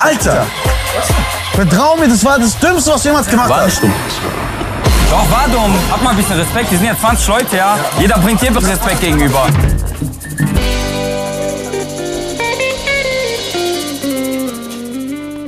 Alter! 0.00 0.46
Vertrau 1.54 1.96
mir, 1.96 2.06
das 2.06 2.24
war 2.24 2.38
das 2.38 2.56
Dümmste, 2.60 2.92
was 2.92 3.02
du 3.02 3.08
jemals 3.08 3.28
gemacht 3.28 3.50
War 3.50 3.62
hast. 3.62 3.82
nicht 3.82 3.92
dumm. 4.22 4.32
Doch, 5.10 5.28
war 5.28 5.48
dumm. 5.48 5.74
Hab 5.90 6.00
mal 6.04 6.10
ein 6.10 6.16
bisschen 6.16 6.38
Respekt. 6.38 6.70
Wir 6.70 6.78
sind 6.78 6.86
jetzt 6.86 7.00
20 7.00 7.26
Leute, 7.26 7.56
ja? 7.56 7.76
Jeder 7.98 8.16
bringt 8.18 8.40
jedem 8.40 8.58
Respekt 8.58 9.00
gegenüber. 9.00 9.48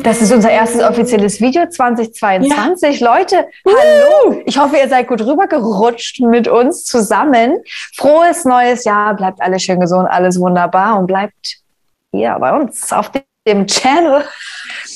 Das 0.03 0.21
ist 0.21 0.33
unser 0.33 0.51
erstes 0.51 0.83
offizielles 0.83 1.41
Video 1.41 1.69
2022. 1.69 2.99
Leute, 2.99 3.47
hallo. 3.65 4.43
Ich 4.47 4.59
hoffe, 4.59 4.79
ihr 4.79 4.89
seid 4.89 5.07
gut 5.07 5.21
rübergerutscht 5.21 6.19
mit 6.23 6.49
uns 6.49 6.83
zusammen. 6.83 7.59
Frohes 7.97 8.45
neues 8.45 8.83
Jahr. 8.83 9.15
Bleibt 9.15 9.41
alle 9.41 9.61
schön 9.61 9.79
gesund, 9.79 10.09
alles 10.11 10.41
wunderbar 10.41 10.99
und 10.99 11.07
bleibt 11.07 11.59
hier 12.11 12.37
bei 12.41 12.53
uns 12.53 12.93
auf 12.93 13.13
dem 13.13 13.23
Channel. 13.47 14.25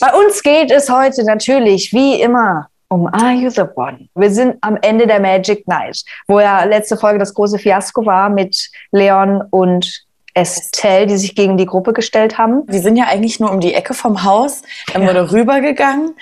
Bei 0.01 0.13
uns 0.13 0.43
geht 0.43 0.71
es 0.71 0.91
heute 0.91 1.25
natürlich 1.25 1.93
wie 1.93 2.21
immer 2.21 2.69
um 2.89 3.07
Are 3.07 3.33
You 3.33 3.49
the 3.49 3.65
One? 3.75 4.09
Wir 4.15 4.31
sind 4.31 4.59
am 4.61 4.77
Ende 4.83 5.07
der 5.07 5.19
Magic 5.19 5.67
Night, 5.67 6.03
wo 6.29 6.41
ja 6.41 6.63
letzte 6.65 6.97
Folge 6.97 7.19
das 7.19 7.33
große 7.33 7.59
Fiasko 7.59 8.05
war 8.05 8.29
mit 8.29 8.71
Leon 8.93 9.43
und 9.51 10.04
Estelle, 10.35 11.07
die 11.07 11.17
sich 11.17 11.35
gegen 11.35 11.57
die 11.57 11.67
Gruppe 11.67 11.93
gestellt 11.93 12.39
haben. 12.39 12.63
Wir 12.67 12.81
sind 12.81 12.97
ja 12.97 13.05
eigentlich 13.05 13.39
nur 13.41 13.51
um 13.51 13.61
die 13.61 13.73
Ecke 13.73 13.95
vom 13.95 14.25
Haus. 14.25 14.63
Dann 14.93 15.07
wurde 15.07 15.31
rübergegangen 15.33 16.15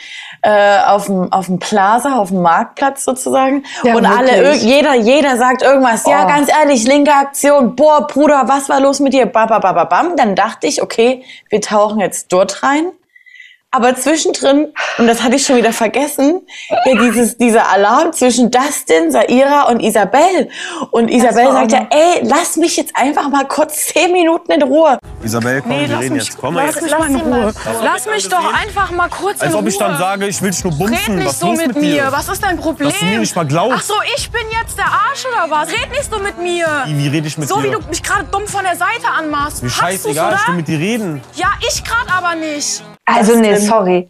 äh, 0.42 0.78
auf 0.86 1.06
dem 1.06 1.32
auf 1.32 1.46
dem 1.46 1.58
Plaza, 1.58 2.18
auf 2.18 2.28
dem 2.28 2.42
Marktplatz 2.42 3.04
sozusagen. 3.04 3.64
Ja, 3.84 3.94
und 3.94 4.04
alle, 4.06 4.28
wirklich. 4.44 4.62
irg- 4.64 4.66
jeder, 4.66 4.94
jeder 4.94 5.36
sagt 5.36 5.62
irgendwas. 5.62 6.04
Ja, 6.06 6.24
Oh. 6.24 6.28
ganz 6.28 6.50
ehrlich, 6.50 6.84
linke 6.84 7.12
Aktion. 7.12 7.74
Boah, 7.74 8.06
Bruder, 8.06 8.44
was 8.46 8.68
war 8.68 8.80
los 8.80 9.00
mit 9.00 9.12
dir? 9.14 9.26
Ba, 9.26 9.46
ba, 9.46 9.58
ba, 9.58 9.72
ba, 9.72 9.84
bam. 9.84 10.16
Dann 10.16 10.34
dachte 10.36 10.66
ich, 10.66 10.82
okay, 10.82 11.24
wir 11.48 11.60
tauchen 11.60 12.00
jetzt 12.00 12.32
dort 12.32 12.62
rein. 12.62 12.92
Aber 13.74 13.96
zwischendrin, 13.96 14.68
und 14.98 15.06
das 15.06 15.22
hatte 15.22 15.36
ich 15.36 15.46
schon 15.46 15.56
wieder 15.56 15.72
vergessen, 15.72 16.42
ja, 16.84 16.92
dieses, 17.02 17.38
dieser 17.38 17.70
Alarm 17.70 18.12
zwischen 18.12 18.50
Dustin, 18.50 19.10
Saira 19.10 19.62
und 19.62 19.80
Isabel. 19.80 20.50
Und 20.90 21.08
Isabel 21.08 21.50
sagt 21.52 21.72
ja, 21.72 21.86
ey, 21.88 22.20
lass 22.22 22.56
mich 22.56 22.76
jetzt 22.76 22.94
einfach 22.94 23.30
mal 23.30 23.46
kurz 23.48 23.86
zehn 23.86 24.12
Minuten 24.12 24.52
in 24.52 24.62
Ruhe. 24.62 24.98
Isabel, 25.24 25.62
komm, 25.62 25.70
wir 25.70 25.98
reden 25.98 26.16
jetzt. 26.16 26.36
Komm 26.38 26.52
mal 26.54 26.66
Lass 26.66 26.74
jetzt. 26.74 26.84
mich 26.84 26.98
mal 26.98 27.08
in 27.08 27.16
Ruhe. 27.16 27.54
Lass 27.82 28.04
mich 28.06 28.28
doch 28.28 28.52
einfach 28.52 28.90
mal 28.90 29.08
kurz 29.08 29.36
in 29.40 29.46
Als 29.46 29.54
ob 29.54 29.66
ich 29.66 29.78
dann 29.78 29.92
Ruhe. 29.92 29.98
sage, 29.98 30.26
ich 30.26 30.42
will 30.42 30.50
dich 30.50 30.64
nur 30.64 30.72
Red 30.74 30.78
bumsen. 30.78 31.14
nicht 31.16 31.28
Was 31.28 31.40
so 31.40 31.46
mit 31.52 31.66
mit 31.68 31.76
mir. 31.76 31.82
dir? 31.94 32.12
Was 32.12 32.28
ist 32.28 32.42
dein 32.44 32.58
Problem? 32.58 32.90
Dass 32.90 32.98
du 32.98 33.04
mir 33.06 33.18
nicht 33.20 33.34
mal 33.36 33.46
glaubst. 33.46 33.78
Ach 33.78 33.82
so, 33.82 33.94
ich 34.16 34.30
bin 34.30 34.42
jetzt 34.60 34.76
der 34.76 34.84
Arsch 34.84 35.24
oder 35.24 35.50
was? 35.50 35.68
Red 35.70 35.90
nicht 35.92 36.10
so 36.12 36.18
mit 36.18 36.36
mir. 36.38 36.66
Wie, 36.84 36.98
wie 36.98 37.08
rede 37.08 37.26
ich 37.26 37.38
mit 37.38 37.48
so 37.48 37.56
dir? 37.60 37.68
wie 37.68 37.70
du 37.70 37.78
mich 37.88 38.02
gerade 38.02 38.24
dumm 38.24 38.46
von 38.46 38.64
der 38.64 38.76
Seite 38.76 39.08
anmachst. 39.16 39.62
Du's, 39.62 39.72
scheißegal, 39.72 40.36
ich 40.42 40.48
will 40.48 40.56
mit 40.56 40.68
dir 40.68 40.78
reden. 40.78 41.22
Ja, 41.36 41.48
ich 41.66 41.82
gerade 41.84 42.12
aber 42.12 42.34
nicht. 42.34 42.82
Also 43.04 43.36
nee, 43.36 43.50
denn? 43.50 43.60
sorry. 43.60 44.08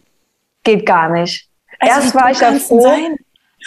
Geht 0.65 0.87
gar 0.87 1.09
nicht. 1.09 1.49
Also, 1.81 1.95
Erst 2.01 2.15
war 2.15 2.31
ich 2.31 2.41
ja 2.41 2.53
froh. 2.53 2.81
sein? 2.83 3.17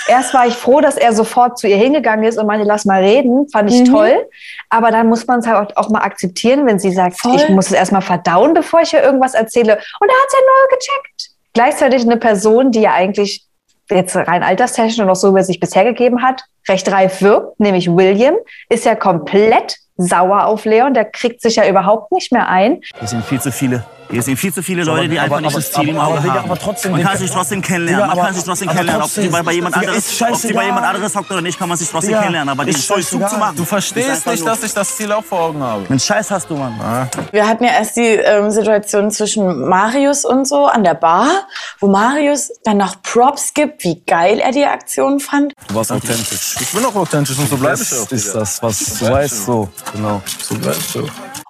Erst 0.08 0.34
war 0.34 0.46
ich 0.46 0.54
froh, 0.56 0.82
dass 0.82 0.98
er 0.98 1.14
sofort 1.14 1.58
zu 1.58 1.68
ihr 1.68 1.78
hingegangen 1.78 2.26
ist 2.26 2.38
und 2.38 2.46
meinte, 2.48 2.66
lass 2.66 2.84
mal 2.86 3.02
reden. 3.02 3.48
Fand 3.50 3.72
ich 3.72 3.82
Mhm. 3.82 3.86
toll. 3.94 4.28
Aber 4.70 4.92
dann 4.92 5.08
muss 5.08 5.26
man 5.26 5.40
es 5.40 5.48
halt 5.48 5.76
auch, 5.78 5.90
mal 5.90 6.02
akzeptieren, 6.02 6.66
wenn 6.66 6.80
sie 6.80 6.92
sagt, 6.92 7.20
Voll. 7.20 7.36
ich 7.36 7.48
muss 7.50 7.68
es 7.68 7.72
erstmal 7.74 8.02
verdauen, 8.02 8.54
bevor 8.54 8.82
ich 8.82 8.92
ihr 8.94 9.02
irgendwas 9.02 9.34
erzähle. 9.34 9.74
Und 10.00 10.10
er 10.10 10.16
hat 10.16 10.28
es 10.28 10.34
ja 10.34 10.40
null 10.40 10.78
gecheckt. 10.78 11.30
Gleichzeitig 11.54 12.02
eine 12.04 12.18
Person, 12.18 12.72
die 12.72 12.82
ja 12.82 12.94
eigentlich 12.94 13.46
jetzt 13.90 14.16
rein 14.16 14.44
alterstechnisch 14.44 15.00
und 15.00 15.10
auch 15.10 15.16
so, 15.16 15.34
wie 15.34 15.40
er 15.40 15.44
sich 15.46 15.60
bisher 15.60 15.86
gegeben 15.86 16.22
hat, 16.22 16.44
recht 16.68 16.92
reif 16.92 17.22
wirkt, 17.22 17.60
nämlich 17.60 17.90
William, 17.90 18.36
ist 18.70 18.84
ja 18.84 18.96
komplett 18.96 19.78
sauer 19.96 20.46
auf 20.48 20.66
Leon. 20.66 20.94
Der 20.94 21.06
kriegt 21.06 21.42
sich 21.42 21.56
ja 21.56 21.68
überhaupt 21.70 22.12
nicht 22.12 22.32
mehr 22.34 22.50
ein. 22.50 22.82
Hier 23.00 23.08
sind 23.08 23.24
viel 23.24 23.40
zu 23.40 23.52
viele. 23.52 23.86
Hier 24.10 24.22
sind 24.22 24.38
viel 24.38 24.54
zu 24.54 24.62
viele 24.62 24.84
Leute, 24.84 25.10
die 25.10 25.20
einfach 25.20 25.42
nicht 25.42 25.56
das 25.56 25.72
Ziel 25.72 25.90
im 25.90 25.98
Auge 26.00 26.22
haben. 26.22 26.46
aber 26.46 26.60
trotzdem, 26.60 26.92
man 26.92 27.04
kann 27.04 27.18
sich 27.18 27.32
trotzdem 27.32 27.62
kennenlernen. 27.62 28.08
Man 28.08 28.12
aber- 28.12 28.28
kann 28.28 28.34
sich 28.36 28.44
trotzdem 28.44 28.70
aber 28.70 28.78
kennenlernen. 28.78 29.06
Ob 29.06 29.14
die 29.14 29.28
bei, 29.28 29.44
bei 29.44 29.54
jemand 29.54 29.76
anderes, 29.76 30.22
ob 30.22 30.42
die 30.42 30.54
bei 30.54 30.66
jemand 30.66 30.86
anderes 30.86 31.16
hockt 31.16 31.32
oder 31.32 31.42
nicht, 31.42 31.58
kann 31.58 31.70
man 31.70 31.78
sich 31.78 31.90
trotzdem 31.90 32.14
kennenlernen. 32.14 32.50
Aber 32.50 32.66
den 32.66 32.76
Vollzug 32.76 33.28
zu 33.28 33.38
machen. 33.38 33.56
Du 33.56 33.66
verstehst 33.66 34.26
nicht, 34.28 34.46
dass 34.46 34.64
ich 34.64 34.74
das 34.74 34.96
Ziel 34.96 35.12
auch 35.12 35.24
vor 35.24 35.42
Augen 35.42 35.62
habe. 35.62 35.86
Einen 35.90 36.00
Scheiß 36.00 36.32
hast 36.32 36.50
du, 36.50 36.56
Mann. 36.56 37.10
Wir 37.32 37.48
hatten 37.48 37.64
ja 37.64 37.72
erst 37.72 37.96
die 37.98 38.02
ähm, 38.02 38.52
Situation 38.52 39.12
zwischen 39.12 39.68
Marius 39.68 40.26
und 40.26 40.48
so 40.48 40.66
an 40.68 40.84
der 40.84 40.94
Bar, 40.96 41.48
wo 41.80 41.88
Marius 41.88 42.52
dann 42.64 42.78
noch 42.78 43.02
Props 43.02 43.54
gibt, 43.54 43.84
wie 43.84 44.02
geil 44.06 44.40
er 44.40 44.52
die 44.52 44.66
Aktion 44.66 45.20
fand. 45.20 45.54
Du 45.68 45.76
warst 45.76 45.92
authentisch. 45.92 46.56
Ich 46.60 46.72
bin 46.72 46.86
auch 46.86 46.96
authentisch 46.96 47.38
und 47.38 47.50
so 47.50 47.58
bleib 47.58 47.80
ich 47.80 47.94
auch. 47.94 48.12
ist 48.12 48.34
das, 48.36 48.62
was 48.62 49.00
du 49.00 49.10
weißt, 49.10 49.46
so. 49.46 49.70
Genau. 49.94 50.22
So 50.42 50.56
bleibst 50.56 50.96
du. 50.96 51.08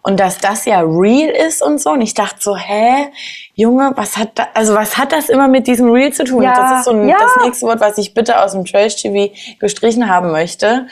Und 0.08 0.20
dass 0.20 0.38
das 0.38 0.66
ja 0.66 0.82
real 0.82 1.30
ist 1.30 1.64
und 1.64 1.82
so. 1.82 1.90
Und 1.90 2.02
ich 2.02 2.14
dachte 2.14 2.36
so, 2.40 2.56
hä, 2.56 3.08
Junge, 3.56 3.92
was 3.96 4.18
hat 4.18 4.30
da, 4.36 4.48
also 4.54 4.76
was 4.76 5.00
hat 5.00 5.12
das 5.12 5.30
immer 5.30 5.48
mit 5.48 5.66
diesem 5.66 5.90
Real 5.90 6.14
zu 6.14 6.24
tun? 6.26 6.44
Ja, 6.44 6.54
das 6.54 6.80
ist 6.80 6.86
so 6.86 6.92
ein, 6.92 7.10
ja. 7.10 7.18
das 7.20 7.44
nächste 7.44 7.66
Wort, 7.66 7.80
was 7.80 7.98
ich 7.98 8.14
bitte 8.14 8.40
aus 8.40 8.52
dem 8.52 8.66
Trash-TV 8.66 9.34
gestrichen 9.58 10.08
haben 10.08 10.32
möchte. 10.32 10.86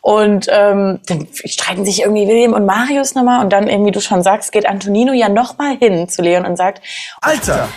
Und 0.00 0.46
ähm, 0.50 0.98
dann 1.06 1.28
streiten 1.44 1.84
sich 1.84 2.00
irgendwie 2.00 2.26
William 2.26 2.54
und 2.54 2.64
Marius 2.64 3.14
nochmal 3.14 3.44
und 3.44 3.52
dann 3.52 3.68
eben, 3.68 3.84
wie 3.84 3.90
du 3.90 4.00
schon 4.00 4.22
sagst, 4.22 4.50
geht 4.50 4.66
Antonino 4.66 5.12
ja 5.12 5.28
nochmal 5.28 5.76
hin 5.76 6.08
zu 6.08 6.22
Leon 6.22 6.46
und 6.46 6.56
sagt, 6.56 6.80
Alter! 7.20 7.68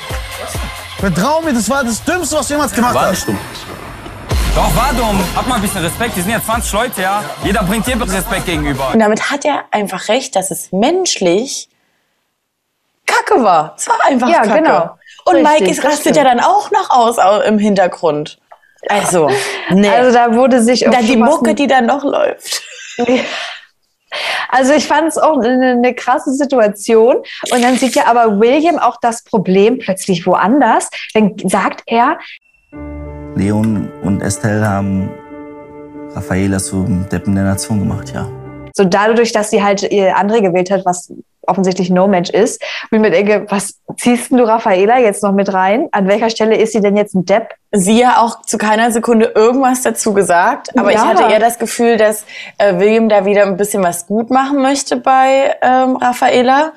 Vertrau 1.00 1.42
mir, 1.42 1.52
das 1.52 1.70
war 1.70 1.84
das 1.84 2.02
Dümmste, 2.02 2.38
was 2.38 2.48
du 2.48 2.54
jemals 2.54 2.72
gemacht 2.72 2.98
hast. 2.98 3.28
Doch, 4.58 4.76
war 4.76 4.92
dumm. 4.92 5.20
Hab 5.36 5.46
mal 5.48 5.56
ein 5.58 5.62
bisschen 5.62 5.84
Respekt. 5.84 6.16
Wir 6.16 6.24
sind 6.24 6.32
jetzt 6.32 6.48
20 6.48 6.74
Leute, 6.74 7.02
ja? 7.04 7.24
Jeder 7.44 7.62
bringt 7.62 7.86
jedem 7.86 8.02
Respekt 8.02 8.48
gegenüber. 8.48 8.90
Und 8.92 9.00
damit 9.00 9.30
hat 9.30 9.46
er 9.46 9.66
einfach 9.70 10.08
recht, 10.08 10.36
dass 10.36 10.50
es 10.50 10.72
menschlich 10.72 11.70
Kacke 13.06 13.44
war. 13.44 13.76
Es 13.78 13.88
war 13.88 13.98
einfach 14.08 14.28
Ja, 14.30 14.42
Kacke. 14.42 14.64
genau. 14.64 14.90
Und 15.26 15.36
Richtig, 15.36 15.60
Mike 15.60 15.72
ist, 15.72 15.84
rastet 15.86 16.16
ja 16.16 16.24
dann 16.24 16.40
auch 16.40 16.72
noch 16.72 16.90
aus 16.90 17.20
au- 17.20 17.42
im 17.42 17.60
Hintergrund. 17.60 18.40
Also, 18.90 19.30
nee. 19.70 19.90
Also 19.90 20.12
da 20.12 20.34
wurde 20.34 20.64
sich 20.64 20.80
dann 20.80 21.06
die 21.06 21.18
Mucke, 21.18 21.54
die 21.54 21.68
dann 21.68 21.86
noch 21.86 22.04
läuft. 22.04 22.64
Also 24.50 24.74
ich 24.74 24.88
fand 24.88 25.10
es 25.10 25.20
auch 25.20 25.38
eine, 25.40 25.74
eine 25.74 25.94
krasse 25.94 26.32
Situation. 26.34 27.18
Und 27.52 27.64
dann 27.64 27.78
sieht 27.78 27.94
ja 27.94 28.08
aber 28.08 28.40
William 28.40 28.80
auch 28.80 28.98
das 29.02 29.24
Problem 29.24 29.78
plötzlich 29.78 30.26
woanders. 30.26 30.90
Dann 31.14 31.36
sagt 31.46 31.84
er, 31.86 32.18
Leon 33.38 33.90
und 34.04 34.22
Estelle 34.22 34.68
haben 34.68 35.10
Raffaela 36.14 36.58
zum 36.58 37.08
Deppen 37.10 37.36
der 37.36 37.44
Nation 37.44 37.80
gemacht, 37.80 38.12
ja. 38.14 38.28
so 38.76 38.84
dadurch, 38.84 39.32
dass 39.32 39.50
sie 39.50 39.64
halt 39.64 39.84
ihr 39.84 40.16
andere 40.18 40.42
gewählt 40.42 40.72
hat, 40.72 40.86
was 40.86 41.14
offensichtlich 41.48 41.90
No-Match 41.90 42.30
ist, 42.30 42.62
und 42.92 42.98
ich 42.98 43.02
mir 43.02 43.12
denke, 43.12 43.46
was 43.50 43.76
ziehst 43.98 44.32
denn 44.32 44.38
du 44.38 44.44
Raffaela 44.48 45.00
jetzt 45.00 45.24
noch 45.24 45.32
mit 45.32 45.54
rein? 45.54 45.88
An 45.92 46.08
welcher 46.08 46.30
Stelle 46.30 46.56
ist 46.58 46.74
sie 46.74 46.82
denn 46.82 46.96
jetzt 46.98 47.16
ein 47.16 47.26
Depp? 47.26 47.50
Sie 47.72 48.00
ja 48.00 48.22
auch 48.22 48.42
zu 48.44 48.58
keiner 48.58 48.92
Sekunde 48.92 49.34
irgendwas 49.36 49.82
dazu 49.82 50.14
gesagt. 50.14 50.70
Aber 50.80 50.92
Ja. 50.92 51.00
ich 51.00 51.06
hatte 51.06 51.32
eher 51.34 51.40
das 51.40 51.60
Gefühl, 51.60 51.98
dass 51.98 52.24
äh, 52.58 52.78
William 52.80 53.10
da 53.10 53.26
wieder 53.26 53.44
ein 53.44 53.58
bisschen 53.58 53.84
was 53.84 54.08
gut 54.08 54.30
machen 54.30 54.62
möchte 54.62 54.96
bei 54.96 55.56
ähm, 55.62 55.98
Raffaela. 55.98 56.72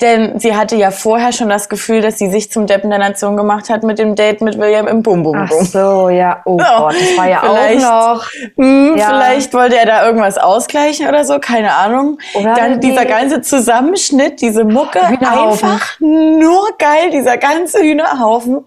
Denn 0.00 0.38
sie 0.38 0.54
hatte 0.56 0.76
ja 0.76 0.90
vorher 0.92 1.32
schon 1.32 1.48
das 1.48 1.68
Gefühl, 1.68 2.00
dass 2.00 2.18
sie 2.18 2.30
sich 2.30 2.50
zum 2.52 2.66
Deppen 2.66 2.90
der 2.90 2.98
Nation 3.00 3.36
gemacht 3.36 3.70
hat 3.70 3.82
mit 3.82 3.98
dem 3.98 4.14
Date 4.14 4.40
mit 4.40 4.56
William 4.58 4.86
im 4.86 5.02
Bum 5.02 5.24
Bum 5.24 5.36
Ach 5.36 5.48
Bum. 5.48 5.64
so, 5.64 6.08
ja, 6.10 6.42
oh 6.44 6.58
Ja, 6.60 6.78
Gott, 6.78 6.94
das 6.94 7.16
war 7.18 7.28
ja 7.28 7.40
vielleicht. 7.42 7.84
auch 7.86 8.14
noch. 8.14 8.26
Hm, 8.56 8.94
Ja. 8.96 9.06
Vielleicht 9.08 9.52
wollte 9.52 9.76
er 9.78 9.86
da 9.86 10.06
irgendwas 10.06 10.38
ausgleichen 10.38 11.08
oder 11.08 11.24
so, 11.24 11.38
keine 11.40 11.74
Ahnung. 11.74 12.18
Oder 12.34 12.54
Dann 12.54 12.80
die- 12.80 12.90
dieser 12.90 13.04
ganze 13.04 13.40
Zusammenschnitt, 13.40 14.15
diese 14.40 14.64
Mucke, 14.64 15.00
einfach 15.02 15.98
nur 16.00 16.68
geil, 16.78 17.10
dieser 17.12 17.36
ganze 17.36 17.80
Hühnerhaufen. 17.80 18.66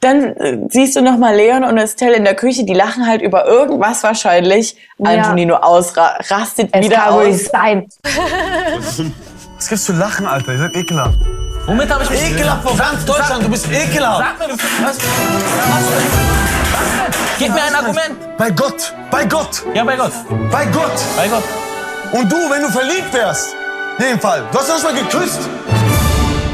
Dann 0.00 0.24
äh, 0.36 0.58
siehst 0.68 0.96
du 0.96 1.02
noch 1.02 1.16
mal 1.18 1.34
Leon 1.34 1.64
und 1.64 1.78
Estelle 1.78 2.14
in 2.16 2.24
der 2.24 2.34
Küche, 2.34 2.64
die 2.64 2.74
lachen 2.74 3.06
halt 3.06 3.22
über 3.22 3.46
irgendwas 3.46 4.02
wahrscheinlich. 4.02 4.76
Ja. 4.98 5.10
Antonino 5.10 5.56
ausrastet 5.56 6.70
Es 6.72 6.84
wieder 6.84 6.96
kann 6.96 7.14
aus. 7.14 7.26
nicht 7.26 7.50
sein. 7.50 7.86
Was 9.56 9.68
gibt's 9.68 9.84
zu 9.84 9.92
lachen, 9.92 10.26
Alter? 10.26 10.52
Ihr 10.52 10.58
seid 10.58 10.76
ekelhaft. 10.76 11.18
Womit 11.66 11.90
habe 11.92 12.04
ich 12.04 12.10
mich 12.10 12.30
Ekelhaft 12.30 12.62
vor 12.62 12.76
ganz 12.76 13.04
Deutschland, 13.04 13.42
du 13.44 13.48
bist 13.48 13.66
ekelhaft. 13.72 14.24
Sag 14.38 14.48
mir, 14.48 14.54
was? 14.84 14.98
Gib 17.38 17.52
mir 17.52 17.62
ein 17.62 17.74
Argument. 17.74 18.36
Bei 18.38 18.50
Gott, 18.50 18.94
bei 19.10 19.24
Gott, 19.24 19.64
Ja, 19.74 19.82
bei 19.82 19.96
Gott. 19.96 20.12
bei 20.50 20.64
Gott. 20.66 20.92
Bei 21.16 21.26
Gott. 21.28 21.42
Und 22.12 22.30
du, 22.30 22.36
wenn 22.36 22.62
du 22.62 22.68
verliebt 22.68 23.12
wärst, 23.12 23.55
in 23.98 24.04
dem 24.04 24.20
Fall, 24.20 24.42
du 24.52 24.58
hast 24.58 24.68
noch 24.68 24.74
nicht 24.76 24.84
mal 24.84 24.94
geküsst. 24.94 25.40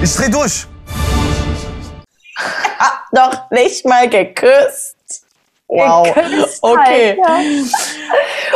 Ich 0.03 0.15
dreh 0.15 0.29
durch. 0.31 0.67
Noch 3.13 3.51
nicht 3.51 3.85
mal 3.85 4.09
geküsst. 4.09 4.97
Wow. 5.69 6.13
Geküsst 6.15 6.63
Okay. 6.63 7.17
ja. 7.19 7.37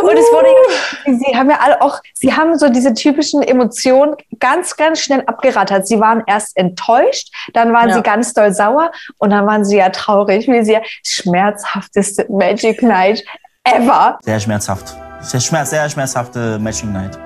Und 0.03 0.17
es 0.19 0.25
wurde, 0.33 0.49
ja- 0.49 1.13
sie 1.19 1.37
haben 1.37 1.49
ja 1.51 1.59
alle 1.61 1.81
auch, 1.81 1.99
sie 2.15 2.33
haben 2.35 2.59
so 2.59 2.69
diese 2.69 2.93
typischen 2.93 3.43
Emotionen 3.43 4.15
ganz, 4.39 4.77
ganz 4.77 5.01
schnell 5.01 5.23
abgerattert. 5.27 5.87
Sie 5.87 5.99
waren 6.01 6.23
erst 6.27 6.57
enttäuscht, 6.57 7.33
dann 7.55 7.73
waren 7.73 7.89
Ja. 7.91 7.95
sie 7.97 8.03
ganz 8.03 8.35
doll 8.35 8.53
sauer 8.53 8.91
und 9.19 9.31
dann 9.31 9.47
waren 9.47 9.65
sie 9.65 9.79
ja 9.79 9.89
traurig, 9.91 10.47
wie 10.49 10.63
sie 10.65 10.73
ja 10.75 10.81
schmerzhafteste 11.03 12.27
Magic 12.29 12.83
Night 12.83 13.25
ever. 13.65 14.19
Sehr 14.23 14.41
schmerzhaft. 14.41 14.95
Sehr, 15.23 15.41
schmerz, 15.41 15.71
sehr 15.71 15.89
schmerzhafte 15.89 16.59
Matching 16.59 16.93
Night. 16.93 17.19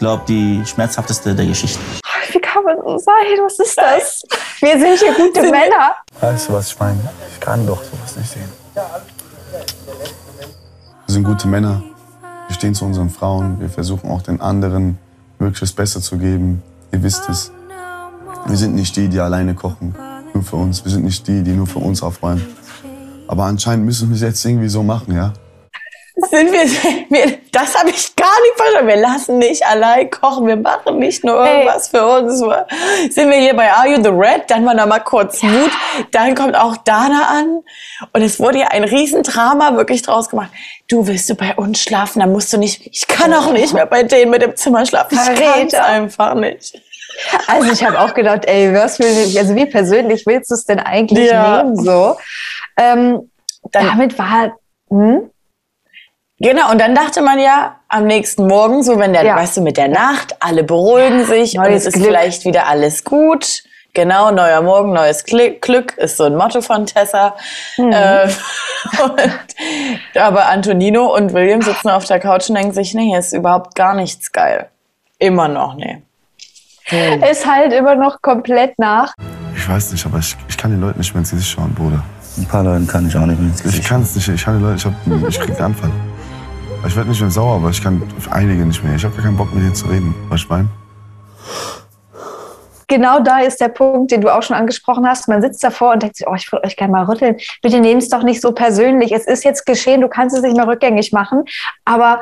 Glaube, 0.00 0.24
die 0.26 0.62
schmerzhafteste 0.66 1.34
der 1.34 1.46
Geschichte. 1.46 1.78
Wie 2.32 2.40
kann 2.40 2.64
man 2.64 2.76
so 2.78 2.98
sein? 2.98 3.14
Was 3.44 3.58
ist 3.58 3.78
das? 3.78 4.22
Wir 4.60 4.78
sind 4.78 4.98
hier 4.98 5.14
gute 5.14 5.42
Männer. 5.42 5.94
Weißt 6.20 6.48
du, 6.48 6.54
was 6.54 6.72
ich 6.72 6.78
meine? 6.78 6.98
Ich 7.32 7.40
kann 7.40 7.64
doch 7.66 7.82
sowas 7.84 8.16
nicht 8.16 8.30
sehen. 8.30 8.48
Wir 11.06 11.14
sind 11.14 11.24
gute 11.24 11.46
Männer. 11.46 11.82
Wir 12.48 12.54
stehen 12.54 12.74
zu 12.74 12.84
unseren 12.84 13.10
Frauen. 13.10 13.60
Wir 13.60 13.68
versuchen 13.68 14.10
auch 14.10 14.22
den 14.22 14.40
anderen 14.40 14.98
wirklich 15.38 15.60
das 15.60 15.72
Beste 15.72 16.00
zu 16.00 16.18
geben. 16.18 16.62
Ihr 16.92 17.02
wisst 17.02 17.28
es. 17.28 17.52
Wir 18.46 18.56
sind 18.56 18.74
nicht 18.74 18.96
die, 18.96 19.08
die 19.08 19.20
alleine 19.20 19.54
kochen. 19.54 19.94
Nur 20.32 20.42
für 20.42 20.56
uns. 20.56 20.84
Wir 20.84 20.92
sind 20.92 21.04
nicht 21.04 21.26
die, 21.28 21.42
die 21.42 21.52
nur 21.52 21.66
für 21.66 21.78
uns 21.78 22.02
aufräumen. 22.02 22.46
Aber 23.28 23.44
anscheinend 23.44 23.84
müssen 23.84 24.08
wir 24.08 24.16
es 24.16 24.22
jetzt 24.22 24.44
irgendwie 24.44 24.68
so 24.68 24.82
machen, 24.82 25.14
ja? 25.14 25.32
Sind 26.28 26.52
wir, 26.52 26.62
wir 27.08 27.38
das 27.52 27.78
habe 27.78 27.90
ich 27.90 28.14
gar 28.16 28.26
nicht 28.42 28.56
verstanden. 28.56 28.88
Wir 28.88 28.96
lassen 28.96 29.38
nicht 29.38 29.64
allein 29.66 30.10
kochen, 30.10 30.46
wir 30.46 30.56
machen 30.56 30.98
nicht 30.98 31.24
nur 31.24 31.44
irgendwas 31.44 31.88
für 31.88 32.04
uns. 32.06 32.38
Sind 33.14 33.30
wir 33.30 33.38
hier 33.38 33.54
bei 33.54 33.72
Are 33.72 33.88
You 33.88 34.02
the 34.02 34.10
Red? 34.10 34.44
Dann 34.48 34.64
war 34.66 34.74
da 34.74 34.86
mal 34.86 35.00
kurz 35.00 35.42
Mut. 35.42 35.70
Dann 36.12 36.34
kommt 36.34 36.54
auch 36.56 36.76
Dana 36.78 37.28
an. 37.28 37.60
Und 38.12 38.22
es 38.22 38.38
wurde 38.38 38.58
ja 38.60 38.68
ein 38.68 38.84
Riesendrama 38.84 39.76
wirklich 39.76 40.02
draus 40.02 40.28
gemacht. 40.28 40.50
Du 40.88 41.06
willst 41.06 41.28
du 41.30 41.34
bei 41.34 41.54
uns 41.54 41.80
schlafen, 41.80 42.20
dann 42.20 42.32
musst 42.32 42.52
du 42.52 42.58
nicht. 42.58 42.86
Ich 42.92 43.06
kann 43.06 43.32
auch 43.32 43.52
nicht 43.52 43.72
mehr 43.72 43.86
bei 43.86 44.02
denen 44.02 44.30
mit 44.30 44.42
dem 44.42 44.56
Zimmer 44.56 44.84
schlafen. 44.86 45.14
Ich 45.14 45.20
Verräter. 45.20 45.84
einfach 45.84 46.34
nicht. 46.34 46.80
Also 47.46 47.72
ich 47.72 47.84
habe 47.84 48.00
auch 48.00 48.14
gedacht, 48.14 48.44
ey, 48.46 48.72
was 48.74 48.98
will 48.98 49.26
ich, 49.26 49.38
also 49.38 49.54
wie 49.54 49.66
persönlich 49.66 50.24
willst 50.26 50.50
du 50.50 50.54
es 50.54 50.64
denn 50.64 50.78
eigentlich 50.78 51.28
Ja. 51.30 51.62
nehmen 51.62 51.76
so? 51.76 52.16
Ähm, 52.76 53.30
damit 53.72 54.18
war, 54.18 54.56
hm? 54.88 55.30
Genau, 56.42 56.70
und 56.70 56.80
dann 56.80 56.94
dachte 56.94 57.20
man 57.20 57.38
ja, 57.38 57.76
am 57.88 58.06
nächsten 58.06 58.46
Morgen, 58.46 58.82
so 58.82 58.98
wenn 58.98 59.12
der, 59.12 59.24
Ja. 59.24 59.36
weißt 59.36 59.58
du, 59.58 59.60
mit 59.60 59.76
der 59.76 59.88
Nacht, 59.88 60.34
alle 60.40 60.64
beruhigen 60.64 61.26
sich 61.26 61.58
und 61.58 61.66
es 61.66 61.84
ist 61.86 61.94
Glück. 61.94 62.06
vielleicht 62.06 62.44
wieder 62.46 62.66
alles 62.66 63.04
gut. 63.04 63.62
Genau, 63.92 64.30
neuer 64.30 64.62
Morgen, 64.62 64.92
neues 64.92 65.24
Glück, 65.24 65.98
ist 65.98 66.16
so 66.16 66.24
ein 66.24 66.36
Motto 66.36 66.60
von 66.62 66.86
Tessa. 66.86 67.34
Mhm. 67.76 67.92
Äh, 67.92 68.24
und, 69.02 70.16
aber 70.18 70.46
Antonino 70.48 71.14
und 71.14 71.34
William 71.34 71.60
sitzen 71.60 71.90
auf 71.90 72.04
der 72.04 72.20
Couch 72.20 72.48
und 72.48 72.54
denken 72.54 72.72
sich, 72.72 72.94
nee, 72.94 73.08
hier 73.10 73.18
ist 73.18 73.32
überhaupt 73.34 73.74
gar 73.74 73.94
nichts 73.94 74.32
geil. 74.32 74.68
Immer 75.18 75.48
noch, 75.48 75.74
nee. 75.74 76.00
ist 77.30 77.46
halt 77.46 77.72
immer 77.74 77.96
noch 77.96 78.22
komplett 78.22 78.78
nach. 78.78 79.12
Ich 79.56 79.68
weiß 79.68 79.92
nicht, 79.92 80.06
aber 80.06 80.18
ich, 80.18 80.34
ich 80.48 80.56
kann 80.56 80.70
den 80.70 80.80
Leuten 80.80 80.98
nicht 81.00 81.12
mehr 81.12 81.20
ins 81.20 81.30
Gesicht 81.32 81.50
schauen, 81.50 81.74
Bruder. 81.74 82.02
Ein 82.38 82.46
paar 82.46 82.62
Leuten 82.62 82.86
kann 82.86 83.06
ich 83.08 83.14
auch 83.16 83.26
nicht 83.26 83.38
mehr 83.38 83.50
ins 83.50 83.58
Ich 83.58 83.64
Gesicht. 83.64 83.88
kann 83.88 84.02
es 84.02 84.14
nicht. 84.14 84.28
Ich 84.28 84.42
kann 84.44 84.58
die 84.58 84.64
Leute, 84.64 84.76
ich, 84.76 84.86
hab, 84.86 85.28
ich 85.28 85.38
krieg 85.40 85.50
einen 85.56 85.64
Anfall. 85.64 85.90
Ich 86.86 86.96
werde 86.96 87.10
nicht 87.10 87.20
mehr 87.20 87.30
sauer, 87.30 87.56
aber 87.56 87.70
ich 87.70 87.82
kann 87.82 88.02
einige 88.30 88.64
nicht 88.64 88.82
mehr. 88.82 88.96
Ich 88.96 89.04
habe 89.04 89.14
gar 89.14 89.24
keinen 89.24 89.36
Bock 89.36 89.52
mit 89.54 89.62
denen 89.62 89.74
zu 89.74 89.86
reden. 89.86 90.14
Was 90.28 90.40
ich 90.40 90.48
meine? 90.48 90.68
Genau 92.88 93.20
da 93.20 93.38
ist 93.40 93.60
der 93.60 93.68
Punkt, 93.68 94.10
den 94.10 94.20
du 94.20 94.34
auch 94.34 94.42
schon 94.42 94.56
angesprochen 94.56 95.06
hast. 95.06 95.28
Man 95.28 95.40
sitzt 95.40 95.62
davor 95.62 95.92
und 95.92 96.02
denkt 96.02 96.16
sich, 96.16 96.26
oh, 96.26 96.34
ich 96.34 96.50
würde 96.50 96.66
euch 96.66 96.76
gerne 96.76 96.92
mal 96.92 97.04
rütteln. 97.04 97.36
Bitte 97.62 97.78
nehmt 97.78 98.02
es 98.02 98.08
doch 98.08 98.24
nicht 98.24 98.40
so 98.40 98.50
persönlich. 98.52 99.12
Es 99.12 99.26
ist 99.26 99.44
jetzt 99.44 99.64
geschehen, 99.64 100.00
du 100.00 100.08
kannst 100.08 100.36
es 100.36 100.42
nicht 100.42 100.56
mehr 100.56 100.66
rückgängig 100.66 101.12
machen. 101.12 101.44
Aber 101.84 102.20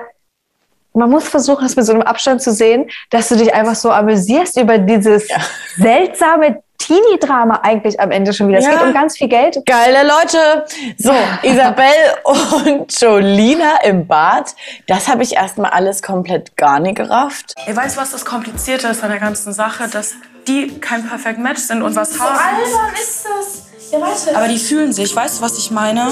man 0.94 1.10
muss 1.10 1.28
versuchen, 1.28 1.62
das 1.64 1.76
mit 1.76 1.84
so 1.86 1.92
einem 1.92 2.02
Abstand 2.02 2.42
zu 2.42 2.52
sehen, 2.52 2.90
dass 3.10 3.28
du 3.28 3.36
dich 3.36 3.54
einfach 3.54 3.74
so 3.74 3.90
amüsierst 3.90 4.56
über 4.56 4.78
dieses 4.78 5.28
seltsame 5.76 6.62
Teenie-Drama 6.78 7.60
eigentlich 7.64 8.00
am 8.00 8.10
Ende 8.10 8.32
schon 8.32 8.48
wieder. 8.48 8.58
Es 8.58 8.64
Ja. 8.64 8.70
geht 8.72 8.82
um 8.82 8.94
ganz 8.94 9.16
viel 9.18 9.28
Geld. 9.28 9.58
Geile 9.66 10.06
Leute. 10.06 10.64
So, 10.96 11.12
Isabel 11.42 11.84
und 12.24 13.00
Jolina 13.00 13.82
im 13.84 14.06
Bad. 14.06 14.54
Das 14.86 15.08
habe 15.08 15.22
ich 15.22 15.34
erstmal 15.34 15.70
alles 15.72 16.02
komplett 16.02 16.56
gar 16.56 16.78
nicht 16.80 16.96
gerafft. 16.96 17.54
Ihr 17.66 17.76
weißt, 17.76 17.96
was 17.96 18.12
das 18.12 18.24
Komplizierte 18.24 18.86
ist 18.88 19.02
an 19.02 19.10
der 19.10 19.20
ganzen 19.20 19.52
Sache? 19.52 19.88
Dass 19.88 20.14
die 20.46 20.78
kein 20.80 21.06
Perfect 21.06 21.38
Match 21.40 21.60
sind 21.60 21.82
und 21.82 21.94
was 21.94 22.18
haben. 22.18 22.38
albern 22.38 22.94
ist 22.94 23.26
das? 23.26 23.67
Ja, 23.90 24.00
warte. 24.00 24.36
Aber 24.36 24.48
die 24.48 24.58
fühlen 24.58 24.92
sich, 24.92 25.14
weißt 25.14 25.38
du, 25.38 25.42
was 25.42 25.56
ich 25.58 25.70
meine? 25.70 26.08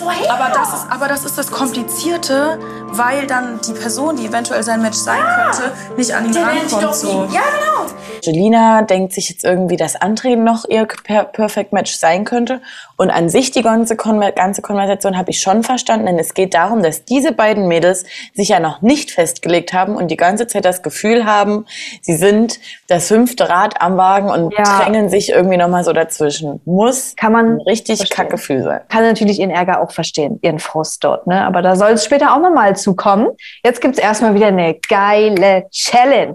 Woher? 0.00 0.32
Aber 0.32 0.52
das, 0.54 0.68
ist, 0.74 0.86
aber 0.90 1.08
das 1.08 1.24
ist 1.24 1.36
das 1.36 1.50
Komplizierte, 1.50 2.58
weil 2.92 3.26
dann 3.26 3.60
die 3.66 3.72
Person, 3.72 4.16
die 4.16 4.26
eventuell 4.26 4.62
sein 4.62 4.80
Match 4.80 4.96
sein 4.96 5.20
könnte, 5.22 5.72
nicht 5.96 6.14
an 6.14 6.26
ihn 6.26 6.32
Der 6.32 6.42
rankommt. 6.46 6.94
So. 6.94 7.28
Ja, 7.32 7.40
genau. 7.40 7.92
Jolina 8.22 8.82
denkt 8.82 9.12
sich 9.12 9.28
jetzt 9.28 9.44
irgendwie, 9.44 9.76
dass 9.76 10.00
André 10.00 10.36
noch 10.36 10.64
ihr 10.68 10.86
per 10.86 11.24
Perfect 11.24 11.72
Match 11.72 11.96
sein 11.96 12.24
könnte. 12.24 12.60
Und 12.96 13.10
an 13.10 13.28
sich 13.28 13.50
die 13.50 13.62
ganze, 13.62 13.96
Konver 13.96 14.32
ganze 14.32 14.62
Konversation 14.62 15.18
habe 15.18 15.30
ich 15.30 15.40
schon 15.40 15.62
verstanden, 15.62 16.06
denn 16.06 16.18
es 16.18 16.32
geht 16.32 16.54
darum, 16.54 16.82
dass 16.82 17.04
diese 17.04 17.32
beiden 17.32 17.68
Mädels 17.68 18.04
sich 18.34 18.48
ja 18.48 18.60
noch 18.60 18.80
nicht 18.82 19.10
festgelegt 19.10 19.72
haben 19.72 19.96
und 19.96 20.08
die 20.10 20.16
ganze 20.16 20.46
Zeit 20.46 20.64
das 20.64 20.82
Gefühl 20.82 21.26
haben, 21.26 21.66
sie 22.00 22.16
sind 22.16 22.58
das 22.88 23.08
fünfte 23.08 23.48
Rad 23.48 23.82
am 23.82 23.96
Wagen 23.96 24.30
und 24.30 24.54
Ja. 24.56 24.80
drängen 24.80 25.10
sich 25.10 25.28
irgendwie 25.30 25.56
nochmal 25.58 25.84
so 25.84 25.92
dazwischen. 25.92 26.60
Muss 26.64 27.15
Kann 27.16 27.32
man 27.32 27.56
ein 27.56 27.60
richtig 27.62 27.98
verstehen. 27.98 28.16
Kackgefühl 28.16 28.62
sein. 28.62 28.80
kann 28.88 29.02
natürlich 29.02 29.40
ihren 29.40 29.50
Ärger 29.50 29.80
auch 29.80 29.90
verstehen, 29.90 30.38
ihren 30.42 30.58
Frust 30.58 31.02
dort. 31.02 31.26
Ne? 31.26 31.44
Aber 31.44 31.62
da 31.62 31.76
soll 31.76 31.92
es 31.92 32.04
später 32.04 32.34
auch 32.34 32.40
nochmal 32.40 32.76
zukommen. 32.76 33.28
Jetzt 33.64 33.80
gibt's 33.80 33.98
erstmal 33.98 34.34
wieder 34.34 34.48
eine 34.48 34.74
geile 34.88 35.68
Challenge. 35.70 36.34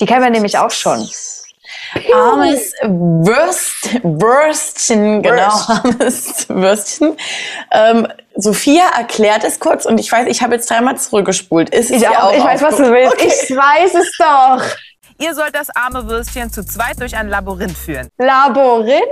Die 0.00 0.06
kennen 0.06 0.22
wir 0.22 0.30
nämlich 0.30 0.58
auch 0.58 0.70
schon. 0.70 1.06
Armes 2.12 2.72
Würst, 2.82 4.02
Würstchen, 4.02 5.22
genau, 5.22 5.48
armes 5.68 6.48
Würstchen. 6.48 7.16
Ähm, 7.70 8.08
Sophia 8.34 8.84
erklärt 8.96 9.44
es 9.44 9.60
kurz 9.60 9.84
und 9.84 9.98
ich 9.98 10.10
weiß, 10.10 10.26
ich 10.28 10.42
habe 10.42 10.54
jetzt 10.54 10.68
dreimal 10.70 10.96
zurückgespult. 10.96 11.70
Ist 11.70 11.90
es 11.90 12.02
Ich, 12.02 12.08
dir 12.08 12.22
auch, 12.22 12.32
ich 12.32 12.42
weiß, 12.42 12.62
was 12.62 12.76
du 12.76 12.90
willst. 12.90 13.14
Okay. 13.14 13.32
Ich 13.48 13.56
weiß 13.56 13.94
es 13.94 14.10
doch. 14.18 14.62
Ihr 15.18 15.34
sollt 15.34 15.54
das 15.54 15.68
arme 15.70 16.08
Würstchen 16.08 16.50
zu 16.50 16.64
zweit 16.64 16.98
durch 16.98 17.16
ein 17.16 17.28
Labyrinth 17.28 17.76
führen. 17.76 18.08
Labyrinth? 18.18 19.02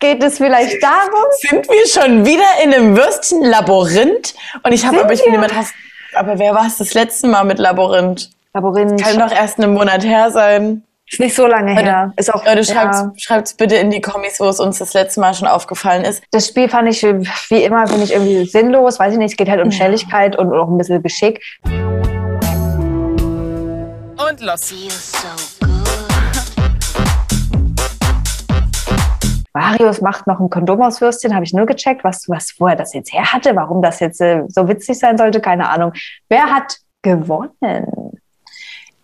Geht 0.00 0.22
es 0.22 0.36
vielleicht 0.36 0.80
darum? 0.80 1.24
Sind 1.40 1.68
wir 1.68 1.86
schon 1.88 2.24
wieder 2.24 2.44
in 2.62 2.72
einem 2.72 2.96
Würstchen-Labyrinth? 2.96 4.34
Und 4.62 4.72
ich 4.72 4.86
habe, 4.86 5.02
aber 5.02 5.12
ich 5.12 5.24
bin 5.24 5.34
immer 5.34 5.48
drauf. 5.48 5.72
Aber 6.14 6.38
wer 6.38 6.54
war 6.54 6.66
es 6.66 6.78
das 6.78 6.94
letzte 6.94 7.26
Mal 7.26 7.44
mit 7.44 7.58
Labyrinth? 7.58 8.30
Labyrinth 8.54 9.02
Kann 9.02 9.18
doch 9.18 9.32
erst 9.32 9.58
einen 9.58 9.74
Monat 9.74 10.04
her 10.04 10.30
sein. 10.30 10.84
ist 11.10 11.18
nicht 11.18 11.34
so 11.34 11.48
lange 11.48 11.72
her. 11.72 12.12
Ist 12.16 12.32
auch, 12.32 12.46
Leute, 12.46 12.60
ja. 12.60 12.64
schreibt's, 12.64 13.04
schreibt's 13.22 13.54
bitte 13.54 13.74
in 13.74 13.90
die 13.90 14.00
Kommis, 14.00 14.38
wo 14.38 14.44
es 14.44 14.60
uns 14.60 14.78
das 14.78 14.94
letzte 14.94 15.18
Mal 15.18 15.34
schon 15.34 15.48
aufgefallen 15.48 16.04
ist. 16.04 16.22
Das 16.30 16.46
Spiel 16.46 16.68
fand 16.68 16.88
ich 16.88 17.02
wie 17.02 17.64
immer 17.64 17.84
finde 17.88 18.04
ich 18.04 18.12
irgendwie 18.12 18.46
sinnlos. 18.46 19.00
Weiß 19.00 19.12
ich 19.12 19.18
nicht. 19.18 19.32
Es 19.32 19.36
geht 19.36 19.48
halt 19.48 19.60
um 19.60 19.72
Schnelligkeit 19.72 20.38
und 20.38 20.52
auch 20.54 20.68
ein 20.68 20.78
bisschen 20.78 21.02
Geschick. 21.02 21.40
Und 24.16 24.40
los. 24.40 24.72
Marius 29.58 30.00
macht 30.00 30.26
noch 30.28 30.38
ein 30.38 30.50
Kondom 30.50 30.82
aus 30.82 31.00
Würstchen, 31.00 31.34
habe 31.34 31.44
ich 31.44 31.52
nur 31.52 31.66
gecheckt, 31.66 32.04
was, 32.04 32.28
was, 32.28 32.54
wo 32.58 32.68
er 32.68 32.76
das 32.76 32.94
jetzt 32.94 33.12
her 33.12 33.32
hatte, 33.32 33.56
warum 33.56 33.82
das 33.82 33.98
jetzt 33.98 34.20
äh, 34.20 34.42
so 34.48 34.68
witzig 34.68 34.98
sein 34.98 35.18
sollte, 35.18 35.40
keine 35.40 35.68
Ahnung. 35.68 35.92
Wer 36.28 36.44
hat 36.44 36.78
gewonnen? 37.02 38.12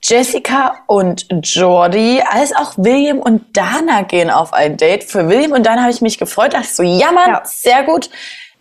Jessica 0.01 0.75
und 0.87 1.27
Jordi, 1.43 2.23
als 2.31 2.55
auch 2.55 2.75
William 2.77 3.19
und 3.19 3.57
Dana 3.57 4.03
gehen 4.03 4.31
auf 4.31 4.53
ein 4.53 4.77
Date. 4.77 5.03
Für 5.03 5.29
William 5.29 5.53
und 5.53 5.65
Dana 5.67 5.83
habe 5.83 5.91
ich 5.91 6.03
mich 6.03 6.19
gefreut. 6.19 6.53
Dachte 6.55 6.69
so, 6.69 6.83
ja 6.83 7.11
Mann, 7.11 7.31
Ja. 7.31 7.43
sehr 7.45 7.83
gut. 7.85 8.11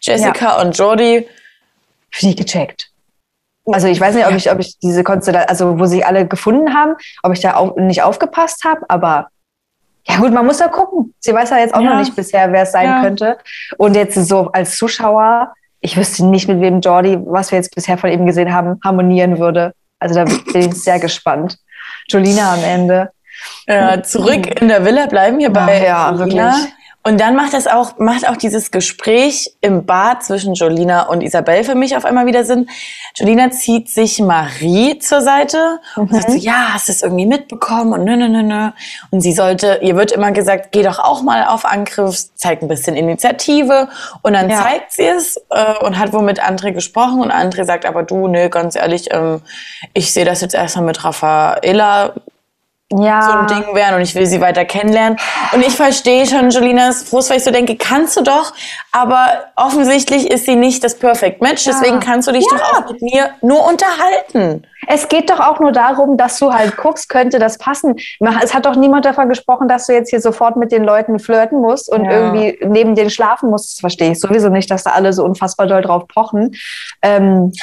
Jessica 0.02 0.62
und 0.62 0.78
Jordi, 0.78 1.28
Für 2.10 2.26
die 2.28 2.36
gecheckt. 2.36 2.90
Also 3.72 3.88
ich 3.88 4.00
weiß 4.00 4.16
nicht, 4.16 4.26
ob 4.28 4.34
ich, 4.36 4.52
ob 4.52 4.60
ich 4.60 4.78
diese 4.80 5.04
Konstellation, 5.04 5.50
also 5.50 5.80
wo 5.80 5.86
sich 5.86 6.06
alle 6.06 6.28
gefunden 6.28 6.74
haben, 6.74 6.96
ob 7.24 7.34
ich 7.34 7.40
da 7.40 7.56
auch 7.56 7.76
nicht 7.76 8.02
aufgepasst 8.04 8.64
habe, 8.66 8.82
aber 8.90 9.28
ja 10.08 10.18
gut, 10.18 10.32
man 10.34 10.46
muss 10.46 10.60
ja 10.60 10.68
gucken. 10.68 11.14
Sie 11.20 11.34
weiß 11.34 11.50
ja 11.52 11.58
jetzt 11.60 11.74
auch 11.74 11.82
Ja. 11.82 11.92
noch 11.92 12.00
nicht 12.00 12.16
bisher, 12.16 12.52
wer 12.52 12.64
es 12.64 12.72
sein 12.72 12.86
Ja. 12.88 13.02
könnte. 13.02 13.38
Und 13.78 13.96
jetzt 13.96 14.16
so 14.16 14.50
als 14.52 14.76
Zuschauer, 14.78 15.54
ich 15.80 15.98
wüsste 15.98 16.26
nicht, 16.26 16.48
mit 16.48 16.62
wem 16.62 16.82
Jordi, 16.82 17.20
was 17.26 17.52
wir 17.52 17.58
jetzt 17.60 17.74
bisher 17.76 17.98
von 17.98 18.10
ihm 18.12 18.26
gesehen 18.26 18.54
haben, 18.54 18.80
harmonieren 18.84 19.40
würde. 19.40 19.74
Also 20.00 20.16
da 20.16 20.24
bin 20.26 20.70
ich 20.70 20.74
sehr 20.84 21.00
gespannt. 21.00 21.58
Jolina 22.08 22.54
am 22.54 22.64
Ende. 22.64 23.12
äh, 23.66 24.02
zurück 24.02 24.62
in 24.62 24.68
der 24.68 24.86
Villa 24.86 25.06
bleiben 25.08 25.40
hier 25.40 25.50
bei 25.52 25.84
ja, 25.86 26.12
Jolina. 26.14 26.56
Und 27.06 27.20
dann 27.20 27.36
macht 27.36 27.54
das 27.54 27.68
auch, 27.68 27.98
macht 28.00 28.28
auch 28.30 28.38
dieses 28.38 28.72
Gespräch 28.72 29.52
im 29.60 29.86
Bad 29.86 30.24
zwischen 30.24 30.54
Jolina 30.54 31.04
und 31.04 31.22
Isabel 31.22 31.66
für 31.66 31.76
mich 31.76 31.98
auf 31.98 32.06
einmal 32.06 32.26
wieder 32.26 32.46
Sinn. 32.46 32.70
Jolina 33.16 33.52
zieht 33.52 33.90
sich 33.90 34.20
Marie 34.20 35.00
zur 35.00 35.22
Seite 35.22 35.82
und 35.98 36.12
sagt 36.14 36.32
so, 36.32 36.38
ja, 36.38 36.74
hast 36.74 36.88
du 36.88 36.94
es 36.94 37.02
irgendwie 37.04 37.26
mitbekommen 37.26 37.92
und 37.92 38.06
nö, 38.06 38.16
nö, 38.16 38.30
nö, 38.30 38.42
nö. 38.42 38.70
Und 39.12 39.20
sie 39.20 39.34
sollte, 39.34 39.80
ihr 39.82 39.98
wird 39.98 40.14
immer 40.14 40.32
gesagt, 40.32 40.72
geh 40.72 40.82
doch 40.82 40.98
auch 41.00 41.22
mal 41.24 41.44
auf 41.46 41.66
Angriff, 41.66 42.18
zeig 42.36 42.62
ein 42.62 42.70
bisschen 42.70 42.96
Initiative. 42.96 43.90
Und 44.22 44.32
dann 44.34 44.50
Ja. 44.50 44.62
zeigt 44.64 44.94
sie 44.94 45.06
es 45.06 45.36
äh, 45.50 45.78
und 45.84 46.00
hat 46.00 46.14
wohl 46.14 46.24
mit 46.24 46.42
André 46.42 46.72
gesprochen 46.72 47.20
und 47.22 47.32
André 47.32 47.66
sagt 47.66 47.86
aber 47.86 48.04
du, 48.04 48.28
nö, 48.30 48.48
ganz 48.48 48.78
ehrlich, 48.78 49.14
ähm, 49.14 49.42
ich 49.94 50.14
sehe 50.14 50.24
das 50.24 50.40
jetzt 50.40 50.56
erstmal 50.56 50.86
mit 50.86 51.04
Raffaella 51.04 52.14
Ja. 53.02 53.22
so 53.22 53.32
ein 53.32 53.48
Ding 53.64 53.76
wären 53.76 53.96
und 53.96 54.02
ich 54.02 54.16
will 54.16 54.26
sie 54.26 54.42
weiter 54.42 54.66
kennenlernen. 54.66 55.18
Und 55.54 55.66
ich 55.66 55.76
verstehe 55.76 56.26
schon 56.26 56.50
Jolinas 56.50 57.04
Frust, 57.04 57.30
weil 57.30 57.38
ich 57.38 57.44
so 57.44 57.52
denke, 57.52 57.76
kannst 57.78 58.18
du 58.18 58.22
doch, 58.22 58.54
aber 58.92 59.46
offensichtlich 59.56 60.30
ist 60.30 60.46
sie 60.46 60.56
nicht 60.56 60.84
das 60.84 60.98
Perfect 60.98 61.42
Match, 61.42 61.64
deswegen 61.66 62.00
kannst 62.00 62.28
du 62.28 62.32
dich 62.32 62.46
Ja. 62.52 62.58
doch 62.58 62.74
auch 62.86 62.92
mit 62.92 63.02
mir 63.02 63.30
nur 63.42 63.66
unterhalten. 63.68 64.66
Es 64.88 65.08
geht 65.08 65.30
doch 65.30 65.40
auch 65.40 65.62
nur 65.62 65.72
darum, 65.72 66.18
dass 66.18 66.40
du 66.40 66.54
halt 66.54 66.76
guckst, 66.76 67.08
könnte 67.08 67.40
das 67.40 67.58
passen. 67.58 67.96
Es 68.44 68.54
hat 68.54 68.66
doch 68.66 68.76
niemand 68.76 69.06
davon 69.06 69.30
gesprochen, 69.30 69.70
dass 69.70 69.88
du 69.88 69.94
jetzt 69.94 70.10
hier 70.10 70.20
sofort 70.20 70.58
mit 70.58 70.74
den 70.74 70.84
Leuten 70.84 71.20
flirten 71.20 71.62
musst 71.62 71.90
und 71.90 72.04
Ja. 72.04 72.12
irgendwie 72.12 72.60
neben 72.66 72.94
denen 72.94 73.10
schlafen 73.10 73.50
musst. 73.50 73.76
Das 73.76 73.80
verstehe 73.80 74.12
ich 74.12 74.20
sowieso 74.20 74.50
nicht, 74.50 74.70
dass 74.70 74.84
da 74.84 74.92
alle 74.92 75.14
so 75.14 75.24
unfassbar 75.24 75.68
doll 75.68 75.82
drauf 75.82 76.08
pochen. 76.10 76.56
Ähm, 77.02 77.54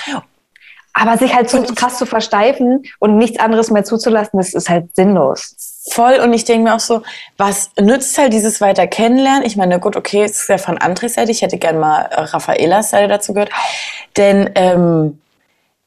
aber 0.92 1.16
sich 1.16 1.34
halt 1.34 1.48
so 1.48 1.62
krass 1.62 1.98
zu 1.98 2.06
versteifen 2.06 2.82
und 2.98 3.16
nichts 3.16 3.38
anderes 3.38 3.70
mehr 3.70 3.84
zuzulassen, 3.84 4.38
das 4.38 4.54
ist 4.54 4.68
halt 4.68 4.94
sinnlos. 4.94 5.54
Voll 5.92 6.20
und 6.20 6.32
ich 6.32 6.44
denke 6.44 6.64
mir 6.64 6.74
auch 6.74 6.80
so, 6.80 7.02
was 7.36 7.70
nützt 7.80 8.18
halt 8.18 8.32
dieses 8.32 8.60
weiter 8.60 8.86
kennenlernen? 8.86 9.44
Ich 9.44 9.56
meine, 9.56 9.80
gut, 9.80 9.96
okay, 9.96 10.24
es 10.24 10.42
ist 10.42 10.48
ja 10.48 10.58
von 10.58 10.78
Andres 10.78 11.14
Seite, 11.14 11.30
ich 11.30 11.42
hätte 11.42 11.58
gern 11.58 11.78
mal 11.78 12.08
Raffaelas 12.12 12.90
Seite 12.90 13.08
dazu 13.08 13.32
gehört, 13.32 13.50
denn 14.16 14.50
ähm, 14.54 15.20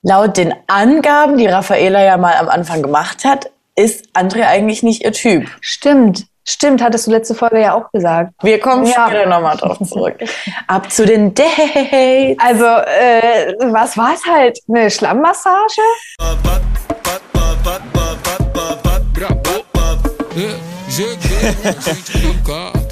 laut 0.01 0.37
den 0.37 0.53
Angaben, 0.67 1.37
die 1.37 1.47
Raffaela 1.47 2.03
ja 2.03 2.17
mal 2.17 2.35
am 2.35 2.49
Anfang 2.49 2.81
gemacht 2.81 3.25
hat, 3.25 3.51
ist 3.75 4.05
André 4.13 4.45
eigentlich 4.45 4.83
nicht 4.83 5.03
ihr 5.03 5.13
Typ. 5.13 5.49
Stimmt, 5.61 6.27
stimmt, 6.45 6.81
hattest 6.83 7.07
du 7.07 7.11
letzte 7.11 7.35
Folge 7.35 7.61
ja 7.61 7.73
auch 7.73 7.91
gesagt. 7.91 8.31
Wir 8.41 8.59
kommen 8.59 8.85
Ja. 8.85 9.07
später 9.07 9.25
nochmal 9.27 9.57
drauf 9.57 9.77
zurück. 9.87 10.17
Ab 10.67 10.91
zu 10.91 11.05
den 11.05 11.33
Dates. 11.33 12.37
Also, 12.39 12.65
äh, 12.65 13.53
was 13.71 13.97
war 13.97 14.13
es 14.13 14.21
halt? 14.25 14.59
Eine 14.69 14.89
Schlammmassage? 14.91 15.81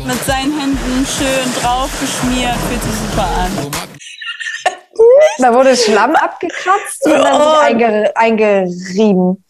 Mit 0.06 0.24
seinen 0.26 0.60
Händen 0.60 1.06
schön 1.06 1.62
draufgeschmiert, 1.62 2.56
fühlt 2.68 2.82
sich 2.82 2.94
super 3.10 3.28
an. 3.38 3.72
Da 5.40 5.54
wurde 5.54 5.76
Schlamm 5.76 6.16
abgekratzt 6.16 7.06
und 7.06 7.12
dann 7.14 7.42
Oh. 7.42 7.60
einge 7.62 8.12
eingerieben. 8.16 9.44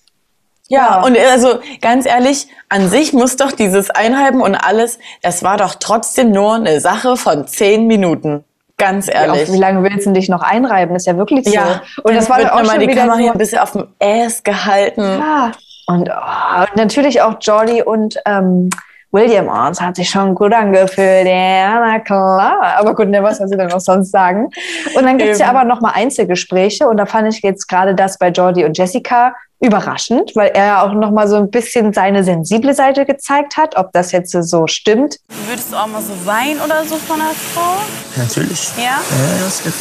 Ja, 0.71 0.79
Ja. 0.99 1.03
und 1.03 1.17
also 1.17 1.59
ganz 1.81 2.05
ehrlich, 2.05 2.47
an 2.69 2.89
sich 2.89 3.13
muss 3.13 3.35
doch 3.35 3.51
dieses 3.51 3.89
Einhalben 3.89 4.41
und 4.41 4.55
alles, 4.55 4.99
das 5.21 5.43
war 5.43 5.57
doch 5.57 5.75
trotzdem 5.75 6.31
nur 6.31 6.55
eine 6.55 6.79
Sache 6.79 7.17
von 7.17 7.47
zehn 7.47 7.87
Minuten. 7.87 8.43
Ganz 8.77 9.07
ehrlich. 9.13 9.43
Auf 9.49 9.53
wie 9.53 9.59
lange 9.59 9.83
willst 9.83 10.07
du 10.07 10.11
dich 10.11 10.27
noch 10.29 10.41
einreiben? 10.41 10.95
Ist 10.95 11.05
ja 11.05 11.15
wirklich 11.15 11.45
so. 11.45 11.53
Ja, 11.53 11.81
und 12.03 12.15
das 12.15 12.29
war 12.29 12.39
dann 12.39 12.49
auch 12.49 12.59
nochmal 12.59 12.77
schon 12.77 12.79
die 12.79 12.87
wieder 12.87 13.01
Kamera 13.01 13.17
hier 13.17 13.27
so, 13.27 13.31
ein 13.33 13.37
bisschen 13.37 13.59
auf 13.59 13.71
dem 13.73 13.87
Ass 14.01 14.41
gehalten. 14.43 15.01
ja. 15.03 15.51
Und, 15.87 16.09
oh, 16.09 16.61
und 16.61 16.75
natürlich 16.77 17.21
auch 17.21 17.35
Jordi 17.41 17.81
und 17.83 18.17
ähm, 18.25 18.69
William. 19.11 19.47
Das 19.47 19.81
hat 19.81 19.97
sich 19.97 20.09
schon 20.09 20.35
gut 20.35 20.53
angefühlt. 20.53 21.27
Ja, 21.27 21.79
na 21.85 21.99
klar. 21.99 22.77
Aber 22.79 22.95
gut, 22.95 23.09
ne, 23.09 23.21
was 23.21 23.39
soll 23.39 23.47
sie 23.49 23.57
denn 23.57 23.67
noch 23.67 23.81
sonst 23.81 24.09
sagen? 24.11 24.49
Und 24.95 25.03
dann 25.03 25.17
gibt's 25.17 25.39
ja 25.39 25.47
Eben. 25.49 25.57
aber 25.57 25.67
noch 25.67 25.81
mal 25.81 25.91
Einzelgespräche. 25.93 26.87
Und 26.87 26.95
da 26.97 27.05
fand 27.05 27.27
ich 27.33 27.41
jetzt 27.41 27.67
gerade 27.67 27.93
das 27.93 28.17
bei 28.17 28.29
Jordi 28.29 28.63
und 28.63 28.77
Jessica 28.77 29.35
überraschend, 29.61 30.31
weil 30.35 30.49
er 30.53 30.65
ja 30.65 30.81
auch 30.83 30.93
noch 30.93 31.11
mal 31.11 31.27
so 31.27 31.35
ein 31.37 31.49
bisschen 31.49 31.93
seine 31.93 32.23
sensible 32.23 32.73
Seite 32.73 33.05
gezeigt 33.05 33.57
hat. 33.57 33.77
Ob 33.77 33.91
das 33.93 34.11
jetzt 34.11 34.31
so 34.31 34.67
stimmt, 34.67 35.17
Würdest 35.47 35.71
du 35.71 35.75
auch 35.77 35.87
mal 35.87 36.01
so 36.01 36.13
weinen 36.25 36.59
oder 36.61 36.83
so 36.85 36.95
von 36.97 37.21
einer 37.21 37.31
Frau? 37.53 37.75
Natürlich. 38.15 38.69
Ja? 38.77 38.83
Ja, 38.83 39.37
ja, 39.39 39.49
safe. 39.49 39.73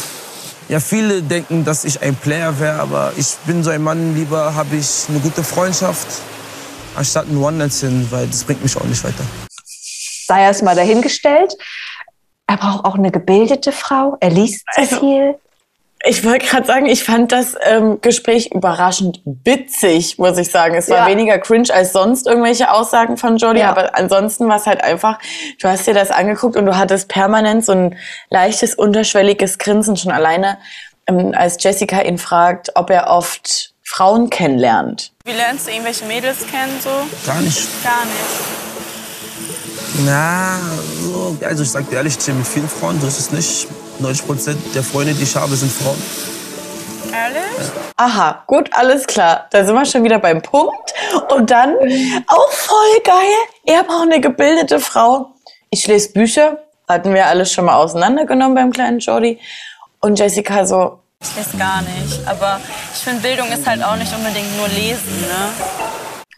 ja, 0.69 0.79
viele 0.79 1.21
denken, 1.21 1.65
dass 1.65 1.83
ich 1.85 2.01
ein 2.01 2.15
Player 2.15 2.57
wäre, 2.59 2.79
aber 2.79 3.11
ich 3.17 3.27
bin 3.45 3.63
so 3.63 3.69
ein 3.71 3.81
Mann, 3.81 4.15
lieber 4.15 4.53
habe 4.55 4.75
ich 4.75 5.05
eine 5.09 5.19
gute 5.19 5.43
Freundschaft, 5.43 6.07
anstatt 6.95 7.27
ein 7.27 7.37
One-Night-Stand, 7.37 8.11
weil 8.11 8.27
das 8.27 8.43
bringt 8.43 8.61
mich 8.63 8.75
auch 8.77 8.83
nicht 8.83 9.03
weiter. 9.03 9.23
sei 10.27 10.43
erst 10.43 10.61
mal 10.63 10.75
dahingestellt. 10.75 11.55
Er 12.47 12.57
braucht 12.57 12.85
auch 12.85 12.95
eine 12.95 13.11
gebildete 13.11 13.71
Frau. 13.71 14.17
Er 14.19 14.29
liest 14.29 14.63
zu 14.75 14.81
Also, 14.81 14.99
viel. 14.99 15.35
Ich 16.03 16.25
wollte 16.25 16.47
gerade 16.47 16.65
sagen, 16.65 16.87
ich 16.87 17.03
fand 17.03 17.31
das 17.31 17.55
ähm, 17.63 18.01
Gespräch 18.01 18.51
überraschend 18.51 19.21
witzig, 19.23 20.17
muss 20.17 20.37
ich 20.39 20.49
sagen. 20.49 20.73
Es 20.75 20.89
war 20.89 20.99
Ja. 20.99 21.07
weniger 21.07 21.37
cringe 21.37 21.71
als 21.71 21.93
sonst 21.93 22.25
irgendwelche 22.25 22.71
Aussagen 22.71 23.17
von 23.17 23.37
Jodie, 23.37 23.59
Ja. 23.59 23.69
aber 23.69 23.95
ansonsten 23.95 24.49
war 24.49 24.57
es 24.57 24.65
halt 24.65 24.83
einfach, 24.83 25.19
du 25.61 25.67
hast 25.67 25.85
dir 25.85 25.93
das 25.93 26.09
angeguckt 26.09 26.55
und 26.55 26.65
du 26.65 26.75
hattest 26.75 27.07
permanent 27.07 27.63
so 27.63 27.73
ein 27.73 27.97
leichtes, 28.29 28.73
unterschwelliges 28.73 29.59
Grinsen 29.59 29.95
schon 29.95 30.11
alleine, 30.11 30.57
ähm, 31.05 31.33
als 31.35 31.57
Jessica 31.63 32.01
ihn 32.01 32.17
fragt, 32.17 32.71
ob 32.75 32.89
er 32.89 33.07
oft 33.11 33.73
Frauen 33.83 34.31
kennenlernt. 34.31 35.11
Wie 35.25 35.33
lernst 35.33 35.67
du 35.67 35.71
irgendwelche 35.71 36.05
Mädels 36.05 36.39
kennen 36.49 36.79
so? 36.83 36.89
Gar 37.27 37.41
nicht. 37.41 37.67
Gar 37.83 38.05
nicht. 38.05 38.61
Na, 40.05 40.57
so, 41.03 41.37
also 41.45 41.63
ich 41.63 41.69
sag 41.69 41.89
dir 41.89 41.97
ehrlich, 41.97 42.15
mit 42.27 42.47
vielen 42.47 42.69
Frauen, 42.69 42.99
so 43.01 43.07
ist 43.07 43.19
es 43.19 43.31
nicht. 43.31 43.67
90 44.01 44.25
Prozent 44.25 44.75
der 44.75 44.83
Freunde, 44.83 45.13
die 45.13 45.23
ich 45.23 45.35
habe, 45.35 45.55
sind 45.55 45.71
Frauen. 45.71 46.01
Ehrlich? 47.13 47.69
Aha, 47.97 48.43
gut, 48.47 48.69
alles 48.73 49.05
klar. 49.05 49.47
Da 49.51 49.65
sind 49.65 49.75
wir 49.75 49.85
schon 49.85 50.03
wieder 50.03 50.19
beim 50.19 50.41
Punkt. 50.41 50.93
Und 51.29 51.51
dann, 51.51 51.75
auch 52.27 52.51
voll 52.51 52.99
geil, 53.03 53.15
er 53.65 53.83
braucht 53.83 54.03
eine 54.03 54.21
gebildete 54.21 54.79
Frau. 54.79 55.33
Ich 55.69 55.87
lese 55.87 56.11
Bücher, 56.13 56.57
hatten 56.87 57.13
wir 57.13 57.25
alles 57.27 57.51
schon 57.51 57.65
mal 57.65 57.75
auseinandergenommen 57.75 58.55
beim 58.55 58.71
kleinen 58.71 58.99
Jody. 58.99 59.39
Und 59.99 60.17
Jessica 60.19 60.65
so, 60.65 60.99
Ich 61.21 61.35
lese 61.35 61.57
gar 61.57 61.81
nicht. 61.81 62.25
Aber 62.27 62.59
ich 62.93 62.99
finde, 63.01 63.21
Bildung 63.21 63.51
ist 63.51 63.67
halt 63.67 63.83
auch 63.83 63.95
nicht 63.95 64.13
unbedingt 64.15 64.57
nur 64.57 64.67
lesen, 64.69 65.21
ne? 65.21 65.49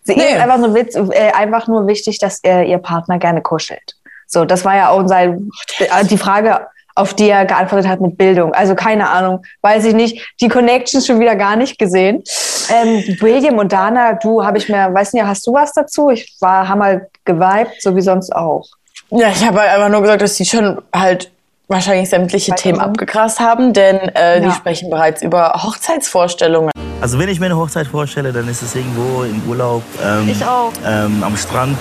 Sie 0.06 0.16
Nee. 0.16 0.34
ist 0.34 0.40
einfach 0.42 0.58
nur, 0.58 0.74
witz, 0.74 0.96
äh, 0.96 1.32
einfach 1.32 1.68
nur 1.68 1.88
wichtig, 1.88 2.18
dass 2.20 2.40
er, 2.44 2.66
ihr 2.66 2.80
Partner 2.80 3.20
gerne 3.20 3.42
kuschelt. 3.42 3.96
So, 4.28 4.44
das 4.44 4.66
war 4.66 4.76
ja 4.76 4.90
auch 4.90 5.08
sein, 5.08 5.50
äh, 5.80 6.04
die 6.06 6.18
Frage, 6.18 6.68
auf 6.96 7.14
die 7.14 7.30
er 7.30 7.46
geantwortet 7.46 7.88
hat 7.90 8.02
mit 8.02 8.18
Bildung. 8.18 8.54
Also 8.54 8.76
keine 8.76 9.10
Ahnung, 9.10 9.44
weiß 9.62 9.86
ich 9.86 9.94
nicht. 9.94 10.34
Die 10.42 10.48
Connections 10.48 11.06
schon 11.08 11.20
wieder 11.20 11.36
gar 11.36 11.56
nicht 11.56 11.80
gesehen. 11.80 12.24
Ähm, 12.70 13.04
William 13.20 13.58
und 13.58 13.72
Dana, 13.74 14.14
du 14.14 14.44
habe 14.46 14.58
ich 14.58 14.70
mir, 14.70 14.94
weiß 14.94 15.14
nicht, 15.14 15.24
hast 15.24 15.46
du 15.48 15.54
was 15.54 15.74
dazu? 15.74 16.10
Ich 16.10 16.36
war, 16.40 16.68
haben 16.70 16.84
halt 16.84 17.04
geweibt, 17.26 17.82
so 17.82 17.96
wie 17.96 18.02
sonst 18.02 18.34
auch. 18.36 18.66
ja, 19.10 19.30
ich 19.30 19.46
habe 19.46 19.60
halt 19.60 19.72
einfach 19.72 19.90
nur 19.90 20.02
gesagt, 20.02 20.22
dass 20.22 20.36
die 20.36 20.46
schon 20.46 20.82
halt 20.96 21.30
wahrscheinlich 21.68 22.10
sämtliche 22.10 22.52
Weiter 22.52 22.62
Themen 22.62 22.80
abgegrast 22.80 23.40
haben, 23.40 23.74
denn 23.74 23.98
äh, 23.98 24.40
die 24.42 24.48
Ja. 24.48 24.54
sprechen 24.54 24.90
bereits 24.90 25.22
über 25.24 25.54
Hochzeitsvorstellungen. 25.64 26.72
Also 27.02 27.18
wenn 27.20 27.28
ich 27.30 27.40
mir 27.40 27.48
eine 27.48 27.58
Hochzeit 27.58 27.88
vorstelle, 27.88 28.32
dann 28.32 28.48
ist 28.48 28.62
es 28.62 28.76
irgendwo 28.76 29.24
im 29.24 29.42
Urlaub. 29.50 29.82
Ähm, 30.06 30.30
Ich 30.30 30.46
auch. 30.46 30.72
Ähm, 30.86 31.24
am 31.24 31.36
Strand. 31.36 31.78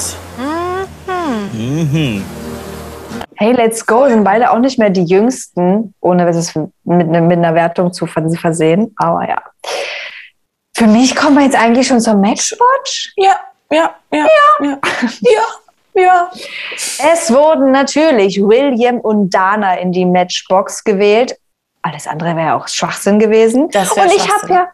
Mhm. 1.53 2.25
Hey, 3.43 3.51
let's 3.55 3.85
go, 3.85 4.07
sind 4.09 4.23
beide 4.23 4.53
auch 4.53 4.61
nicht 4.61 4.79
mehr 4.79 4.91
die 4.91 5.03
Jüngsten, 5.03 5.95
ohne 6.01 6.29
es 6.29 6.55
mit, 6.55 6.71
ne- 6.85 7.21
mit 7.23 7.39
einer 7.39 7.57
Wertung 7.57 7.93
zu 7.93 8.07
vers- 8.07 8.39
versehen. 8.39 8.95
Aber 8.97 9.29
ja. 9.29 9.43
Für 10.77 10.87
mich 10.87 11.17
kommen 11.17 11.37
wir 11.37 11.43
jetzt 11.43 11.61
eigentlich 11.61 11.89
schon 11.89 12.01
zum 12.01 12.21
Matchwatch. 12.21 13.13
Ja, 13.17 13.35
ja, 13.69 13.97
ja, 14.13 14.27
ja, 14.61 14.79
ja, 15.23 16.01
ja. 16.01 16.31
Es 17.13 17.33
wurden 17.33 17.73
natürlich 17.73 18.41
William 18.41 19.01
und 19.01 19.31
Dana 19.31 19.75
in 19.75 19.91
die 19.91 20.07
Matchbox 20.07 20.85
gewählt. 20.85 21.37
Alles 21.83 22.07
andere 22.07 22.37
wäre 22.37 22.47
ja 22.47 22.57
auch 22.57 22.69
Schwachsinn 22.69 23.19
gewesen. 23.19 23.65
Und 23.65 23.75
ich 23.75 24.31
habe 24.33 24.53
ja 24.53 24.69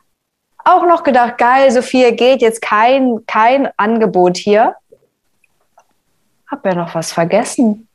auch 0.66 0.84
noch 0.84 1.04
gedacht, 1.04 1.38
geil, 1.38 1.70
Sophia 1.70 2.10
geht 2.10 2.42
jetzt 2.42 2.60
kein, 2.60 3.20
kein 3.26 3.70
Angebot 3.78 4.36
hier. 4.36 4.76
Hab 6.50 6.66
ja 6.66 6.74
noch 6.74 6.94
was 6.94 7.12
vergessen. 7.12 7.87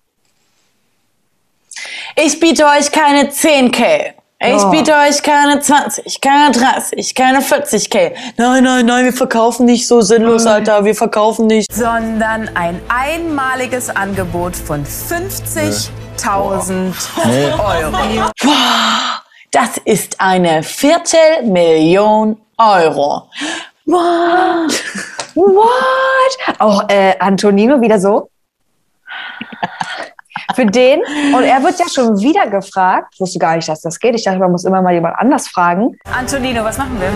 Ich 2.16 2.40
biete 2.40 2.66
euch 2.66 2.92
keine 2.92 3.30
10k. 3.30 4.13
Ich 4.46 4.62
Oh. 4.62 4.72
biete 4.72 4.94
euch 4.94 5.24
keine 5.24 5.62
20, 5.62 6.20
keine 6.20 6.52
30, 6.52 7.16
keine 7.16 7.40
40k. 7.40 8.12
Nein, 8.36 8.62
nein, 8.66 8.86
nein, 8.86 9.06
wir 9.06 9.13
verkaufen 9.13 9.66
nicht 9.66 9.88
so 9.88 10.02
sinnlos, 10.02 10.46
Alter. 10.46 10.84
Wir 10.84 10.96
verkaufen 10.96 11.48
nicht. 11.48 11.74
sondern 11.74 12.50
ein 12.54 12.82
einmaliges 12.90 13.90
Angebot 13.90 14.54
von 14.58 14.86
50.000 14.86 16.94
Euro. 17.58 17.98
Das 19.52 19.78
ist 19.86 20.20
eine 20.20 20.62
Viertelmillion 20.63 22.36
Euro. 22.58 23.30
What? 23.86 24.74
What? 25.36 26.60
Auch 26.60 26.90
äh, 26.90 27.16
Antonino 27.20 27.80
wieder 27.80 27.98
so. 28.00 28.30
Für 30.56 30.66
den. 30.66 31.00
Und 31.34 31.44
er 31.44 31.62
wird 31.63 31.80
ja 31.80 31.86
schon 31.88 32.20
wieder 32.20 32.48
gefragt. 32.48 33.13
Ich 33.13 33.20
wusste 33.20 33.40
gar 33.40 33.56
nicht, 33.56 33.68
dass 33.68 33.82
das 33.82 34.00
geht. 34.00 34.16
Ich 34.16 34.24
dachte, 34.24 34.40
man 34.40 34.52
muss 34.52 34.66
immer 34.66 34.82
mal 34.82 34.94
jemand 34.94 35.18
anders 35.18 35.48
fragen. 35.48 35.96
Antonino, 36.12 36.63
was 36.63 36.78
machen 36.78 37.00
wir? 37.00 37.10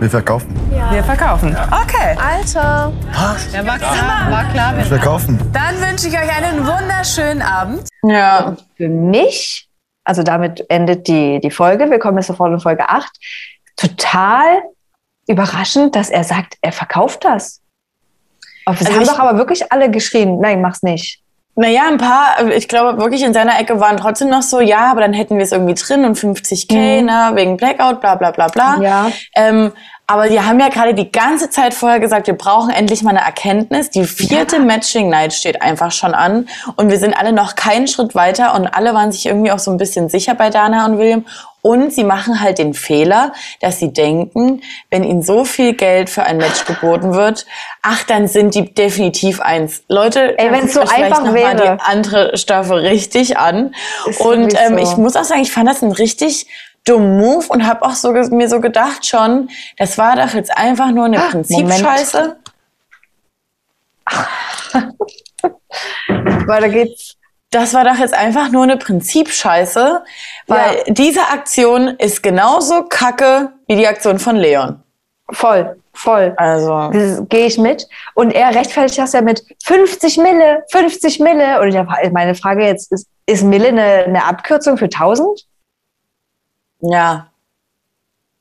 Wir 0.00 0.10
verkaufen. 0.10 0.54
Wir 0.90 1.02
verkaufen. 1.02 1.56
Okay. 1.70 2.16
Alter. 2.20 2.92
Ja, 3.52 3.66
war 3.66 3.78
klar, 3.78 4.30
war 4.30 4.44
klar. 4.52 4.76
Wir 4.76 4.84
verkaufen. 4.84 5.38
Dann 5.52 5.80
wünsche 5.80 6.08
ich 6.08 6.14
euch 6.14 6.36
einen 6.36 6.66
wunderschönen 6.66 7.42
Abend. 7.42 7.88
Ja. 8.02 8.56
Für 8.76 8.88
mich, 8.88 9.68
also 10.04 10.22
damit 10.22 10.68
endet 10.68 11.08
die, 11.08 11.40
die 11.40 11.50
Folge. 11.50 11.90
Wir 11.90 11.98
kommen 11.98 12.18
jetzt 12.18 12.26
sofort 12.26 12.52
in 12.52 12.60
Folge 12.60 12.88
8. 12.88 13.10
Total 13.76 14.62
überraschend, 15.26 15.96
dass 15.96 16.10
er 16.10 16.24
sagt, 16.24 16.58
er 16.60 16.72
verkauft 16.72 17.24
das. 17.24 17.60
Es 18.66 18.80
Also 18.80 18.92
haben 18.94 19.02
ich- 19.02 19.08
doch 19.08 19.18
aber 19.18 19.38
wirklich 19.38 19.72
alle 19.72 19.90
geschrien, 19.90 20.40
nein, 20.40 20.60
mach's 20.60 20.82
nicht. 20.82 21.20
Naja, 21.56 21.82
ein 21.88 21.98
paar, 21.98 22.48
ich 22.50 22.66
glaube 22.66 22.98
wirklich 23.00 23.22
in 23.22 23.32
seiner 23.32 23.60
Ecke 23.60 23.78
waren 23.78 23.96
trotzdem 23.96 24.28
noch 24.28 24.42
so, 24.42 24.58
ja, 24.60 24.90
aber 24.90 25.00
dann 25.02 25.12
hätten 25.12 25.36
wir 25.36 25.44
es 25.44 25.52
irgendwie 25.52 25.74
drin 25.74 26.04
und 26.04 26.16
50k, 26.18 27.00
Mhm. 27.00 27.06
ne, 27.06 27.30
wegen 27.34 27.56
Blackout, 27.56 28.00
bla 28.00 28.16
bla 28.16 28.32
bla 28.32 28.48
bla. 28.48 28.78
Ja. 28.82 29.12
Ähm, 29.36 29.70
aber 30.08 30.28
die 30.28 30.40
haben 30.40 30.58
ja 30.58 30.68
gerade 30.68 30.94
die 30.94 31.12
ganze 31.12 31.50
Zeit 31.50 31.72
vorher 31.72 32.00
gesagt, 32.00 32.26
wir 32.26 32.34
brauchen 32.36 32.70
endlich 32.70 33.02
mal 33.04 33.10
eine 33.10 33.20
Erkenntnis. 33.24 33.88
Die 33.90 34.04
vierte 34.04 34.58
Matching 34.58 35.08
Night 35.08 35.32
steht 35.32 35.62
einfach 35.62 35.92
schon 35.92 36.12
an 36.12 36.48
und 36.74 36.90
wir 36.90 36.98
sind 36.98 37.16
alle 37.16 37.32
noch 37.32 37.54
keinen 37.54 37.86
Schritt 37.86 38.16
weiter 38.16 38.54
und 38.56 38.66
alle 38.66 38.92
waren 38.92 39.12
sich 39.12 39.24
irgendwie 39.26 39.52
auch 39.52 39.60
so 39.60 39.70
ein 39.70 39.76
bisschen 39.76 40.08
sicher 40.08 40.34
bei 40.34 40.50
Dana 40.50 40.86
und 40.86 40.98
William. 40.98 41.24
Und 41.66 41.94
sie 41.94 42.04
machen 42.04 42.42
halt 42.42 42.58
den 42.58 42.74
Fehler, 42.74 43.32
dass 43.62 43.78
sie 43.78 43.90
denken, 43.90 44.60
wenn 44.90 45.02
ihnen 45.02 45.22
so 45.22 45.46
viel 45.46 45.72
Geld 45.72 46.10
für 46.10 46.22
ein 46.22 46.36
Match 46.36 46.66
geboten 46.66 47.14
wird, 47.14 47.46
ach, 47.80 48.02
dann 48.02 48.28
sind 48.28 48.54
die 48.54 48.74
definitiv 48.74 49.40
eins. 49.40 49.82
Leute, 49.88 50.38
Ey, 50.38 50.50
dann 50.50 50.60
wenn's 50.60 50.74
so 50.74 50.80
einfach 50.80 51.24
noch 51.24 51.32
mal 51.32 51.56
wäre. 51.56 51.78
die 51.78 51.82
andere 51.82 52.36
Staffel 52.36 52.80
richtig 52.80 53.38
an. 53.38 53.74
Ist 54.04 54.20
und 54.20 54.52
ähm, 54.52 54.76
so. 54.76 54.78
ich 54.82 54.94
muss 54.98 55.16
auch 55.16 55.24
sagen, 55.24 55.40
ich 55.40 55.52
fand 55.52 55.66
das 55.66 55.80
ein 55.80 55.92
richtig 55.92 56.48
dummen 56.84 57.16
Move 57.16 57.46
und 57.48 57.66
habe 57.66 57.80
auch 57.80 57.94
so, 57.94 58.12
mir 58.12 58.50
so 58.50 58.60
gedacht 58.60 59.06
schon, 59.06 59.48
das 59.78 59.96
war 59.96 60.16
doch 60.16 60.34
jetzt 60.34 60.54
einfach 60.54 60.90
nur 60.90 61.06
eine 61.06 61.18
Prinzipscheiße. 61.18 62.36
Weiter 66.46 66.68
geht's. 66.68 67.16
Das 67.54 67.72
war 67.72 67.84
doch 67.84 67.96
jetzt 67.98 68.14
einfach 68.14 68.50
nur 68.50 68.64
eine 68.64 68.76
Prinzipscheiße, 68.76 70.02
weil 70.48 70.82
diese 70.88 71.20
Aktion 71.28 71.86
ist 71.86 72.20
genauso 72.20 72.82
kacke 72.82 73.52
wie 73.68 73.76
die 73.76 73.86
Aktion 73.86 74.18
von 74.18 74.34
Leon. 74.34 74.82
Voll, 75.30 75.76
voll. 75.92 76.34
Also. 76.36 76.90
Gehe 77.28 77.46
ich 77.46 77.56
mit. 77.56 77.86
Und 78.14 78.32
er 78.32 78.56
rechtfertigt 78.56 78.98
das 78.98 79.12
ja 79.12 79.20
mit 79.20 79.44
50 79.62 80.18
Mille, 80.18 80.64
50 80.72 81.20
Mille. 81.20 81.60
Und 81.60 81.68
ich 81.68 81.76
hab, 81.76 81.86
meine 82.12 82.34
Frage 82.34 82.66
jetzt 82.66 82.90
ist, 82.90 83.06
ist 83.26 83.44
Mille 83.44 83.68
eine, 83.68 84.04
eine 84.04 84.24
Abkürzung 84.24 84.76
für 84.76 84.86
1000? 84.86 85.46
Ja. 86.80 87.28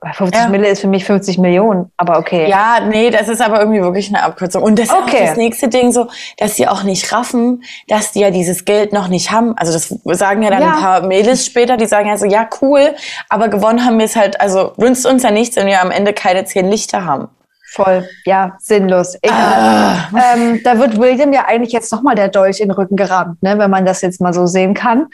Weil 0.03 0.13
50 0.13 0.49
Mille 0.49 0.67
ist 0.67 0.81
für 0.81 0.87
mich 0.87 1.05
50 1.05 1.37
Millionen, 1.37 1.91
aber 1.97 2.17
okay. 2.19 2.49
Ja, 2.49 2.79
nee, 2.87 3.09
das 3.09 3.29
ist 3.29 3.41
aber 3.41 3.59
irgendwie 3.59 3.81
wirklich 3.81 4.09
eine 4.09 4.21
Abkürzung. 4.23 4.61
Und 4.61 4.77
das 4.77 4.87
ist 4.87 4.93
Okay. 4.93 5.15
auch 5.23 5.27
das 5.27 5.37
nächste 5.37 5.69
Ding 5.69 5.91
so, 5.91 6.07
dass 6.37 6.55
sie 6.55 6.67
auch 6.67 6.83
nicht 6.83 7.11
raffen, 7.13 7.63
dass 7.87 8.11
die 8.11 8.19
ja 8.19 8.29
dieses 8.29 8.65
Geld 8.65 8.91
noch 8.91 9.07
nicht 9.07 9.31
haben. 9.31 9.57
Also 9.57 9.71
das 9.71 9.87
sagen 10.19 10.41
ja 10.43 10.49
dann 10.49 10.61
Ja. 10.61 10.73
ein 10.75 10.81
paar 10.81 11.01
Mädels 11.07 11.45
später, 11.45 11.77
die 11.77 11.85
sagen 11.85 12.07
ja 12.09 12.17
so, 12.17 12.25
ja 12.25 12.47
cool, 12.61 12.93
aber 13.29 13.47
gewonnen 13.47 13.85
haben 13.85 13.97
wir 13.97 14.05
es 14.05 14.15
halt, 14.15 14.41
also 14.41 14.73
nützt 14.77 15.05
uns 15.05 15.23
ja 15.23 15.31
nichts, 15.31 15.55
wenn 15.55 15.67
wir 15.67 15.81
am 15.81 15.91
Ende 15.91 16.11
keine 16.13 16.43
zehn 16.45 16.69
Lichter 16.69 17.05
haben. 17.05 17.29
Voll, 17.71 18.07
ja, 18.25 18.55
sinnlos. 18.59 19.17
Egal. 19.23 19.37
Ah. 19.39 19.95
Ähm, 20.35 20.61
da 20.63 20.77
wird 20.77 20.99
William 20.99 21.33
ja 21.33 21.45
eigentlich 21.47 21.71
jetzt 21.73 21.91
nochmal 21.91 22.13
der 22.13 22.27
Dolch 22.27 22.59
in 22.59 22.67
den 22.67 22.75
Rücken 22.75 22.95
gerammt, 22.95 23.41
ne, 23.41 23.57
wenn 23.57 23.71
man 23.71 23.83
das 23.83 24.01
jetzt 24.01 24.21
mal 24.21 24.31
so 24.31 24.45
sehen 24.45 24.75
kann. 24.75 25.07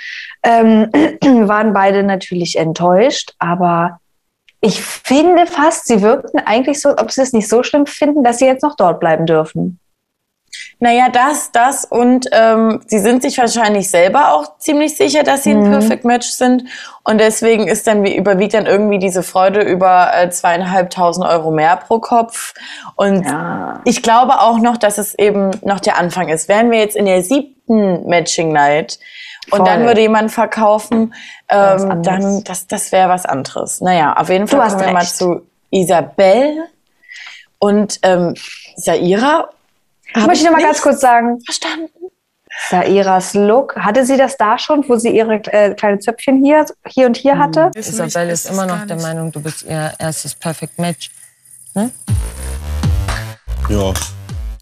Ähm, 0.43 0.89
waren 1.48 1.72
beide 1.74 2.03
natürlich 2.03 2.58
enttäuscht, 2.58 3.34
aber 3.39 4.00
ich 4.62 4.82
finde 4.82 5.46
fast, 5.46 5.88
sie 5.88 6.01
wirkten 6.01 6.39
eigentlich 6.39 6.82
so, 6.82 6.89
ob 6.98 7.12
sie 7.12 7.22
es 7.22 7.34
nicht 7.34 7.48
so 7.48 7.63
schlimm 7.63 7.86
finden, 7.86 8.24
dass 8.24 8.39
sie 8.39 8.46
jetzt 8.46 8.63
noch 8.63 8.75
dort 8.75 9.00
bleiben 9.00 9.25
dürfen. 9.25 9.80
Naja, 10.80 11.10
das, 11.10 11.51
das 11.51 11.86
und 11.86 12.28
ähm, 12.32 12.82
sie 12.88 13.00
sind 13.00 13.22
sich 13.22 13.38
wahrscheinlich 13.38 13.89
selber 13.89 14.34
auch 14.34 14.58
ziemlich 14.60 14.96
sicher, 14.96 15.24
dass 15.24 15.44
sie 15.44 15.51
ein 15.51 15.63
Mhm. 15.63 15.72
Perfect 15.72 16.06
Match 16.06 16.28
sind. 16.30 16.63
Und 17.04 17.20
deswegen 17.20 17.68
ist 17.68 17.86
dann 17.86 18.04
wie 18.04 18.16
überwiegt 18.16 18.54
dann 18.54 18.66
irgendwie 18.66 18.98
diese 18.98 19.22
Freude 19.22 19.62
über 19.62 20.12
äh, 20.13 20.30
zweieinhalbtausend 20.30 21.25
Euro 21.25 21.51
mehr 21.51 21.75
pro 21.78 22.00
Kopf. 22.00 22.54
Und 22.96 23.25
ich 23.84 24.01
glaube 24.01 24.39
auch 24.39 24.58
noch, 24.58 24.78
dass 24.78 24.98
es 24.98 25.18
eben 25.20 25.51
noch 25.63 25.82
der 25.82 25.98
Anfang 25.98 26.30
ist. 26.30 26.48
Wären 26.48 26.72
wir 26.72 26.80
jetzt 26.80 26.96
in 26.96 27.06
der 27.06 27.24
siebten 27.24 28.08
Matching 28.08 28.51
Night 28.54 29.00
und 29.51 29.68
dann 29.68 29.86
würde 29.86 30.01
jemand 30.01 30.32
verkaufen, 30.32 31.13
ähm, 31.50 32.03
dann 32.03 32.44
das, 32.44 32.68
das 32.68 32.91
wäre 32.91 33.10
was 33.10 33.25
anderes. 33.25 33.82
Naja, 33.82 34.13
auf 34.13 34.29
jeden 34.29 34.48
Fall 34.48 34.68
kommen 34.68 34.82
wir 34.82 34.91
mal 34.91 35.00
recht. 35.00 35.15
zu 35.15 35.48
Isabel 35.72 36.65
und 37.60 38.00
ähm, 38.03 38.36
Saira. 38.75 39.50
Ich 40.15 40.25
möchte 40.25 40.46
noch 40.46 40.53
mal 40.53 40.62
ganz 40.62 40.82
kurz 40.82 41.01
sagen. 41.01 41.39
Verstanden. 41.46 41.89
Sairas 42.70 43.36
Look, 43.36 43.75
hatte 43.75 44.06
sie 44.06 44.18
das 44.18 44.36
da 44.36 44.58
schon, 44.58 44.88
wo 44.89 44.98
sie 44.98 45.10
ihre 45.10 45.36
äh, 45.36 45.74
kleine 45.75 46.00
Zöpfchen 46.00 46.44
hier, 46.44 46.66
hier 46.88 47.05
und 47.05 47.16
hier 47.16 47.38
hatte? 47.38 47.72
Isabel 47.75 48.29
ist 48.29 48.50
immer 48.50 48.66
noch 48.66 48.85
der 48.85 49.00
Meinung, 49.00 49.31
du 49.31 49.42
bist 49.42 49.64
ihr 49.64 49.94
erstes 50.00 50.35
Perfect 50.35 50.77
Match. 50.79 51.12
Ne? 51.75 51.92
Ja. 53.70 53.94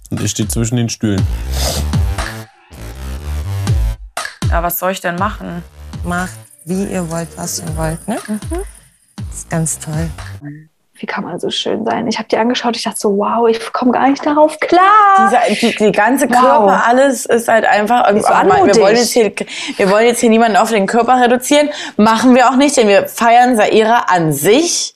Und 0.09 0.21
ich 0.21 0.31
stehe 0.31 0.47
zwischen 0.47 0.75
den 0.75 0.89
Stühlen. 0.89 1.25
Ja, 4.57 4.63
was 4.63 4.79
soll 4.79 4.89
ich 4.89 5.01
denn 5.01 5.17
machen? 5.17 5.63
Macht, 6.03 6.33
wie 6.65 6.85
ihr 6.85 7.11
wollt, 7.11 7.27
was 7.37 7.59
ihr 7.59 7.77
wollt. 7.77 8.07
Ne? 8.07 8.17
Das 9.15 9.37
ist 9.37 9.49
ganz 9.51 9.77
toll. 9.77 10.09
Wie 10.95 11.05
kann 11.05 11.23
man 11.25 11.39
so 11.39 11.51
schön 11.51 11.85
sein? 11.85 12.07
Ich 12.07 12.17
habe 12.17 12.27
die 12.27 12.37
angeschaut, 12.37 12.75
ich 12.75 12.81
dachte 12.81 12.97
so, 12.97 13.15
wow, 13.17 13.47
ich 13.47 13.71
komme 13.71 13.91
gar 13.91 14.09
nicht 14.09 14.25
darauf 14.25 14.59
klar. 14.59 15.29
Dieser, 15.29 15.69
die, 15.69 15.75
die 15.75 15.91
ganze 15.91 16.27
Wow. 16.27 16.39
Körper, 16.39 16.87
alles 16.87 17.27
ist 17.27 17.47
halt 17.47 17.65
einfach. 17.65 18.09
Ist 18.09 18.25
so 18.25 18.33
wir, 18.33 18.75
wollen 18.77 18.95
jetzt 18.95 19.13
hier, 19.13 19.31
wir 19.75 19.91
wollen 19.91 20.07
jetzt 20.07 20.21
hier 20.21 20.31
niemanden 20.31 20.57
auf 20.57 20.71
den 20.71 20.87
Körper 20.87 21.21
reduzieren. 21.21 21.69
Machen 21.95 22.33
wir 22.33 22.49
auch 22.49 22.55
nicht, 22.55 22.77
denn 22.77 22.87
wir 22.87 23.07
feiern 23.07 23.57
Saira 23.57 24.05
an 24.07 24.33
sich 24.33 24.95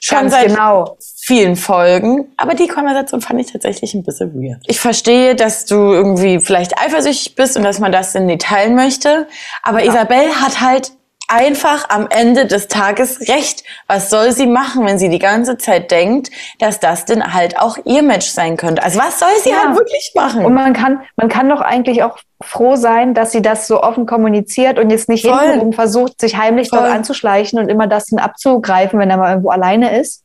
schon 0.00 0.18
Ganz 0.18 0.32
seit 0.32 0.46
genau. 0.48 0.96
Vielen 1.26 1.56
Folgen. 1.56 2.32
Aber 2.36 2.54
die 2.54 2.68
Konversation 2.68 3.20
fand 3.20 3.40
ich 3.40 3.50
tatsächlich 3.50 3.94
ein 3.94 4.04
bisschen 4.04 4.32
weird. 4.34 4.62
Ich 4.68 4.78
verstehe, 4.78 5.34
dass 5.34 5.64
du 5.64 5.74
irgendwie 5.74 6.38
vielleicht 6.38 6.78
eifersüchtig 6.80 7.34
bist 7.34 7.56
und 7.56 7.64
dass 7.64 7.80
man 7.80 7.90
das 7.90 8.14
in 8.14 8.38
teilen 8.38 8.76
möchte. 8.76 9.26
Aber 9.64 9.84
Isabel 9.84 10.30
hat 10.40 10.60
halt 10.60 10.92
einfach 11.28 11.90
am 11.90 12.06
Ende 12.08 12.46
des 12.46 12.68
Tages 12.68 13.28
recht. 13.28 13.64
Was 13.88 14.10
soll 14.10 14.30
sie 14.30 14.46
machen, 14.46 14.86
wenn 14.86 15.00
sie 15.00 15.08
die 15.08 15.18
ganze 15.18 15.58
Zeit 15.58 15.90
denkt, 15.90 16.30
dass 16.60 16.78
das 16.78 17.04
denn 17.06 17.34
halt 17.34 17.58
auch 17.58 17.76
ihr 17.84 18.04
Match 18.04 18.28
sein 18.28 18.56
könnte? 18.56 18.84
Also 18.84 19.00
was 19.00 19.18
soll 19.18 19.28
sie 19.42 19.50
Ja. 19.50 19.64
halt 19.66 19.76
wirklich 19.76 20.12
machen? 20.14 20.44
Und 20.44 20.54
man 20.54 20.74
kann, 20.74 21.00
man 21.16 21.28
kann 21.28 21.48
doch 21.48 21.60
eigentlich 21.60 22.04
auch 22.04 22.18
froh 22.40 22.76
sein, 22.76 23.14
dass 23.14 23.32
sie 23.32 23.42
das 23.42 23.66
so 23.66 23.82
offen 23.82 24.06
kommuniziert 24.06 24.78
und 24.78 24.90
jetzt 24.90 25.08
nicht 25.08 25.26
Voll. 25.26 25.40
hintenrum 25.40 25.72
versucht, 25.72 26.20
sich 26.20 26.36
heimlich 26.36 26.68
Voll. 26.68 26.78
dort 26.78 26.92
anzuschleichen 26.92 27.58
und 27.58 27.68
immer 27.68 27.88
das 27.88 28.06
dann 28.06 28.20
abzugreifen, 28.20 29.00
wenn 29.00 29.10
er 29.10 29.16
mal 29.16 29.30
irgendwo 29.30 29.50
alleine 29.50 29.98
ist. 29.98 30.22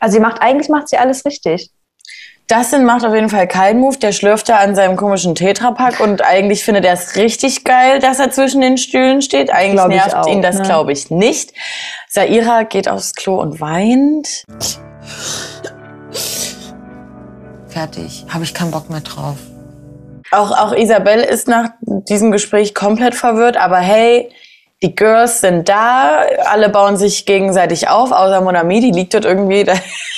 Also 0.00 0.14
sie 0.14 0.20
macht, 0.20 0.42
eigentlich 0.42 0.68
macht 0.68 0.88
sie 0.88 0.98
alles 0.98 1.24
richtig. 1.24 1.70
Dustin 2.46 2.84
macht 2.84 3.06
auf 3.06 3.14
jeden 3.14 3.30
Fall 3.30 3.48
keinen 3.48 3.80
Move. 3.80 3.96
Der 3.96 4.12
schlürft 4.12 4.50
da 4.50 4.58
an 4.58 4.74
seinem 4.74 4.96
komischen 4.96 5.34
Tetrapack 5.34 6.00
und 6.00 6.22
eigentlich 6.22 6.62
findet 6.62 6.84
er 6.84 6.92
es 6.92 7.16
richtig 7.16 7.64
geil, 7.64 8.00
dass 8.00 8.18
er 8.18 8.30
zwischen 8.30 8.60
den 8.60 8.76
Stühlen 8.76 9.22
steht. 9.22 9.50
Eigentlich 9.50 9.72
Glaub 9.72 9.88
nervt 9.88 10.14
auch, 10.14 10.26
ihn 10.26 10.42
das, 10.42 10.58
ne? 10.58 10.64
glaube 10.64 10.92
ich, 10.92 11.10
nicht. 11.10 11.54
Saira 12.08 12.64
geht 12.64 12.86
aufs 12.88 13.14
Klo 13.14 13.40
und 13.40 13.60
weint. 13.62 14.44
Fertig. 17.68 18.26
Habe 18.28 18.44
ich 18.44 18.52
keinen 18.52 18.70
Bock 18.72 18.90
mehr 18.90 19.00
drauf. 19.00 19.36
Auch, 20.30 20.50
auch 20.50 20.72
Isabel 20.74 21.20
ist 21.20 21.48
nach 21.48 21.70
diesem 21.80 22.30
Gespräch 22.30 22.74
komplett 22.74 23.14
verwirrt, 23.14 23.56
aber 23.56 23.78
hey, 23.78 24.30
die 24.84 24.94
Girls 24.94 25.40
sind 25.40 25.68
da, 25.70 26.26
alle 26.44 26.68
bauen 26.68 26.98
sich 26.98 27.24
gegenseitig 27.24 27.88
auf, 27.88 28.12
außer 28.12 28.42
Monami, 28.42 28.80
die 28.80 28.90
liegt 28.90 29.14
dort 29.14 29.24
irgendwie 29.24 29.64
da 29.64 29.72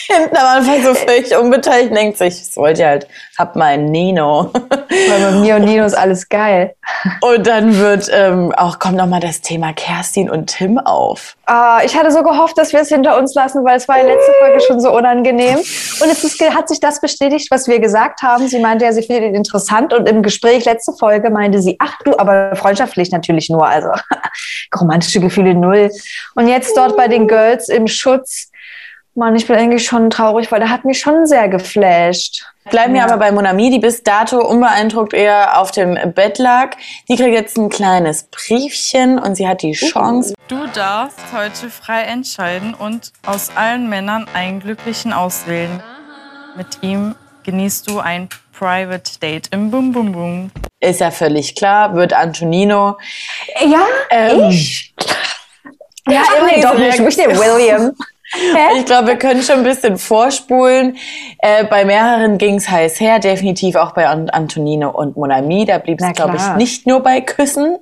hinten 0.07 0.37
am 0.37 0.59
Anfang 0.59 0.83
so 0.83 0.95
völlig 0.95 1.37
unbeteiligt, 1.37 1.95
denkt 1.95 2.19
sich, 2.19 2.39
das 2.39 2.57
wollt 2.57 2.79
ihr 2.79 2.87
halt, 2.87 3.09
habt 3.39 3.57
mal 3.57 3.67
einen 3.67 3.87
Nino. 3.87 4.51
Weil 4.53 5.21
bei 5.21 5.31
mir 5.33 5.57
und 5.57 5.65
Nino 5.65 5.85
ist 5.85 5.97
alles 5.97 6.29
geil. 6.29 6.75
Und 7.21 7.47
dann 7.47 7.79
wird 7.79 8.09
ähm, 8.13 8.53
auch 8.57 8.79
kommt 8.79 8.97
noch 8.97 9.07
mal 9.07 9.21
das 9.21 9.41
Thema 9.41 9.73
Kerstin 9.73 10.31
und 10.31 10.47
Tim 10.47 10.79
auf. 10.79 11.37
Ah, 11.47 11.81
ich 11.85 11.97
hatte 11.97 12.11
so 12.11 12.23
gehofft, 12.23 12.59
dass 12.59 12.73
wir 12.73 12.81
es 12.81 12.89
hinter 12.89 13.19
uns 13.19 13.35
lassen, 13.35 13.65
weil 13.65 13.77
es 13.77 13.89
war 13.89 13.99
in 13.99 14.07
der 14.07 14.17
letzten 14.17 14.33
Folge 14.41 14.61
schon 14.67 14.81
so 14.81 14.97
unangenehm. 14.97 15.59
Und 15.59 16.11
es 16.11 16.25
ist, 16.25 16.41
hat 16.55 16.69
sich 16.69 16.81
das 16.81 17.01
bestätigt, 17.01 17.51
was 17.51 17.69
wir 17.69 17.79
gesagt 17.79 18.23
haben. 18.23 18.49
Sie 18.49 18.59
meinte 18.59 18.85
ja, 18.85 18.93
sie 18.93 19.03
findet 19.03 19.31
ihn 19.31 19.35
interessant. 19.35 19.93
Und 19.93 20.09
im 20.09 20.23
Gespräch 20.23 20.65
letzte 20.65 20.93
Folge 20.93 21.31
meinte 21.31 21.61
sie, 21.61 21.77
ach 21.79 21.99
du, 22.05 22.19
aber 22.19 22.57
freundschaftlich 22.57 23.11
natürlich 23.11 23.51
nur. 23.51 23.67
Also 23.67 23.91
romantische 24.81 25.21
Gefühle 25.21 25.55
null. 25.55 25.91
Und 26.35 26.49
jetzt 26.49 26.77
dort 26.77 26.97
bei 26.97 27.09
den 27.09 27.29
Girls 27.29 27.69
im 27.69 27.87
Schutz. 27.87 28.51
Mann, 29.17 29.35
ich 29.35 29.47
bin 29.47 29.57
eigentlich 29.57 29.85
schon 29.87 30.11
traurig, 30.11 30.53
weil 30.53 30.61
der 30.61 30.69
hat 30.71 30.85
mich 30.85 31.01
schon 31.01 31.27
sehr 31.27 31.49
geflasht. 31.49 32.45
Bleiben 32.71 32.93
wir 32.95 33.01
Ja. 33.01 33.07
aber 33.07 33.17
bei 33.17 33.33
Monami, 33.33 33.71
die 33.71 33.79
bis 33.79 34.03
dato 34.03 34.39
unbeeindruckt 34.47 35.15
eher 35.15 35.59
auf 35.61 35.71
dem 35.71 35.97
Bett 36.15 36.39
lag. 36.39 36.77
Die 37.09 37.17
kriegt 37.17 37.33
jetzt 37.33 37.57
ein 37.57 37.69
kleines 37.71 38.25
Briefchen 38.25 39.19
und 39.19 39.35
sie 39.37 39.49
hat 39.49 39.63
die 39.63 39.73
Chance. 39.73 40.35
Du 40.49 40.67
darfst 40.75 41.19
heute 41.33 41.71
frei 41.71 42.03
entscheiden 42.03 42.75
und 42.75 43.13
aus 43.25 43.51
allen 43.57 43.89
Männern 43.89 44.27
einen 44.35 44.61
glücklichen 44.61 45.13
auswählen. 45.13 45.83
Mit 46.57 46.79
ihm 46.83 47.15
genießt 47.45 47.89
du 47.89 48.01
ein 48.01 48.29
Private 48.59 49.19
Date 49.21 49.49
im 49.53 49.71
Bum 49.71 49.93
Bum 49.93 50.13
Bum. 50.13 50.51
Ist 50.81 51.01
ja 51.01 51.11
völlig 51.11 51.55
klar, 51.55 51.95
wird 51.95 52.13
Antonino. 52.13 52.99
Ja, 53.65 53.87
Ähm, 54.11 54.51
ich? 54.51 54.95
Ja, 56.09 56.23
aber 56.37 56.47
nee, 56.47 56.61
doch 56.61 56.75
nicht. 56.77 56.95
Ich 56.99 57.01
Reaktion- 57.19 57.39
William. 57.39 57.93
Ich 58.79 58.87
glaube, 58.87 59.09
wir 59.09 59.17
können 59.17 59.43
schon 59.43 59.59
ein 59.59 59.65
bisschen 59.65 59.97
vorspulen. 59.99 60.97
Äh, 61.39 61.65
bei 61.65 61.85
mehreren 61.85 62.39
ging 62.39 62.57
es 62.57 62.69
heiß 62.69 62.99
her, 63.01 63.19
definitiv 63.19 63.77
auch 63.77 63.93
bei 63.93 64.09
An 64.09 64.31
Antonino 64.31 64.91
und 64.91 65.17
Monami. 65.17 65.65
Da 65.65 65.79
blieb 65.79 66.01
es, 66.01 66.13
glaube 66.13 66.37
ich, 66.37 66.57
nicht 66.57 66.87
nur 66.87 67.03
bei 67.03 67.21
Küssen. 67.21 67.79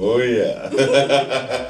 Oh 0.00 0.18
ja. 0.20 0.70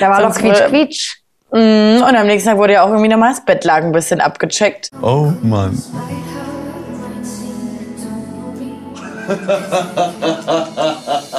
Da 0.00 0.10
war 0.10 0.22
doch 0.22 0.34
Quietsch, 0.34 0.62
Quietsch. 0.68 1.16
Mm, 1.52 2.02
Und 2.02 2.16
am 2.16 2.26
nächsten 2.26 2.48
Tag 2.50 2.58
wurde 2.58 2.72
ja 2.74 2.82
auch 2.82 2.88
irgendwie 2.88 3.08
nochmal 3.08 3.30
das 3.32 3.44
Bettlaken 3.44 3.90
ein 3.90 3.92
bisschen 3.92 4.20
abgecheckt. 4.20 4.90
Oh 5.02 5.32
Mann. 5.42 5.80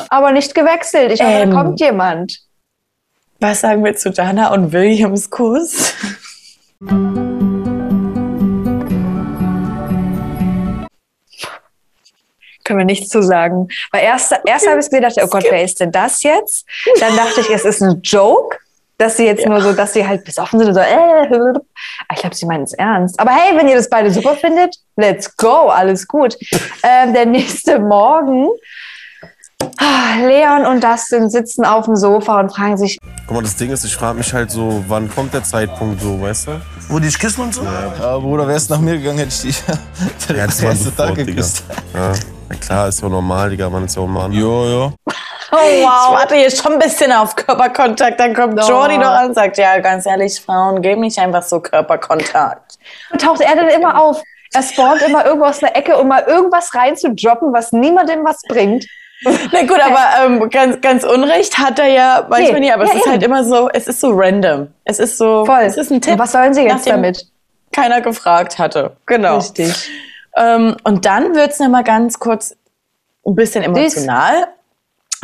Aber 0.10 0.32
nicht 0.32 0.54
gewechselt. 0.56 1.12
Ich 1.12 1.22
hoffe, 1.22 1.32
Ähm. 1.32 1.52
da 1.52 1.56
kommt 1.64 1.80
jemand. 1.80 2.40
Was 3.40 3.62
sagen 3.62 3.84
wir 3.84 3.96
zu 3.96 4.12
Dana 4.12 4.54
und 4.54 4.72
Williams 4.72 5.30
Kuss? 5.30 5.94
Können 12.72 12.80
wir 12.80 12.86
nichts 12.86 13.10
zu 13.10 13.22
sagen. 13.22 13.68
Weil 13.92 14.06
erst, 14.06 14.34
erst 14.46 14.66
habe 14.66 14.80
ich 14.80 14.90
gedacht, 14.90 15.18
oh 15.22 15.28
Gott, 15.28 15.44
wer 15.50 15.62
ist 15.62 15.82
denn 15.82 15.92
das 15.92 16.24
jetzt? 16.24 16.66
Dann 17.02 17.18
dachte 17.18 17.42
ich, 17.42 17.50
es 17.50 17.66
ist 17.66 17.84
ein 17.84 18.00
Joke, 18.02 18.60
dass 18.98 19.18
sie 19.18 19.26
jetzt 19.26 19.46
nur 19.46 19.60
so, 19.60 19.74
dass 19.74 19.92
sie 19.92 20.08
halt 20.08 20.24
besoffen 20.24 20.58
sind 20.58 20.70
und 20.70 20.76
so, 20.76 20.80
äh, 20.80 21.26
aber 21.28 21.62
ich 22.14 22.22
glaube, 22.22 22.34
sie 22.34 22.46
meinen 22.46 22.64
es 22.64 22.72
ernst. 22.72 23.20
Aber 23.20 23.32
hey, 23.32 23.58
wenn 23.58 23.68
ihr 23.68 23.76
das 23.76 23.90
beide 23.90 24.10
super 24.10 24.38
findet, 24.38 24.78
let's 24.96 25.36
go, 25.36 25.68
alles 25.68 26.08
gut. 26.08 26.38
Ähm, 26.84 27.14
der 27.14 27.26
nächste 27.26 27.78
Morgen, 27.78 28.48
ah, 29.78 30.16
Leon 30.26 30.66
und 30.66 30.82
Dustin 30.82 31.30
sitzen 31.30 31.66
auf 31.66 31.86
dem 31.86 31.98
Sofa 31.98 32.40
und 32.40 32.52
fragen 32.56 32.78
sich, 32.78 32.98
Guck 33.28 33.36
mal, 33.36 33.44
das 33.44 33.58
Ding 33.58 33.70
ist, 33.72 33.84
ich 33.84 33.96
frage 33.96 34.18
mich 34.18 34.34
halt 34.34 34.50
so, 34.50 34.84
wann 34.88 35.10
kommt 35.10 35.34
der 35.34 35.44
Zeitpunkt 35.44 36.02
so, 36.02 36.22
weißt 36.22 36.48
du? 36.48 36.62
Wo 36.88 37.00
die 37.00 37.08
dich 37.08 37.20
küssen 37.20 37.42
und 37.42 37.54
so? 37.54 37.64
Ja, 37.64 38.18
Bruder, 38.18 38.48
wärst 38.48 38.70
du 38.70 38.76
nach 38.76 38.82
mir 38.82 38.98
gegangen, 38.98 39.20
hätte 39.20 39.30
ich 39.30 39.42
dich 39.42 39.64
Ja, 39.68 39.78
der 40.30 40.38
erste 40.38 40.96
Tag 40.96 41.16
geküsst. 41.16 41.64
Ja. 41.94 42.14
Na 42.52 42.58
klar, 42.58 42.88
ist 42.90 43.02
ja 43.02 43.08
normal, 43.08 43.50
Digga, 43.50 43.70
man 43.70 43.86
ist 43.86 43.96
ja 43.96 44.02
auch 44.02 44.08
Mann. 44.08 44.32
Jo, 44.34 44.66
jo. 44.66 44.94
Oh, 45.54 45.58
wow. 45.58 46.12
Ich 46.14 46.18
warte 46.18 46.36
hier 46.36 46.50
schon 46.50 46.74
ein 46.74 46.80
bisschen 46.80 47.12
auf 47.12 47.36
Körperkontakt. 47.36 48.18
Dann 48.22 48.34
kommt 48.34 48.56
No. 48.56 48.66
Jordi 48.66 48.98
doch 48.98 49.12
an 49.12 49.28
und 49.28 49.34
sagt, 49.36 49.58
ja, 49.58 49.80
ganz 49.80 50.06
ehrlich, 50.06 50.40
Frauen, 50.40 50.82
geben 50.82 51.02
nicht 51.02 51.20
einfach 51.20 51.44
so 51.44 51.60
Körperkontakt. 51.60 52.78
taucht 53.18 53.42
er 53.42 53.58
dann 53.58 53.68
immer 53.68 54.02
auf. 54.02 54.22
Er 54.54 54.64
spawnt 54.64 55.02
immer 55.02 55.26
irgendwo 55.26 55.48
aus 55.48 55.60
der 55.60 55.76
Ecke, 55.76 55.98
um 55.98 56.08
mal 56.08 56.24
irgendwas 56.26 56.74
reinzudroppen, 56.74 57.52
was 57.52 57.74
niemandem 57.74 58.24
was 58.24 58.42
bringt. 58.48 58.86
Na 59.52 59.64
gut, 59.64 59.80
aber 59.82 60.26
ähm, 60.26 60.50
ganz, 60.50 60.80
ganz 60.80 61.04
Unrecht 61.04 61.58
hat 61.58 61.80
er 61.80 61.88
ja 61.88 62.26
manchmal 62.30 62.54
Nee, 62.54 62.60
nicht, 62.62 62.74
aber 62.74 62.86
ja, 62.86 62.90
es 62.92 62.96
ist 62.96 63.02
eben. 63.04 63.12
halt 63.12 63.24
immer 63.24 63.44
so, 63.44 63.70
es 63.74 63.88
ist 63.88 64.00
so 64.00 64.12
random. 64.14 64.70
Es 64.86 65.00
ist 65.00 65.18
so, 65.18 65.44
Voll. 65.46 65.64
es 65.64 65.76
ist 65.76 65.92
ein 65.92 66.00
Tipp. 66.00 66.14
Und 66.14 66.20
was 66.20 66.32
sollen 66.32 66.54
sie 66.54 66.62
jetzt 66.62 66.88
damit? 66.88 67.26
Keiner 67.74 68.00
gefragt 68.00 68.58
hatte. 68.58 68.96
Genau. 69.06 69.36
Richtig. 69.36 69.90
Ähm, 70.38 70.76
und 70.84 71.06
dann 71.06 71.36
wird's 71.36 71.60
noch 71.60 71.70
mal 71.70 71.84
ganz 71.84 72.20
kurz 72.20 72.56
ein 73.26 73.36
bisschen 73.36 73.64
emotional. 73.64 74.48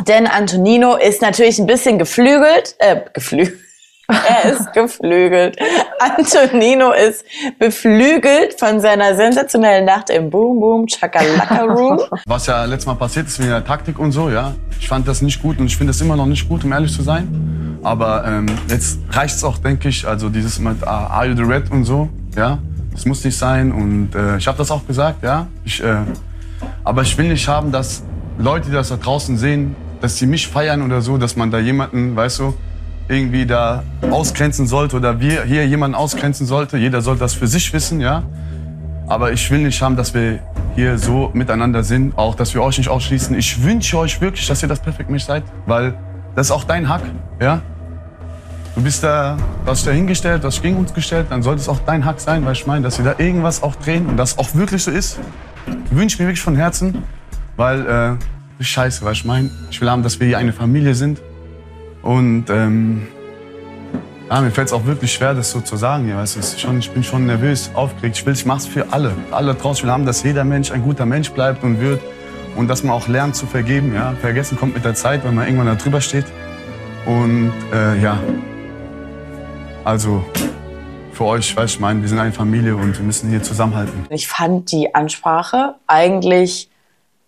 Denn 0.06 0.26
Antonino 0.26 0.96
ist 0.96 1.22
natürlich 1.22 1.58
ein 1.58 1.66
bisschen 1.66 1.98
geflügelt. 1.98 2.76
Äh, 2.78 3.00
geflügelt. 3.12 3.58
Er 4.08 4.52
ist 4.52 4.72
geflügelt. 4.72 5.58
Antonino 5.98 6.92
ist 6.92 7.26
beflügelt 7.58 8.58
von 8.58 8.80
seiner 8.80 9.14
sensationellen 9.14 9.84
Nacht 9.84 10.08
im 10.08 10.30
Boom 10.30 10.60
Boom 10.60 10.86
Chakalaka 10.86 11.64
Room. 11.64 12.00
Was 12.26 12.46
ja 12.46 12.64
letztes 12.64 12.86
Mal 12.86 12.94
passiert 12.94 13.26
ist 13.26 13.38
mit 13.38 13.50
der 13.50 13.62
Taktik 13.62 13.98
und 13.98 14.12
so, 14.12 14.30
ja. 14.30 14.54
Ich 14.80 14.88
fand 14.88 15.06
das 15.06 15.20
nicht 15.20 15.42
gut 15.42 15.58
und 15.58 15.66
ich 15.66 15.76
finde 15.76 15.92
das 15.92 16.00
immer 16.00 16.16
noch 16.16 16.24
nicht 16.24 16.48
gut, 16.48 16.64
um 16.64 16.72
ehrlich 16.72 16.94
zu 16.94 17.02
sein. 17.02 17.78
Aber 17.82 18.24
ähm, 18.26 18.46
jetzt 18.68 18.98
reicht's 19.10 19.44
auch, 19.44 19.58
denke 19.58 19.90
ich. 19.90 20.06
Also 20.06 20.30
dieses 20.30 20.58
mit 20.58 20.82
ah, 20.84 21.08
Are 21.08 21.26
you 21.26 21.36
the 21.36 21.42
Red 21.42 21.70
und 21.70 21.84
so, 21.84 22.08
ja. 22.34 22.58
Das 22.98 23.06
muss 23.06 23.22
nicht 23.22 23.38
sein 23.38 23.70
und 23.70 24.12
äh, 24.16 24.38
ich 24.38 24.48
habe 24.48 24.58
das 24.58 24.72
auch 24.72 24.84
gesagt, 24.84 25.22
ja. 25.22 25.46
Ich, 25.62 25.80
äh, 25.80 25.98
aber 26.82 27.02
ich 27.02 27.16
will 27.16 27.28
nicht 27.28 27.46
haben, 27.46 27.70
dass 27.70 28.02
Leute, 28.38 28.70
die 28.70 28.72
das 28.72 28.88
da 28.88 28.96
draußen 28.96 29.38
sehen, 29.38 29.76
dass 30.00 30.16
sie 30.16 30.26
mich 30.26 30.48
feiern 30.48 30.82
oder 30.82 31.00
so, 31.00 31.16
dass 31.16 31.36
man 31.36 31.52
da 31.52 31.60
jemanden, 31.60 32.16
weißt 32.16 32.40
du, 32.40 32.54
irgendwie 33.06 33.46
da 33.46 33.84
ausgrenzen 34.10 34.66
sollte 34.66 34.96
oder 34.96 35.20
wir 35.20 35.44
hier 35.44 35.64
jemanden 35.64 35.94
ausgrenzen 35.94 36.44
sollte. 36.44 36.76
Jeder 36.76 37.00
sollte 37.00 37.20
das 37.20 37.34
für 37.34 37.46
sich 37.46 37.72
wissen, 37.72 38.00
ja. 38.00 38.24
Aber 39.06 39.30
ich 39.30 39.48
will 39.48 39.60
nicht 39.60 39.80
haben, 39.80 39.94
dass 39.94 40.12
wir 40.12 40.40
hier 40.74 40.98
so 40.98 41.30
miteinander 41.34 41.84
sind, 41.84 42.18
auch 42.18 42.34
dass 42.34 42.52
wir 42.52 42.64
euch 42.64 42.78
nicht 42.78 42.88
ausschließen. 42.88 43.38
Ich 43.38 43.62
wünsche 43.62 43.96
euch 43.96 44.20
wirklich, 44.20 44.48
dass 44.48 44.60
ihr 44.60 44.68
das 44.68 44.80
perfekt 44.80 45.08
Mensch 45.08 45.22
seid, 45.22 45.44
weil 45.66 45.94
das 46.34 46.48
ist 46.48 46.50
auch 46.50 46.64
dein 46.64 46.88
Hack, 46.88 47.02
ja. 47.40 47.62
Du 48.78 48.84
bist 48.84 49.02
da, 49.02 49.36
du 49.64 49.72
hast 49.72 49.80
dich 49.80 49.86
da 49.86 49.90
hingestellt, 49.90 50.44
du 50.44 50.46
hast 50.46 50.54
dich 50.54 50.62
gegen 50.62 50.76
uns 50.76 50.94
gestellt, 50.94 51.26
dann 51.30 51.42
sollte 51.42 51.60
es 51.60 51.68
auch 51.68 51.80
dein 51.84 52.04
Hack 52.04 52.20
sein, 52.20 52.44
weil 52.44 52.52
ich 52.52 52.64
meine, 52.64 52.84
dass 52.84 52.96
wir 52.98 53.04
da 53.04 53.16
irgendwas 53.18 53.60
auch 53.64 53.74
drehen 53.74 54.06
und 54.06 54.16
das 54.16 54.38
auch 54.38 54.54
wirklich 54.54 54.84
so 54.84 54.92
ist. 54.92 55.18
Wünsche 55.90 56.14
ich 56.14 56.20
mir 56.20 56.26
wirklich 56.26 56.40
von 56.40 56.54
Herzen, 56.54 57.02
weil 57.56 58.18
äh, 58.60 58.62
scheiße, 58.62 59.04
weil 59.04 59.14
ich 59.14 59.24
meine, 59.24 59.50
ich 59.68 59.80
will 59.80 59.90
haben, 59.90 60.04
dass 60.04 60.20
wir 60.20 60.28
hier 60.28 60.38
eine 60.38 60.52
Familie 60.52 60.94
sind 60.94 61.20
und 62.02 62.50
ähm, 62.50 63.08
ja, 64.30 64.40
mir 64.42 64.52
fällt 64.52 64.68
es 64.68 64.72
auch 64.72 64.86
wirklich 64.86 65.12
schwer, 65.12 65.34
das 65.34 65.50
so 65.50 65.60
zu 65.60 65.76
sagen. 65.76 66.04
hier, 66.04 66.16
weißt 66.16 66.36
du, 66.36 66.58
schon, 66.60 66.78
ich 66.78 66.92
bin 66.92 67.02
schon 67.02 67.26
nervös, 67.26 67.72
aufgeregt. 67.74 68.18
Ich 68.18 68.26
will, 68.26 68.34
ich 68.34 68.46
mach's 68.46 68.66
für 68.66 68.92
alle. 68.92 69.10
Alle 69.32 69.56
draußen 69.56 69.82
will 69.82 69.90
haben, 69.90 70.06
dass 70.06 70.22
jeder 70.22 70.44
Mensch 70.44 70.70
ein 70.70 70.84
guter 70.84 71.04
Mensch 71.04 71.32
bleibt 71.32 71.64
und 71.64 71.80
wird 71.80 72.00
und 72.54 72.68
dass 72.68 72.84
man 72.84 72.92
auch 72.92 73.08
lernt 73.08 73.34
zu 73.34 73.46
vergeben. 73.46 73.92
Ja? 73.92 74.14
Vergessen 74.20 74.56
kommt 74.56 74.74
mit 74.74 74.84
der 74.84 74.94
Zeit, 74.94 75.24
wenn 75.24 75.34
man 75.34 75.46
irgendwann 75.46 75.66
da 75.66 75.74
drüber 75.74 76.00
steht. 76.00 76.26
Und 77.06 77.52
äh, 77.72 78.00
ja, 78.00 78.20
also 79.88 80.22
für 81.12 81.24
euch, 81.24 81.56
weißt 81.56 81.74
du, 81.74 81.76
ich 81.76 81.80
meine, 81.80 82.02
wir 82.02 82.08
sind 82.10 82.18
eine 82.18 82.30
Familie 82.30 82.76
und 82.76 82.96
wir 82.96 83.04
müssen 83.04 83.30
hier 83.30 83.42
zusammenhalten. 83.42 84.06
Ich 84.10 84.28
fand 84.28 84.70
die 84.70 84.94
Ansprache 84.94 85.76
eigentlich 85.86 86.68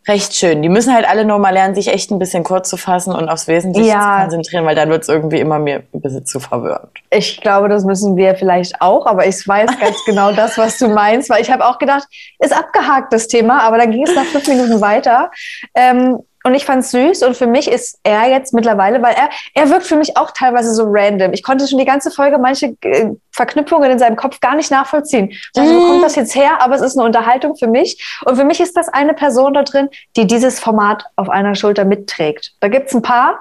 recht 0.06 0.34
schön. 0.34 0.60
Die 0.60 0.68
müssen 0.68 0.94
halt 0.94 1.08
alle 1.08 1.24
nur 1.24 1.38
mal 1.38 1.54
lernen, 1.54 1.74
sich 1.74 1.88
echt 1.88 2.10
ein 2.10 2.18
bisschen 2.18 2.44
kurz 2.44 2.68
zu 2.68 2.76
fassen 2.76 3.14
und 3.14 3.30
aufs 3.30 3.48
Wesentliche 3.48 3.88
Ja. 3.88 4.16
zu 4.16 4.22
konzentrieren, 4.22 4.66
weil 4.66 4.74
dann 4.74 4.90
wird's 4.90 5.08
irgendwie 5.08 5.40
immer 5.40 5.58
mir 5.58 5.84
ein 5.94 6.00
bisschen 6.02 6.26
zu 6.26 6.38
verwirrend. 6.38 6.90
Ich 7.10 7.40
glaube, 7.40 7.70
das 7.70 7.84
müssen 7.84 8.14
wir 8.16 8.34
vielleicht 8.34 8.82
auch, 8.82 9.06
aber 9.06 9.26
ich 9.26 9.46
weiß 9.48 9.78
ganz 9.78 9.96
genau 10.04 10.32
das, 10.32 10.58
was 10.58 10.76
du 10.76 10.88
meinst, 10.88 11.30
weil 11.30 11.40
ich 11.40 11.50
habe 11.50 11.64
auch 11.64 11.78
gedacht, 11.78 12.06
ist 12.40 12.54
abgehakt 12.54 13.10
das 13.12 13.26
Thema, 13.26 13.62
aber 13.62 13.78
dann 13.78 13.90
ging 13.90 14.06
es 14.06 14.14
nach 14.14 14.24
fünf 14.24 14.46
Minuten 14.48 14.82
weiter. 14.82 15.30
Ähm, 15.74 16.18
und 16.42 16.54
ich 16.54 16.64
fand 16.64 16.82
es 16.82 16.90
süß 16.90 17.22
und 17.22 17.36
für 17.36 17.46
mich 17.46 17.70
ist 17.70 17.98
er 18.02 18.28
jetzt 18.30 18.54
mittlerweile, 18.54 19.02
weil 19.02 19.14
er, 19.14 19.28
er 19.54 19.68
wirkt 19.68 19.86
für 19.86 19.96
mich 19.96 20.16
auch 20.16 20.30
teilweise 20.30 20.72
so 20.72 20.84
random. 20.86 21.32
Ich 21.32 21.42
konnte 21.42 21.68
schon 21.68 21.78
die 21.78 21.84
ganze 21.84 22.10
Folge 22.10 22.38
manche 22.38 22.76
äh, 22.80 23.10
Verknüpfungen 23.32 23.90
in 23.90 23.98
seinem 23.98 24.16
Kopf 24.16 24.40
gar 24.40 24.56
nicht 24.56 24.70
nachvollziehen. 24.70 25.32
Also, 25.54 25.74
wo 25.74 25.86
kommt 25.86 26.04
das 26.04 26.16
jetzt 26.16 26.34
her? 26.34 26.60
Aber 26.60 26.74
es 26.74 26.80
ist 26.80 26.96
eine 26.96 27.06
Unterhaltung 27.06 27.56
für 27.56 27.66
mich. 27.66 28.20
Und 28.24 28.36
für 28.36 28.44
mich 28.44 28.60
ist 28.60 28.76
das 28.76 28.88
eine 28.88 29.12
Person 29.12 29.52
da 29.52 29.64
drin, 29.64 29.90
die 30.16 30.26
dieses 30.26 30.60
Format 30.60 31.04
auf 31.16 31.28
einer 31.28 31.54
Schulter 31.54 31.84
mitträgt. 31.84 32.52
Da 32.60 32.68
gibt's 32.68 32.94
ein 32.94 33.02
paar 33.02 33.40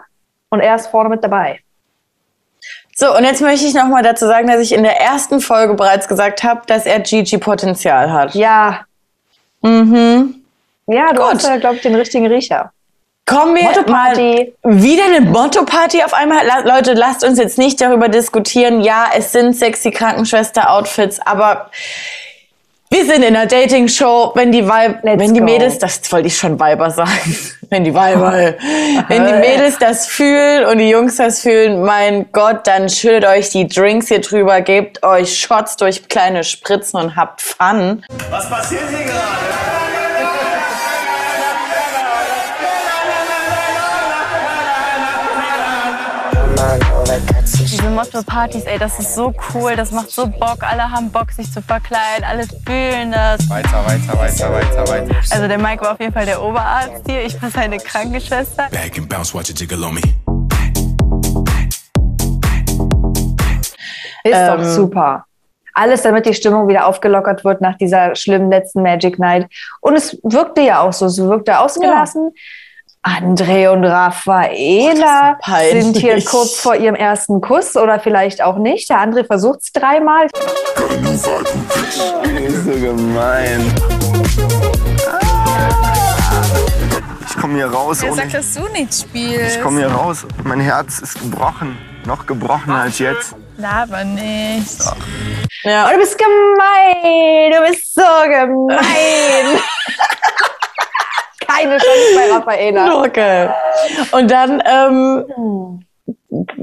und 0.50 0.60
er 0.60 0.76
ist 0.76 0.88
vorne 0.88 1.10
mit 1.10 1.24
dabei. 1.24 1.62
So, 2.96 3.16
und 3.16 3.24
jetzt 3.24 3.42
möchte 3.42 3.66
ich 3.66 3.74
noch 3.74 3.88
mal 3.88 4.04
dazu 4.04 4.26
sagen, 4.26 4.48
dass 4.48 4.60
ich 4.60 4.74
in 4.74 4.84
der 4.84 5.00
ersten 5.00 5.40
Folge 5.40 5.74
bereits 5.74 6.10
gesagt 6.10 6.44
habe, 6.44 6.64
dass 6.68 6.86
er 6.86 7.00
Gigi-Potenzial 7.00 8.12
hat. 8.12 8.36
Ja. 8.36 8.82
Mhm. 9.62 10.36
Ja, 10.86 11.14
du 11.14 11.22
Gut. 11.22 11.36
hast 11.36 11.48
da, 11.48 11.58
glaube 11.58 11.78
ich, 11.78 11.82
den 11.82 11.96
richtigen 11.96 12.28
Riecher. 12.28 12.74
Kommen 13.30 13.56
wir 13.56 13.92
mal 13.92 14.18
wieder 14.64 15.04
eine 15.06 15.22
Motto-Party 15.22 16.02
auf 16.04 16.16
einmal. 16.16 16.44
La 16.48 16.76
Leute, 16.76 16.94
lasst 16.94 17.24
uns 17.24 17.38
jetzt 17.38 17.60
nicht 17.60 17.80
darüber 17.80 18.10
diskutieren. 18.10 18.82
Ja, 18.82 19.06
es 19.16 19.32
sind 19.32 19.56
sexy 19.56 19.92
Krankenschwester-Outfits, 19.92 21.20
aber 21.20 21.70
wir 22.90 23.06
sind 23.06 23.22
in 23.22 23.36
einer 23.36 23.46
Dating-Show. 23.46 24.32
Wenn 24.34 24.52
die 24.52 24.68
Weib, 24.68 25.04
wenn 25.04 25.36
die 25.36 25.42
go. 25.42 25.46
Mädels, 25.46 25.78
das 25.78 26.12
wollte 26.12 26.28
ich 26.28 26.36
schon 26.36 26.60
Weiber 26.60 26.90
sagen, 26.90 27.38
wenn 27.70 27.84
die 27.84 27.94
Weiber, 27.94 28.32
wenn 29.10 29.28
die 29.28 29.34
Mädels 29.34 29.78
das 29.78 30.08
fühlen 30.08 30.66
und 30.66 30.80
die 30.80 30.90
Jungs 30.90 31.18
das 31.18 31.42
fühlen, 31.42 31.84
mein 31.84 32.32
Gott, 32.32 32.66
dann 32.66 32.90
schüttet 32.90 33.26
euch 33.26 33.50
die 33.50 33.68
Drinks 33.68 34.08
hier 34.08 34.22
drüber, 34.22 34.62
gebt 34.62 35.04
euch 35.04 35.40
Shots 35.40 35.78
durch 35.78 36.10
kleine 36.10 36.44
Spritzen 36.44 37.00
und 37.00 37.16
habt 37.16 37.44
Fun. 37.44 38.04
Was 38.32 38.50
passiert 38.50 38.90
hier 38.90 39.06
gerade? 39.06 39.79
Diese 47.58 47.90
Motto-Partys, 47.90 48.64
ey, 48.66 48.78
das 48.78 49.00
ist 49.00 49.16
so 49.16 49.34
cool, 49.54 49.76
das 49.76 49.92
macht 49.92 50.12
so 50.12 50.28
Bock. 50.28 50.58
Alle 50.62 50.84
haben 50.84 51.12
Bock, 51.12 51.32
sich 51.32 51.52
zu 51.52 51.62
verkleiden, 51.62 52.24
alle 52.24 52.44
fühlen 52.66 53.12
das. 53.12 53.50
Weiter, 53.50 53.84
weiter, 53.86 54.20
weiter, 54.20 54.54
weiter, 54.54 54.88
weiter. 54.88 55.16
Also 55.32 55.48
der 55.48 55.58
Mike 55.58 55.84
war 55.84 55.94
auf 55.94 56.00
jeden 56.00 56.14
Fall 56.14 56.26
der 56.26 56.42
Oberarzt 56.42 57.04
hier, 57.08 57.24
ich 57.24 57.42
war 57.42 57.50
seine 57.50 57.78
Krankenschwester. 57.78 58.68
Back 58.72 58.98
and 58.98 59.10
bounce, 59.10 59.34
watch 59.34 59.50
it 59.50 59.60
jiggle 59.60 59.84
on 59.84 59.96
me. 59.96 60.02
Ist 64.24 64.34
Ähm, 64.36 64.58
doch 64.58 64.64
super. 64.64 65.26
Alles, 65.74 66.02
damit 66.02 66.26
die 66.26 66.34
Stimmung 66.34 66.68
wieder 66.68 66.86
aufgelockert 66.86 67.46
wird 67.46 67.62
nach 67.62 67.78
dieser 67.78 68.16
schlimmen 68.16 68.52
letzten 68.52 68.82
Magic 68.84 69.18
Night. 69.18 69.48
Und 69.82 69.96
es 69.96 70.20
wirkte 70.24 70.62
ja 70.62 70.82
auch 70.82 70.92
so. 70.94 71.06
Es 71.06 71.18
wirkte 71.18 71.58
ausgelassen. 71.60 72.32
André 73.04 73.70
und 73.72 73.86
Raffaela 73.86 75.38
peinlich. 75.42 75.84
sind 75.84 75.98
hier 75.98 76.24
kurz 76.26 76.60
vor 76.60 76.76
ihrem 76.76 76.96
ersten 76.96 77.40
Kuss 77.40 77.78
oder 77.78 78.00
vielleicht 78.00 78.42
auch 78.42 78.58
nicht. 78.58 78.90
Der 78.90 78.98
André 79.00 79.26
versucht 79.26 79.60
es 79.62 79.72
dreimal. 79.72 80.28
so 81.16 82.72
gemein. 82.72 83.74
Ich 87.30 87.38
komme 87.38 87.54
hier 87.56 87.72
raus 87.72 88.00
Wer 88.02 88.12
ohne. 88.12 88.22
sagt, 88.22 88.34
dass 88.34 88.54
du 88.54 88.68
nicht 88.68 88.94
spielst? 88.94 89.56
Ich 89.56 89.64
komme 89.64 89.80
hier 89.80 89.92
raus. 89.92 90.26
Mein 90.44 90.60
Herz 90.60 91.00
ist 91.00 91.20
gebrochen. 91.22 91.78
Noch 92.06 92.26
gebrochener 92.26 92.82
als 92.82 93.00
jetzt. 93.00 93.34
Laber 93.58 94.04
nicht. 94.04 94.82
Ja. 95.64 95.88
Oh, 95.88 95.94
du 95.94 96.00
bist 96.00 96.18
gemein. 96.18 97.52
Du 97.52 97.70
bist 97.70 97.94
so 97.94 98.02
gemein. 98.26 98.78
Keine 101.48 101.78
Chance 101.78 102.16
bei 102.16 102.32
Raffaela. 102.32 103.04
Okay. 103.06 103.50
Und 104.12 104.30
dann 104.30 104.62
ähm, 104.66 105.86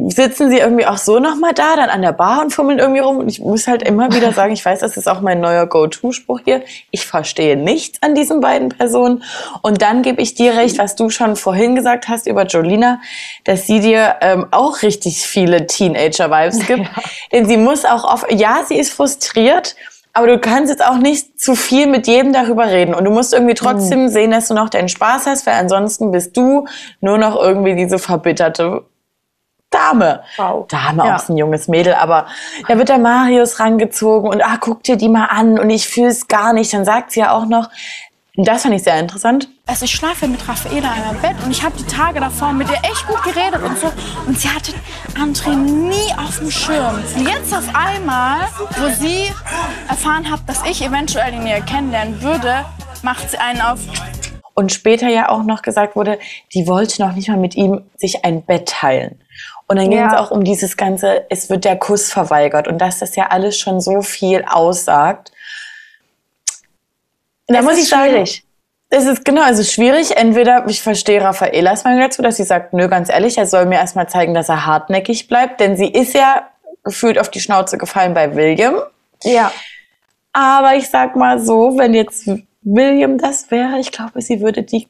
sitzen 0.09 0.51
sie 0.51 0.59
irgendwie 0.59 0.87
auch 0.87 0.99
so 0.99 1.19
nochmal 1.19 1.53
da, 1.53 1.77
dann 1.77 1.91
an 1.91 2.03
der 2.03 2.13
Bar 2.13 2.43
und 2.43 2.53
fummeln 2.53 2.79
irgendwie 2.79 3.01
rum. 3.01 3.19
Und 3.19 3.29
ich 3.29 3.41
muss 3.41 3.67
halt 3.67 3.83
immer 3.83 4.13
wieder 4.13 4.33
sagen, 4.35 4.53
ich 4.53 4.65
weiß, 4.65 4.81
das 4.81 4.97
ist 4.97 5.09
auch 5.09 5.21
mein 5.21 5.41
neuer 5.41 5.67
Go-To-Spruch 5.67 6.41
hier. 6.45 6.63
Ich 6.91 7.07
verstehe 7.07 7.57
nichts 7.57 8.03
an 8.03 8.15
diesen 8.15 8.41
beiden 8.41 8.69
Personen. 8.69 9.25
Und 9.63 9.83
dann 9.83 10.03
gebe 10.03 10.23
ich 10.23 10.35
dir 10.35 10.57
recht, 10.57 10.79
was 10.79 10.95
du 10.95 11.11
schon 11.11 11.37
vorhin 11.37 11.75
gesagt 11.75 12.09
hast 12.09 12.27
über 12.27 12.45
Jolina, 12.47 13.01
dass 13.45 13.67
sie 13.67 13.81
dir 13.81 14.17
ähm, 14.21 14.47
auch 14.53 14.83
richtig 14.83 15.27
viele 15.27 15.67
Teenager-Vibes 15.67 16.67
gibt. 16.67 16.87
Denn 17.33 17.47
sie 17.47 17.57
muss 17.57 17.85
auch 17.85 18.05
auf, 18.05 18.27
ja, 18.31 18.63
sie 18.67 18.79
ist 18.79 18.93
frustriert, 18.93 19.75
aber 20.17 20.29
du 20.29 20.39
kannst 20.39 20.71
jetzt 20.71 20.83
auch 20.83 20.97
nicht 20.97 21.39
zu 21.39 21.55
viel 21.55 21.87
mit 21.87 22.07
jedem 22.07 22.33
darüber 22.33 22.67
reden. 22.67 22.95
Und 22.95 23.05
du 23.05 23.11
musst 23.11 23.35
irgendwie 23.35 23.53
trotzdem 23.53 24.09
sehen, 24.09 24.31
dass 24.31 24.49
du 24.49 24.55
noch 24.55 24.71
deinen 24.71 24.89
Spaß 24.89 25.27
hast, 25.27 25.47
weil 25.47 25.55
ansonsten 25.55 26.11
bist 26.11 26.35
du 26.39 26.67
nur 27.03 27.19
noch 27.19 27.37
irgendwie 27.37 27.75
diese 27.75 27.99
verbitterte 27.99 28.87
Dame. 29.69 30.23
Wow. 30.39 30.67
Dame, 30.69 31.05
Ja. 31.05 31.17
auch 31.17 31.19
so 31.21 31.35
ein 31.35 31.37
junges 31.37 31.69
Mädel, 31.69 31.93
aber 31.93 32.29
da 32.67 32.79
wird 32.79 32.89
der 32.89 32.97
Marius 32.99 33.61
rangezogen 33.61 34.31
und 34.31 34.43
ah, 34.43 34.57
guck 34.59 34.83
dir 34.85 34.97
die 34.97 35.11
mal 35.11 35.27
an 35.27 35.59
und 35.59 35.69
ich 35.69 35.87
fühle 35.87 36.09
es 36.09 36.29
gar 36.29 36.55
nicht. 36.55 36.73
Dann 36.73 36.87
sagt 36.87 37.11
sie 37.11 37.21
ja 37.21 37.33
auch 37.33 37.45
noch, 37.45 37.69
das 38.37 38.63
fand 38.63 38.75
ich 38.75 38.83
sehr 38.83 38.99
interessant, 39.01 39.49
Also 39.67 39.85
ich 39.87 39.93
schlafe 39.93 40.27
mit 40.29 40.47
Raffaela 40.49 40.95
in 40.95 41.03
einem 41.03 41.21
Bett 41.21 41.37
und 41.45 41.51
ich 41.51 41.63
habe 41.63 41.75
die 41.77 41.85
Tage 41.87 42.21
davor 42.21 42.53
mit 42.53 42.69
ihr 42.69 42.77
echt 42.83 43.07
gut 43.07 43.23
geredet 43.25 43.63
und 43.63 43.79
so. 43.79 43.91
Und 44.27 44.39
sie 44.39 44.49
hatte 44.49 44.73
André 45.15 45.55
nie 45.57 46.13
auf 46.19 46.39
dem 46.39 46.51
Schirm. 46.51 47.03
Und 47.17 47.27
jetzt 47.29 47.53
auf 47.55 47.65
einmal, 47.75 48.41
wo 48.79 48.89
sie 48.95 49.33
erfahren 49.89 50.31
hat, 50.31 50.41
dass 50.47 50.63
ich 50.65 50.83
eventuell 50.85 51.33
ihn 51.35 51.45
näher 51.45 51.63
kennenlernen 51.63 52.21
würde, 52.23 52.65
macht 53.03 53.31
sie 53.31 53.39
einen 53.39 53.61
auf. 53.61 53.81
und 54.55 54.73
später 54.73 55.09
ja 55.09 55.29
auch 55.29 55.43
noch 55.43 55.61
gesagt 55.63 55.97
wurde, 55.97 56.19
die 56.55 56.67
wollte 56.67 57.03
noch 57.03 57.13
nicht 57.13 57.29
mal 57.29 57.37
mit 57.37 57.55
ihm 57.57 57.83
sich 57.97 58.25
ein 58.25 58.43
Bett 58.43 58.69
teilen. 58.69 59.21
Und 59.69 59.77
dann 59.77 59.91
ging 59.91 59.99
Ja. 59.99 60.09
es 60.09 60.15
auch 60.15 60.31
um 60.31 60.45
dieses 60.45 60.77
ganze, 60.77 61.27
es 61.29 61.51
wird 61.51 61.65
der 61.65 61.77
Kuss 61.77 62.11
verweigert 62.13 62.69
und 62.69 62.79
dass 62.79 63.01
das 63.01 63.17
ja 63.17 63.27
alles 63.29 63.59
schon 63.59 63.81
so 63.81 64.01
viel 64.01 64.45
aussagt. 64.49 65.33
Da 67.47 67.59
Es 67.59 67.65
muss 67.65 67.75
ist 67.75 67.85
ich 67.85 67.89
sagen, 67.89 68.11
schwierig. 68.11 68.45
es 68.91 69.07
ist 69.07 69.25
genau, 69.25 69.49
ist 69.49 69.73
schwierig. 69.73 70.17
Entweder 70.17 70.67
ich 70.69 70.83
verstehe 70.83 71.23
Raffaelas 71.23 71.85
Meinung 71.85 72.01
dazu, 72.01 72.23
dass 72.23 72.37
sie 72.37 72.45
sagt, 72.45 72.73
nö, 72.73 72.89
ganz 72.89 73.09
ehrlich, 73.09 73.39
er 73.39 73.47
soll 73.47 73.67
mir 73.67 73.77
erstmal 73.77 74.09
zeigen, 74.09 74.35
dass 74.35 74.49
er 74.49 74.67
hartnäckig 74.67 75.29
bleibt, 75.29 75.61
denn 75.61 75.77
sie 75.77 75.89
ist 75.89 76.15
ja 76.15 76.49
gefühlt 76.85 77.19
auf 77.19 77.31
die 77.31 77.41
Schnauze 77.41 77.79
gefallen 77.79 78.15
bei 78.15 78.35
William. 78.35 78.77
Ja. 79.25 79.51
Aber 80.33 80.75
ich 80.77 80.89
sag 80.89 81.17
mal 81.17 81.41
so, 81.41 81.77
wenn 81.79 81.95
jetzt 81.95 82.29
William 82.63 83.19
das 83.19 83.51
wäre, 83.51 83.79
ich 83.79 83.91
glaube, 83.93 84.21
sie 84.21 84.41
würde 84.41 84.63
die, 84.63 84.89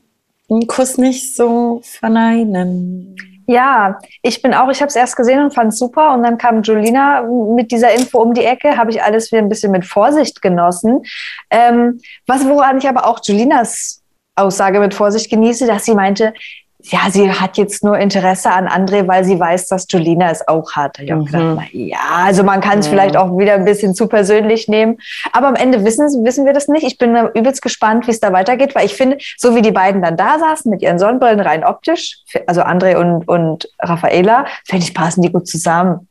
den 0.51 0.67
Kuss 0.67 0.99
nicht 0.99 1.37
so 1.37 1.81
verneinen. 1.85 3.17
Ja, 3.47 3.99
ich 4.23 4.43
bin 4.43 4.55
auch, 4.55 4.69
ich 4.71 4.81
habe 4.81 4.89
es 4.89 4.97
erst 4.97 5.17
gesehen 5.17 5.43
und 5.43 5.55
fand 5.55 5.73
es 5.73 5.79
super. 5.79 6.13
Und 6.15 6.25
dann 6.25 6.37
kam 6.37 6.63
Julina 6.63 7.23
mit 7.23 7.71
dieser 7.71 7.93
Info 7.95 8.19
um 8.21 8.35
die 8.35 8.45
Ecke, 8.45 8.77
habe 8.77 8.91
ich 8.91 9.03
alles 9.03 9.31
wieder 9.31 9.41
ein 9.41 9.49
bisschen 9.49 9.71
mit 9.73 9.85
Vorsicht 9.85 10.43
genossen. 10.43 11.03
Ähm, 11.51 12.01
was, 12.27 12.47
woran 12.47 12.79
ich 12.79 12.89
aber 12.89 13.07
auch 13.07 13.21
Julinas 13.23 14.03
Aussage 14.35 14.81
mit 14.81 14.95
Vorsicht 14.95 15.31
genieße, 15.31 15.67
dass 15.67 15.85
sie 15.85 15.95
meinte, 15.95 16.35
ja, 16.89 17.11
sie 17.11 17.31
hat 17.31 17.57
jetzt 17.57 17.83
nur 17.83 17.99
Interesse 17.99 18.51
an 18.51 18.69
André, 18.69 19.09
weil 19.09 19.25
sie 19.25 19.39
weiß, 19.41 19.67
dass 19.69 19.87
Julina 19.89 20.31
es 20.31 20.47
auch 20.47 20.73
hat. 20.73 20.99
Ich 21.01 21.11
habe 21.11 21.25
gedacht, 21.25 21.43
na 21.57 21.65
ja, 21.73 21.99
also 22.25 22.45
man 22.45 22.61
kann 22.61 22.79
es 22.79 22.87
Mhm. 22.87 22.91
vielleicht 22.91 23.17
auch 23.17 23.37
wieder 23.37 23.55
ein 23.55 23.65
bisschen 23.65 23.95
zu 23.95 24.07
persönlich 24.07 24.69
nehmen. 24.69 24.99
Aber 25.33 25.49
am 25.49 25.57
Ende 25.57 25.85
wissen, 25.85 26.07
wissen 26.25 26.47
wir 26.47 26.53
das 26.53 26.69
nicht. 26.69 26.87
Ich 26.87 26.99
bin 26.99 27.17
übelst 27.35 27.61
gespannt, 27.63 28.07
wie 28.07 28.13
es 28.13 28.21
da 28.21 28.33
weitergeht, 28.33 28.75
weil 28.75 28.87
ich 28.87 28.95
finde, 28.95 29.19
so 29.37 29.57
wie 29.57 29.63
die 29.63 29.73
beiden 29.73 30.01
dann 30.03 30.17
da 30.17 30.39
saßen 30.39 30.71
mit 30.71 30.81
ihren 30.83 30.99
Sonnenbrillen 30.99 31.41
rein 31.41 31.65
optisch, 31.65 32.19
also 32.47 32.63
André 32.63 32.97
und, 32.97 33.27
und 33.29 33.69
Raffaela, 33.81 34.47
finde 34.65 34.85
ich, 34.85 34.95
passen 34.95 35.23
die 35.23 35.33
gut 35.33 35.49
zusammen. 35.49 36.09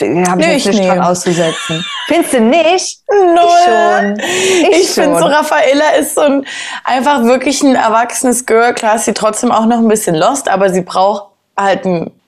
Habe 0.00 0.40
ich 0.40 0.46
Nee, 0.46 0.52
jetzt 0.52 0.66
ich 0.66 0.66
nichts 0.66 0.86
dran 0.86 1.00
auszusetzen. 1.00 1.84
Findest 2.06 2.32
du 2.32 2.40
nicht? 2.40 3.00
Null. 3.08 4.16
Ich. 4.18 4.62
Ich, 4.62 4.80
Ich 4.80 4.90
finde 4.90 5.18
so. 5.18 5.26
Raffaella 5.26 5.90
ist 5.98 6.14
so 6.14 6.22
ein 6.22 6.46
einfach 6.84 7.22
wirklich 7.24 7.62
ein 7.62 7.74
erwachsenes 7.74 8.46
Girl. 8.46 8.74
Klar 8.74 8.96
ist 8.96 9.04
sie 9.04 9.14
trotzdem 9.14 9.52
auch 9.52 9.66
noch 9.66 9.78
ein 9.78 9.88
bisschen 9.88 10.16
lost, 10.16 10.48
aber 10.48 10.70
sie 10.70 10.82
braucht 10.82 11.30
halt 11.56 11.84
einen 11.84 12.19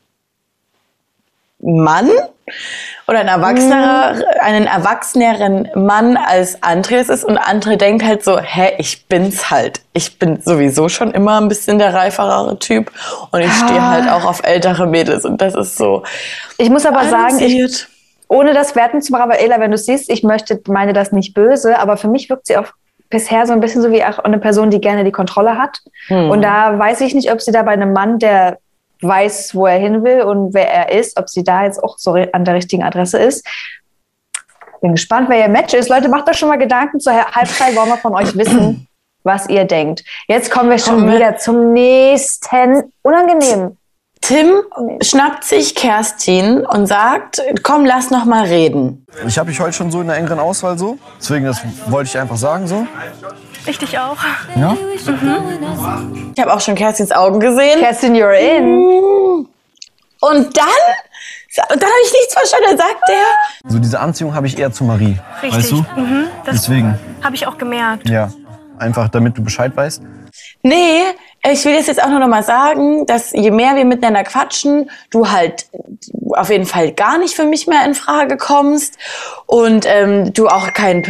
Mann 1.63 2.11
oder 3.09 3.21
ein 3.21 3.29
erwachsener, 3.29 4.15
Mhm. 4.15 4.23
einen 4.41 4.67
erwachseneren 4.67 5.69
Mann 5.75 6.17
als 6.17 6.61
André 6.63 6.97
es 6.97 7.09
ist. 7.09 7.25
Und 7.25 7.39
André 7.39 7.77
denkt 7.77 8.05
halt 8.05 8.25
so, 8.25 8.39
hä, 8.39 8.73
ich 8.79 9.07
bin's 9.07 9.51
halt. 9.51 9.81
Ich 9.93 10.19
bin 10.19 10.41
sowieso 10.43 10.89
schon 10.89 11.13
immer 11.13 11.41
ein 11.41 11.49
bisschen 11.49 11.79
der 11.79 11.95
reiferere 11.95 12.59
Typ 12.59 12.91
und 13.31 13.41
ich 13.41 13.53
stehe 13.53 13.81
Ah. 13.81 13.91
halt 13.93 14.11
auch 14.11 14.25
auf 14.25 14.43
ältere 14.45 14.87
Mädels 14.87 15.25
und 15.25 15.41
das 15.41 15.55
ist 15.55 15.77
so. 15.79 16.03
Ich 16.59 16.69
muss 16.69 16.85
aber 16.85 17.05
sagen, 17.05 17.39
ich, 17.41 17.87
ohne 18.29 18.55
das 18.55 18.75
Werten 18.77 19.01
zu 19.03 19.15
Raffaela, 19.15 19.61
wenn 19.61 19.71
du 19.71 19.79
siehst, 19.79 20.11
ich 20.11 20.23
möchte, 20.23 20.61
meine 20.67 20.93
das 20.93 21.13
nicht 21.13 21.35
böse, 21.35 21.79
aber 21.79 21.97
für 21.97 22.09
mich 22.09 22.29
wirkt 22.29 22.47
sie 22.49 22.57
auch 22.57 22.67
bisher 23.11 23.47
so 23.47 23.53
ein 23.53 23.61
bisschen 23.61 23.83
so 23.83 23.91
wie 23.93 24.03
auch 24.03 24.19
eine 24.21 24.39
Person, 24.39 24.71
die 24.71 24.81
gerne 24.81 25.05
die 25.05 25.13
Kontrolle 25.13 25.59
hat. 25.59 25.79
Hm. 26.09 26.31
Und 26.31 26.43
da 26.43 26.79
weiß 26.79 27.03
ich 27.03 27.15
nicht, 27.15 27.31
ob 27.31 27.43
sie 27.43 27.53
da 27.53 27.63
bei 27.63 27.73
einem 27.73 27.93
Mann, 27.93 28.19
der 28.19 28.59
weiß, 29.03 29.55
wo 29.55 29.67
er 29.67 29.79
hin 29.79 30.05
will 30.05 30.23
und 30.23 30.55
wer 30.55 30.69
er 30.73 30.93
ist, 30.99 31.19
ob 31.19 31.29
sie 31.29 31.45
da 31.45 31.65
jetzt 31.65 31.83
auch 31.83 31.99
so 31.99 32.13
an 32.15 32.45
der 32.45 32.55
richtigen 32.55 32.83
Adresse 32.83 33.19
ist. 33.19 33.47
Bin 34.81 34.93
gespannt, 34.93 35.29
wer 35.29 35.39
ihr 35.39 35.49
Match 35.49 35.75
ist. 35.75 35.89
Leute, 35.89 36.09
macht 36.09 36.29
euch 36.29 36.37
schon 36.39 36.49
mal 36.49 36.59
Gedanken 36.59 36.99
zur 37.01 37.13
Halbzeit, 37.13 37.77
wollen 37.77 37.89
wir 37.89 37.97
von 37.99 38.15
euch 38.15 38.37
wissen, 38.37 38.89
was 39.23 39.49
ihr 39.49 39.65
denkt. 39.65 40.03
Jetzt 40.27 40.51
kommen 40.51 40.71
wir 40.71 40.79
schon 40.79 40.97
Kommen 40.97 41.09
wir- 41.11 41.17
wieder 41.19 41.37
zum 41.37 41.73
nächsten 41.73 42.91
unangenehmen. 43.03 43.79
Tim 44.21 44.63
schnappt 45.03 45.43
sich 45.43 45.75
Kerstin 45.75 46.65
und 46.65 46.87
sagt, 46.87 47.43
komm, 47.65 47.85
lass 47.85 48.11
noch 48.11 48.25
mal 48.25 48.45
reden. 48.45 49.05
Ich 49.27 49.37
habe 49.37 49.49
mich 49.49 49.59
heute 49.59 49.73
schon 49.73 49.91
so 49.91 50.01
in 50.01 50.07
der 50.07 50.17
engeren 50.17 50.39
Auswahl 50.39 50.79
so. 50.79 50.97
Deswegen, 51.19 51.45
das 51.45 51.61
wollte 51.87 52.09
ich 52.09 52.17
einfach 52.19 52.37
sagen 52.37 52.69
so. 52.69 52.87
Ich 53.67 53.79
dich 53.79 53.99
auch. 53.99 54.17
Ja? 54.57 54.77
Ich 54.97 56.41
habe 56.41 56.53
auch 56.53 56.61
schon 56.61 56.75
Kerstins 56.75 57.13
Augen 57.13 57.41
gesehen. 57.41 57.79
Kerstin, 57.81 58.15
you're 58.15 58.33
in. 58.33 59.47
Und 60.21 60.57
dann, 60.57 60.67
und 61.71 61.83
dann 61.83 61.89
habe 61.89 62.01
ich 62.05 62.13
nichts 62.13 62.35
verstanden. 62.35 62.67
Dann 62.71 62.79
sagt 62.79 63.09
er, 63.09 63.71
So 63.71 63.79
diese 63.79 64.01
Anziehung 64.01 64.35
habe 64.35 64.47
ich 64.47 64.59
eher 64.59 64.73
zu 64.73 64.85
Marie. 64.85 65.19
Richtig. 65.43 65.59
Weißt 65.59 65.71
du? 65.73 66.01
Mhm, 66.01 66.29
das 66.45 66.57
Deswegen. 66.57 66.99
habe 67.23 67.35
ich 67.35 67.47
auch 67.47 67.59
gemerkt. 67.59 68.09
Ja. 68.09 68.31
Einfach 68.79 69.09
damit 69.09 69.39
du 69.39 69.45
Bescheid 69.45 69.77
weißt. 69.77 70.03
nee, 70.63 71.03
ich 71.51 71.65
will 71.65 71.77
das 71.77 71.87
jetzt 71.89 72.03
auch 72.03 72.09
nur 72.09 72.19
noch 72.21 72.29
mal 72.29 72.43
sagen, 72.43 73.05
dass 73.07 73.33
je 73.33 73.51
mehr 73.51 73.77
wir 73.77 73.85
miteinander 73.85 74.25
quatschen, 74.25 74.91
du 75.11 75.31
halt 75.31 75.67
auf 76.31 76.51
jeden 76.51 76.67
Fall 76.67 76.93
gar 76.93 77.19
nicht 77.19 77.35
für 77.35 77.45
mich 77.45 77.67
mehr 77.67 77.85
in 77.85 77.95
Frage 77.95 78.37
kommst 78.37 78.97
und 79.47 79.85
ähm, 79.87 80.33
du 80.33 80.49
auch 80.49 80.73
kein 80.73 81.05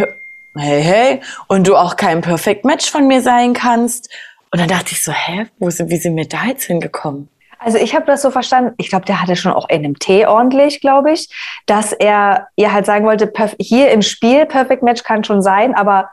hey 0.56 0.82
hey 0.82 1.20
und 1.48 1.66
du 1.66 1.76
auch 1.76 1.96
kein 1.96 2.20
Perfect 2.20 2.64
Match 2.64 2.90
von 2.90 3.06
mir 3.06 3.22
sein 3.22 3.52
kannst. 3.52 4.10
Und 4.50 4.60
dann 4.60 4.68
dachte 4.68 4.92
ich 4.92 5.02
so, 5.02 5.12
hä, 5.12 5.46
wo 5.58 5.70
sind, 5.70 5.90
wie 5.90 5.96
sind 5.96 6.16
wir 6.16 6.28
da 6.28 6.44
jetzt 6.44 6.64
hingekommen? 6.64 7.28
Also 7.58 7.78
ich 7.78 7.94
habe 7.94 8.04
das 8.06 8.22
so 8.22 8.30
verstanden, 8.30 8.74
ich 8.76 8.88
glaube, 8.88 9.04
der 9.04 9.22
hatte 9.22 9.36
schon 9.36 9.52
auch 9.52 9.68
NMT 9.68 10.26
ordentlich, 10.26 10.80
glaube 10.80 11.12
ich, 11.12 11.28
dass 11.66 11.92
er 11.92 12.48
ihr 12.56 12.72
halt 12.72 12.86
sagen 12.86 13.06
wollte, 13.06 13.32
hier 13.58 13.90
im 13.92 14.02
Spiel, 14.02 14.46
Perfect 14.46 14.82
Match 14.82 15.04
kann 15.04 15.24
schon 15.24 15.42
sein, 15.42 15.74
aber 15.74 16.10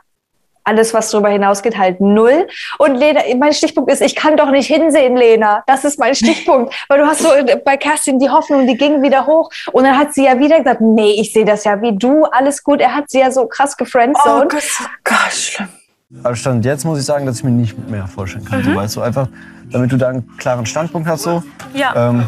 alles, 0.64 0.94
was 0.94 1.10
darüber 1.10 1.28
hinausgeht, 1.28 1.76
halt 1.76 2.00
null. 2.00 2.46
Und 2.78 2.94
Lena, 2.94 3.20
mein 3.38 3.52
Stichpunkt 3.52 3.90
ist, 3.90 4.02
ich 4.02 4.14
kann 4.14 4.36
doch 4.36 4.50
nicht 4.50 4.66
hinsehen, 4.66 5.16
Lena. 5.16 5.62
Das 5.66 5.84
ist 5.84 5.98
mein 5.98 6.14
Stichpunkt. 6.14 6.74
Weil 6.88 7.00
du 7.00 7.06
hast 7.06 7.20
so 7.20 7.28
bei 7.64 7.76
Kerstin 7.76 8.18
die 8.18 8.30
Hoffnung, 8.30 8.66
die 8.66 8.76
ging 8.76 9.02
wieder 9.02 9.26
hoch. 9.26 9.50
Und 9.72 9.84
dann 9.84 9.98
hat 9.98 10.14
sie 10.14 10.24
ja 10.24 10.38
wieder 10.38 10.58
gesagt, 10.58 10.80
nee, 10.80 11.20
ich 11.20 11.32
sehe 11.32 11.44
das 11.44 11.64
ja 11.64 11.80
wie 11.80 11.96
du, 11.96 12.24
alles 12.24 12.62
gut. 12.62 12.80
Er 12.80 12.94
hat 12.94 13.10
sie 13.10 13.20
ja 13.20 13.30
so 13.30 13.46
krass 13.46 13.76
gefriendzoned. 13.76 14.44
Oh 14.44 14.48
Gott, 14.48 14.62
so 14.62 14.84
Gott, 15.04 15.32
schlimm. 15.32 15.68
Aber 16.24 16.34
Stand 16.34 16.64
jetzt 16.64 16.84
muss 16.84 16.98
ich 16.98 17.04
sagen, 17.04 17.24
dass 17.24 17.38
ich 17.38 17.44
mir 17.44 17.50
nicht 17.50 17.88
mehr 17.88 18.06
vorstellen 18.08 18.44
kann. 18.44 18.64
So, 18.64 18.74
weißt 18.74 18.96
du, 18.96 19.00
einfach, 19.00 19.28
damit 19.70 19.92
du 19.92 19.96
da 19.96 20.08
einen 20.08 20.36
klaren 20.38 20.66
Standpunkt 20.66 21.08
hast. 21.08 21.22
So. 21.22 21.42
Ja. 21.72 22.10
Ähm, 22.10 22.26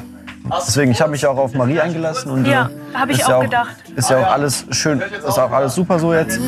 Deswegen, 0.50 0.90
ich 0.90 1.00
habe 1.00 1.10
mich 1.12 1.26
auch 1.26 1.36
auf 1.36 1.54
Marie 1.54 1.80
eingelassen 1.80 2.30
und 2.30 2.46
Ja, 2.46 2.68
äh, 2.92 2.94
hab 2.96 3.10
ich 3.10 3.18
ist 3.20 3.24
auch 3.26 3.30
ja 3.30 3.40
gedacht. 3.40 3.76
Ist 3.94 4.10
ja 4.10 4.18
auch 4.18 4.32
alles 4.32 4.66
schön, 4.70 5.00
ist 5.00 5.38
auch 5.38 5.50
alles 5.52 5.74
super 5.74 5.98
so 5.98 6.12
jetzt. 6.12 6.38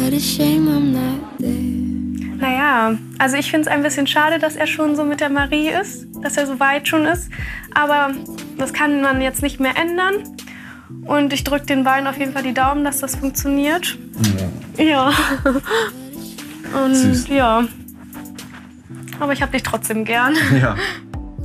Naja, 2.37 2.93
also 3.19 3.37
ich 3.37 3.51
finde 3.51 3.69
es 3.69 3.75
ein 3.75 3.83
bisschen 3.83 4.07
schade, 4.07 4.39
dass 4.39 4.57
er 4.57 4.67
schon 4.67 4.97
so 4.97 5.05
mit 5.05 5.21
der 5.21 5.31
Marie 5.31 5.69
ist, 5.71 6.07
dass 6.21 6.37
er 6.37 6.47
so 6.47 6.59
weit 6.61 6.89
schon 6.89 7.07
ist. 7.07 7.31
Aber 7.73 8.11
das 8.59 8.73
kann 8.73 9.01
man 9.01 9.21
jetzt 9.21 9.43
nicht 9.43 9.61
mehr 9.61 9.77
ändern. 9.77 10.37
Und 11.07 11.33
ich 11.33 11.45
drücke 11.45 11.67
den 11.67 11.85
beiden 11.85 12.07
auf 12.07 12.19
jeden 12.19 12.33
Fall 12.33 12.43
die 12.43 12.55
Daumen, 12.55 12.85
dass 12.85 12.99
das 13.01 13.17
funktioniert. 13.17 13.97
Ja. 14.77 15.13
Und 16.85 16.95
Süß. 16.95 17.29
ja. 17.29 17.65
Aber 19.21 19.33
ich 19.33 19.41
habe 19.41 19.53
dich 19.53 19.63
trotzdem 19.63 20.05
gern. 20.05 20.35
Ja. 20.61 20.75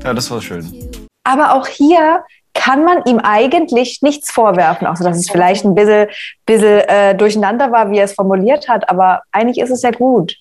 Ja, 0.04 0.14
das 0.14 0.32
war 0.32 0.42
schön. 0.42 0.90
Aber 1.24 1.54
auch 1.54 1.68
hier 1.68 2.24
kann 2.54 2.84
man 2.84 3.04
ihm 3.06 3.20
eigentlich 3.20 4.02
nichts 4.02 4.32
vorwerfen, 4.32 4.88
außer 4.88 5.04
dass 5.04 5.18
es 5.18 5.30
vielleicht 5.30 5.66
ein 5.66 5.76
bisschen, 5.76 6.08
bisschen 6.46 6.80
äh, 6.82 7.16
durcheinander 7.16 7.72
war, 7.72 7.92
wie 7.92 7.98
er 7.98 8.06
es 8.06 8.14
formuliert 8.14 8.68
hat. 8.68 8.90
Aber 8.90 9.22
eigentlich 9.32 9.60
ist 9.60 9.72
es 9.72 9.82
ja 9.82 9.92
gut. 9.92 10.36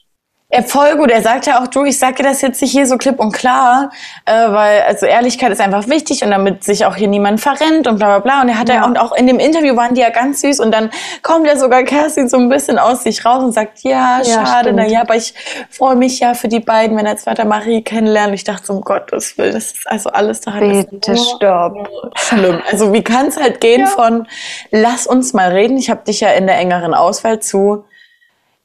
Ja, 0.50 0.62
voll 0.62 0.96
gut. 0.96 1.10
Er 1.10 1.20
sagt 1.20 1.46
ja 1.46 1.62
auch, 1.62 1.66
du, 1.66 1.84
ich 1.84 1.98
sag 1.98 2.16
dir 2.16 2.22
das 2.22 2.40
jetzt 2.40 2.62
nicht 2.62 2.70
hier 2.72 2.86
so 2.86 2.96
klipp 2.96 3.20
und 3.20 3.32
klar, 3.32 3.90
äh, 4.24 4.32
weil 4.32 4.80
also 4.80 5.04
Ehrlichkeit 5.04 5.52
ist 5.52 5.60
einfach 5.60 5.88
wichtig 5.88 6.24
und 6.24 6.30
damit 6.30 6.64
sich 6.64 6.86
auch 6.86 6.96
hier 6.96 7.06
niemand 7.08 7.38
verrennt 7.42 7.86
und 7.86 7.98
bla 7.98 8.06
bla 8.06 8.18
bla. 8.20 8.40
Und 8.40 8.48
er 8.48 8.58
hat 8.58 8.70
ja. 8.70 8.76
Ja. 8.76 8.86
und 8.86 8.98
auch 8.98 9.12
in 9.12 9.26
dem 9.26 9.38
Interview 9.40 9.76
waren 9.76 9.94
die 9.94 10.00
ja 10.00 10.08
ganz 10.08 10.40
süß 10.40 10.60
und 10.60 10.72
dann 10.72 10.90
kommt 11.22 11.46
ja 11.46 11.54
sogar 11.58 11.82
Kerstin 11.82 12.30
so 12.30 12.38
ein 12.38 12.48
bisschen 12.48 12.78
aus 12.78 13.02
sich 13.02 13.26
raus 13.26 13.44
und 13.44 13.52
sagt, 13.52 13.80
ja, 13.80 14.22
Ja, 14.22 14.24
schade, 14.24 14.68
stimmt. 14.70 14.76
na 14.76 14.86
ja, 14.86 15.02
aber 15.02 15.16
ich 15.16 15.34
freue 15.68 15.96
mich 15.96 16.18
ja 16.20 16.32
für 16.32 16.48
die 16.48 16.60
beiden, 16.60 16.96
wenn 16.96 17.04
er 17.04 17.12
jetzt 17.12 17.26
weiter 17.26 17.44
Marie 17.44 17.82
kennenlernt. 17.82 18.28
Und 18.28 18.34
ich 18.34 18.44
dachte, 18.44 18.64
so, 18.68 18.72
um 18.72 18.80
Gottes 18.80 19.36
Willen, 19.36 19.52
das 19.52 19.72
ist 19.72 19.86
also 19.86 20.08
alles 20.08 20.40
daran. 20.40 20.70
ist 20.70 20.88
Bitte 20.90 21.12
nur 21.12 21.24
stopp. 21.36 21.88
Schlimm. 22.14 22.62
Also 22.70 22.94
wie 22.94 23.04
kann 23.04 23.26
es 23.26 23.36
halt 23.38 23.60
gehen 23.60 23.86
von, 23.86 24.26
lass 24.70 25.06
uns 25.06 25.34
mal 25.34 25.50
reden. 25.50 25.76
Ich 25.76 25.90
habe 25.90 26.04
dich 26.04 26.20
ja 26.20 26.30
in 26.30 26.46
der 26.46 26.56
engeren 26.56 26.94
Auswahl 26.94 27.38
zu. 27.40 27.84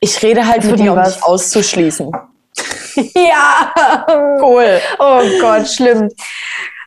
Ich 0.03 0.21
rede 0.21 0.45
halt 0.45 0.63
Was 0.63 0.71
mit 0.71 0.79
dir, 0.81 0.91
um 0.91 0.97
was? 0.97 1.13
dich 1.15 1.23
auszuschließen. 1.23 2.11
Ja. 3.15 3.73
Cool. 4.39 4.79
Oh 4.99 5.21
Gott, 5.41 5.67
schlimm. 5.67 6.09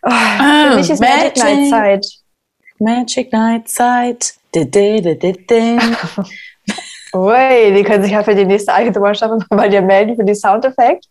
Oh, 0.02 0.08
Ah, 0.08 0.68
für 0.70 0.76
mich 0.76 0.90
ist 0.90 1.00
Magic 1.00 1.36
Night 1.36 1.70
Zeit. 1.70 2.06
Magic 2.78 3.32
Night 3.32 3.68
Zeit. 3.68 4.34
Ui, 7.16 7.72
die 7.74 7.82
können 7.82 8.02
sich 8.02 8.12
ja 8.12 8.22
für 8.22 8.34
die 8.34 8.44
nächste 8.44 8.74
Agenturstaffel 8.74 9.38
mal 9.50 9.70
dir 9.70 9.82
melden 9.82 10.16
für 10.16 10.24
die 10.24 10.34
Soundeffekte. 10.34 11.08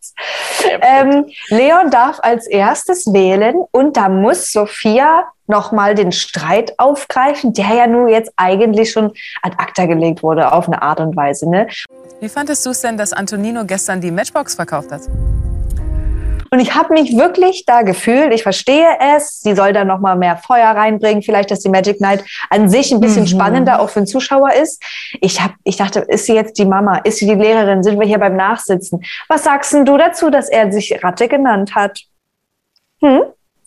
Ähm, 0.81 1.25
Leon 1.49 1.89
darf 1.89 2.19
als 2.21 2.47
erstes 2.47 3.11
wählen 3.11 3.55
und 3.71 3.97
da 3.97 4.09
muss 4.09 4.51
Sophia 4.51 5.23
nochmal 5.47 5.95
den 5.95 6.11
Streit 6.11 6.77
aufgreifen, 6.77 7.53
der 7.53 7.69
ja 7.75 7.87
nur 7.87 8.09
jetzt 8.09 8.31
eigentlich 8.35 8.91
schon 8.91 9.13
ad 9.41 9.55
acta 9.57 9.85
gelegt 9.85 10.23
wurde, 10.23 10.51
auf 10.51 10.67
eine 10.67 10.81
Art 10.81 10.99
und 10.99 11.15
Weise. 11.15 11.49
Ne? 11.49 11.67
Wie 12.19 12.29
fandest 12.29 12.65
du 12.65 12.71
es 12.71 12.81
denn, 12.81 12.97
dass 12.97 13.13
Antonino 13.13 13.65
gestern 13.65 14.01
die 14.01 14.11
Matchbox 14.11 14.55
verkauft 14.55 14.91
hat? 14.91 15.01
Und 16.55 16.61
ich 16.61 16.73
habe 16.73 16.93
mich 16.93 17.17
wirklich 17.17 17.65
da 17.65 17.81
gefühlt, 17.81 18.33
ich 18.33 18.43
verstehe 18.43 18.87
es, 19.13 19.41
sie 19.41 19.55
soll 19.55 19.73
da 19.73 19.83
noch 19.83 19.99
mal 19.99 20.15
mehr 20.15 20.37
Feuer 20.37 20.69
reinbringen, 20.69 21.21
vielleicht, 21.21 21.51
dass 21.51 21.59
die 21.59 21.67
Magic 21.67 21.99
Night 21.99 22.23
an 22.49 22.69
sich 22.69 22.93
ein 22.93 23.01
bisschen 23.01 23.23
Mhm. 23.23 23.27
spannender 23.27 23.81
auch 23.81 23.89
für 23.89 23.99
den 23.99 24.07
Zuschauer 24.07 24.53
ist. 24.53 24.81
Ich, 25.19 25.41
hab, 25.41 25.51
ich 25.65 25.75
dachte, 25.75 25.99
ist 25.99 26.27
sie 26.27 26.33
jetzt 26.33 26.57
die 26.57 26.63
Mama? 26.63 26.99
Ist 26.99 27.17
sie 27.17 27.25
die 27.25 27.33
Lehrerin? 27.35 27.83
Sind 27.83 27.99
wir 27.99 28.07
hier 28.07 28.19
beim 28.19 28.37
Nachsitzen? 28.37 29.03
Was 29.27 29.43
sagst 29.43 29.73
denn 29.73 29.83
du 29.83 29.97
dazu, 29.97 30.29
dass 30.29 30.47
er 30.47 30.71
sich 30.71 30.97
Ratte 31.03 31.27
genannt 31.27 31.75
hat? 31.75 31.99
Hm? 33.01 33.23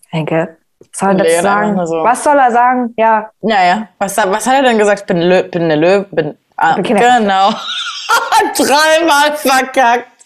Henke, 0.08 0.56
was 0.78 0.88
soll 0.98 1.10
er 1.10 1.14
dazu 1.16 1.42
sagen? 1.42 1.86
so. 1.86 1.96
Was 2.02 2.24
soll 2.24 2.38
er 2.38 2.50
sagen? 2.50 2.94
Ja. 2.96 3.28
Naja, 3.42 3.88
was, 3.98 4.16
was 4.16 4.46
hat 4.46 4.54
er 4.54 4.62
denn 4.62 4.78
gesagt? 4.78 5.06
Bin, 5.06 5.18
Lö 5.20 5.42
bin 5.42 5.64
eine 5.64 5.76
Löwe. 5.76 6.06
Bin, 6.10 6.38
ah, 6.56 6.76
genau. 6.80 7.50
Dreimal 8.56 9.36
verkackt. 9.36 10.17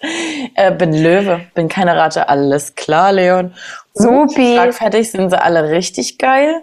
Äh, 0.55 0.73
bin 0.73 0.93
Löwe, 0.93 1.43
bin 1.55 1.69
keine 1.69 1.97
Ratte. 1.97 2.29
Alles 2.29 2.75
klar, 2.75 3.13
Leon. 3.13 3.55
Supi. 3.95 4.55
Schlagfertig 4.55 5.11
sind 5.11 5.31
sie 5.31 5.41
alle 5.41 5.71
richtig 5.71 6.19
geil. 6.19 6.63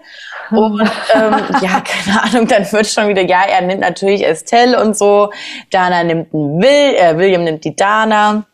Und 0.52 0.82
ähm, 1.14 1.36
ja, 1.62 1.82
keine 1.82 2.24
Ahnung, 2.24 2.48
dann 2.48 2.70
wird 2.72 2.88
schon 2.88 3.08
wieder, 3.08 3.22
ja, 3.22 3.44
er 3.48 3.62
nimmt 3.62 3.82
natürlich 3.82 4.26
Estelle 4.26 4.82
und 4.82 4.98
so. 4.98 5.32
Dana 5.72 6.04
nimmt 6.04 6.34
einen 6.34 6.62
Will, 6.62 6.96
äh, 6.96 7.18
William 7.18 7.44
nimmt 7.44 7.64
die 7.64 7.76
Dana. 7.76 8.46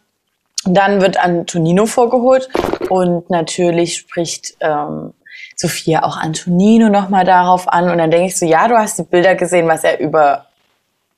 Dann 0.65 1.01
wird 1.01 1.17
Antonino 1.17 1.85
vorgeholt 1.85 2.49
und 2.89 3.29
natürlich 3.29 3.97
spricht 3.97 4.55
ähm, 4.61 5.13
Sophia 5.55 6.03
auch 6.03 6.17
Antonino 6.17 6.89
nochmal 6.89 7.23
darauf 7.23 7.67
an. 7.67 7.89
Und 7.89 7.99
dann 7.99 8.11
denke 8.11 8.27
ich 8.27 8.37
so, 8.37 8.45
ja, 8.45 8.67
du 8.67 8.75
hast 8.75 8.97
die 8.97 9.03
Bilder 9.03 9.35
gesehen, 9.35 9.67
was 9.67 9.83
er 9.83 9.99
über 9.99 10.47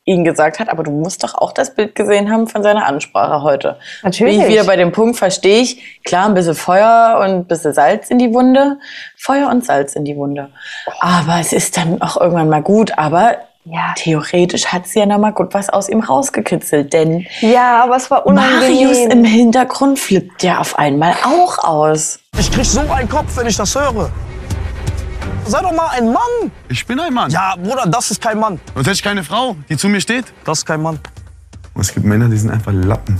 ihn 0.08 0.24
gesagt 0.24 0.60
hat, 0.60 0.70
aber 0.70 0.84
du 0.84 0.91
musst 0.91 1.24
doch 1.24 1.36
auch 1.36 1.52
das 1.52 1.76
Bild 1.76 1.93
gesehen 1.93 2.32
haben 2.32 2.48
von 2.48 2.63
seiner 2.63 2.86
Ansprache 2.86 3.43
heute. 3.43 3.78
Natürlich. 4.04 4.38
Bin 4.38 4.46
ich 4.46 4.52
wieder 4.52 4.63
bei 4.63 4.78
dem 4.78 4.93
Punkt, 4.93 5.17
verstehe 5.17 5.60
ich, 5.60 6.02
klar, 6.06 6.28
ein 6.28 6.34
bisschen 6.34 6.56
Feuer 6.56 7.20
und 7.20 7.26
ein 7.26 7.46
bisschen 7.46 7.74
Salz 7.74 8.10
in 8.10 8.17
die 8.17 8.34
Wunde. 8.34 8.80
Feuer 9.17 9.50
und 9.50 9.65
Salz 9.65 9.93
in 9.93 10.06
die 10.06 10.15
Wunde. 10.15 10.50
Aber 11.02 11.39
es 11.41 11.52
ist 11.52 11.76
dann 11.76 12.02
auch 12.02 12.20
irgendwann 12.20 12.48
mal 12.48 12.62
gut, 12.62 12.98
aber 12.98 13.36
theoretisch 13.96 14.67
hat 14.67 14.88
sie 14.88 15.00
ja 15.00 15.06
noch 15.06 15.17
mal 15.17 15.32
gut 15.32 15.54
was 15.54 15.70
aus 15.70 15.89
ihm 15.89 16.00
rausgekitzelt, 16.00 16.93
denn 16.93 17.26
Ja, 17.41 17.84
aber 17.84 17.98
es 17.98 18.10
war 18.10 18.26
unangenehm. 18.26 18.88
Marius 18.88 19.13
im 19.13 19.26
Hintergrund 19.26 20.00
flippt 20.00 20.41
ja 20.41 20.60
auf 20.60 20.80
einmal 20.80 21.15
auch 21.26 21.58
aus. 21.65 22.20
Ich 22.39 22.50
krieg 22.50 22.63
so 22.63 22.80
einen 22.80 23.10
Kopf, 23.10 23.36
wenn 23.36 23.48
ich 23.48 23.58
das 23.58 23.76
höre. 23.76 24.10
Sei 25.48 25.62
doch 25.62 25.72
mal 25.72 25.88
ein 25.92 26.12
Mann. 26.12 26.52
Ich 26.68 26.86
bin 26.86 27.00
ein 27.00 27.14
Mann. 27.14 27.32
Ja, 27.32 27.56
Bruder, 27.56 27.86
das 27.88 28.12
ist 28.12 28.22
kein 28.22 28.38
Mann. 28.38 28.60
Sonst 28.74 28.88
hätte 28.88 28.96
ich 28.96 29.04
keine 29.04 29.24
Frau, 29.24 29.56
die 29.70 29.78
zu 29.78 29.88
mir 29.88 30.02
steht. 30.02 30.26
Das 30.44 30.60
ist 30.60 30.66
kein 30.66 30.82
Mann. 30.82 31.00
Und 31.74 31.82
es 31.82 31.94
gibt 31.94 32.06
Männer, 32.06 32.28
die 32.28 32.38
sind 32.38 32.50
einfach 32.50 32.74
Lappen. 32.74 33.18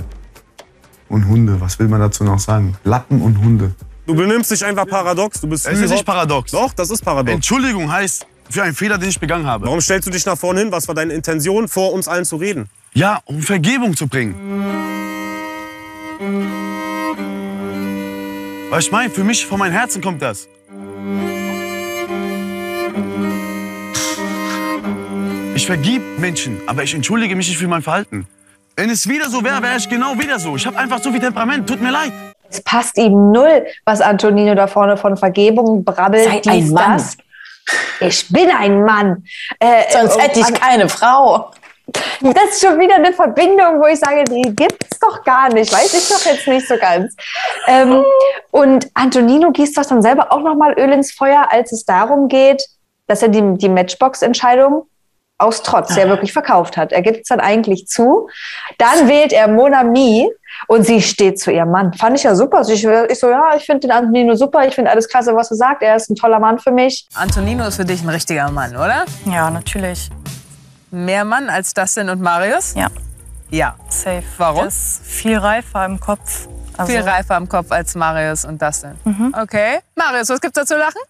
Und 1.08 1.26
Hunde, 1.26 1.58
was 1.58 1.78
will 1.78 1.88
man 1.88 2.00
dazu 2.00 2.24
noch 2.24 2.38
sagen? 2.38 2.76
Lappen 2.84 3.22
und 3.22 3.38
Hunde. 3.38 3.74
Du 4.06 4.14
benimmst 4.14 4.50
dich 4.50 4.62
einfach 4.62 4.86
paradox. 4.86 5.40
Du 5.40 5.48
bist 5.48 5.66
Es 5.66 5.80
ist 5.80 5.90
nicht 5.90 6.04
paradox. 6.04 6.50
Doch, 6.50 6.72
das 6.74 6.90
ist 6.90 7.02
paradox. 7.02 7.34
Entschuldigung 7.34 7.90
heißt 7.90 8.26
für 8.50 8.62
einen 8.62 8.74
Fehler, 8.74 8.98
den 8.98 9.08
ich 9.08 9.20
begangen 9.20 9.46
habe. 9.46 9.66
Warum 9.66 9.80
stellst 9.80 10.06
du 10.06 10.10
dich 10.10 10.26
nach 10.26 10.36
vorne 10.36 10.60
hin? 10.60 10.72
Was 10.72 10.86
war 10.86 10.94
deine 10.94 11.14
Intention, 11.14 11.66
vor 11.66 11.92
uns 11.94 12.08
allen 12.08 12.26
zu 12.26 12.36
reden? 12.36 12.68
Ja, 12.92 13.20
um 13.24 13.40
Vergebung 13.40 13.96
zu 13.96 14.06
bringen. 14.06 14.34
Weil 18.70 18.80
ich 18.80 18.92
meine, 18.92 19.10
für 19.10 19.24
mich, 19.24 19.46
von 19.46 19.58
meinem 19.58 19.72
Herzen 19.72 20.02
kommt 20.02 20.20
das. 20.20 20.46
Vergib 25.68 26.18
Menschen, 26.18 26.62
aber 26.66 26.82
ich 26.82 26.94
entschuldige 26.94 27.36
mich 27.36 27.46
nicht 27.46 27.58
für 27.58 27.68
mein 27.68 27.82
Verhalten. 27.82 28.26
Wenn 28.76 28.88
es 28.88 29.06
wieder 29.06 29.28
so 29.28 29.44
wäre, 29.44 29.62
wäre 29.62 29.76
ich 29.76 29.86
genau 29.86 30.18
wieder 30.18 30.38
so. 30.38 30.56
Ich 30.56 30.66
habe 30.66 30.78
einfach 30.78 30.98
so 30.98 31.12
viel 31.12 31.20
Temperament. 31.20 31.68
Tut 31.68 31.82
mir 31.82 31.90
leid. 31.90 32.10
Es 32.48 32.62
passt 32.62 32.96
ihm 32.96 33.32
null, 33.32 33.66
was 33.84 34.00
Antonino 34.00 34.54
da 34.54 34.66
vorne 34.66 34.96
von 34.96 35.18
Vergebung 35.18 35.84
brabbelt. 35.84 36.24
Sei 36.24 36.36
ein 36.50 36.60
dies, 36.60 36.70
Mann. 36.70 36.92
das. 36.94 37.18
Ich 38.00 38.30
bin 38.30 38.50
ein 38.50 38.82
Mann. 38.82 39.24
Äh, 39.58 39.92
Sonst 39.92 40.16
äh, 40.16 40.22
hätte 40.22 40.40
ich 40.40 40.54
keine 40.54 40.88
Frau. 40.88 41.50
Das 42.22 42.44
ist 42.52 42.64
schon 42.64 42.80
wieder 42.80 42.94
eine 42.94 43.12
Verbindung, 43.12 43.78
wo 43.78 43.88
ich 43.88 43.98
sage, 43.98 44.24
die 44.24 44.56
gibt's 44.56 44.98
doch 44.98 45.22
gar 45.22 45.52
nicht. 45.52 45.70
Weiß 45.70 45.92
ich 45.92 46.08
doch 46.08 46.24
jetzt 46.24 46.48
nicht 46.48 46.66
so 46.66 46.78
ganz. 46.78 47.14
Ähm, 47.66 48.04
und 48.52 48.88
Antonino 48.94 49.50
gießt 49.50 49.76
doch 49.76 49.84
dann 49.84 50.00
selber 50.00 50.32
auch 50.32 50.40
noch 50.40 50.54
mal 50.54 50.72
Öl 50.78 50.92
ins 50.92 51.12
Feuer, 51.12 51.46
als 51.50 51.72
es 51.72 51.84
darum 51.84 52.28
geht, 52.28 52.64
dass 53.06 53.20
er 53.20 53.28
die, 53.28 53.42
die 53.58 53.68
Matchbox-Entscheidung 53.68 54.86
aus 55.38 55.62
Trotz 55.62 55.94
ja 55.96 56.08
wirklich 56.08 56.32
verkauft 56.32 56.76
hat. 56.76 56.90
Er 56.92 57.00
gibt 57.02 57.18
es 57.22 57.28
dann 57.28 57.38
eigentlich 57.40 57.86
zu. 57.86 58.28
Dann 58.78 59.08
wählt 59.08 59.32
er 59.32 59.46
Monami 59.48 60.28
und 60.66 60.84
sie 60.84 61.00
steht 61.00 61.38
zu 61.38 61.52
ihrem 61.52 61.70
Mann. 61.70 61.94
Fand 61.94 62.16
ich 62.16 62.24
ja 62.24 62.34
super. 62.34 62.62
Ich, 62.62 62.84
ich 62.84 63.18
so, 63.20 63.30
ja, 63.30 63.54
ich 63.56 63.64
finde 63.64 63.80
den 63.86 63.92
Antonino 63.92 64.34
super. 64.34 64.66
Ich 64.66 64.74
finde 64.74 64.90
alles 64.90 65.08
klasse, 65.08 65.34
was 65.36 65.50
er 65.52 65.56
sagt. 65.56 65.82
Er 65.82 65.94
ist 65.94 66.10
ein 66.10 66.16
toller 66.16 66.40
Mann 66.40 66.58
für 66.58 66.72
mich. 66.72 67.06
Antonino 67.14 67.66
ist 67.68 67.76
für 67.76 67.84
dich 67.84 68.02
ein 68.02 68.08
richtiger 68.08 68.50
Mann, 68.50 68.74
oder? 68.74 69.04
Ja, 69.26 69.48
natürlich. 69.50 70.10
Mehr 70.90 71.24
Mann 71.24 71.48
als 71.48 71.72
Dustin 71.72 72.08
und 72.08 72.20
Marius? 72.20 72.74
Ja. 72.74 72.88
Ja. 73.50 73.76
Safe. 73.88 74.22
Warum? 74.38 74.58
Der 74.58 74.66
ist 74.68 75.02
viel 75.04 75.38
reifer 75.38 75.84
im 75.84 76.00
Kopf. 76.00 76.48
Also- 76.76 76.92
Viel 76.92 77.02
reifer 77.02 77.36
im 77.36 77.48
Kopf 77.48 77.70
als 77.70 77.94
Marius 77.94 78.44
und 78.44 78.60
Dustin. 78.60 78.92
Okay. 79.40 79.78
Marius, 79.94 80.28
was 80.30 80.40
gibt's 80.40 80.58
da 80.58 80.64
zu 80.66 80.76
lachen? 80.76 81.00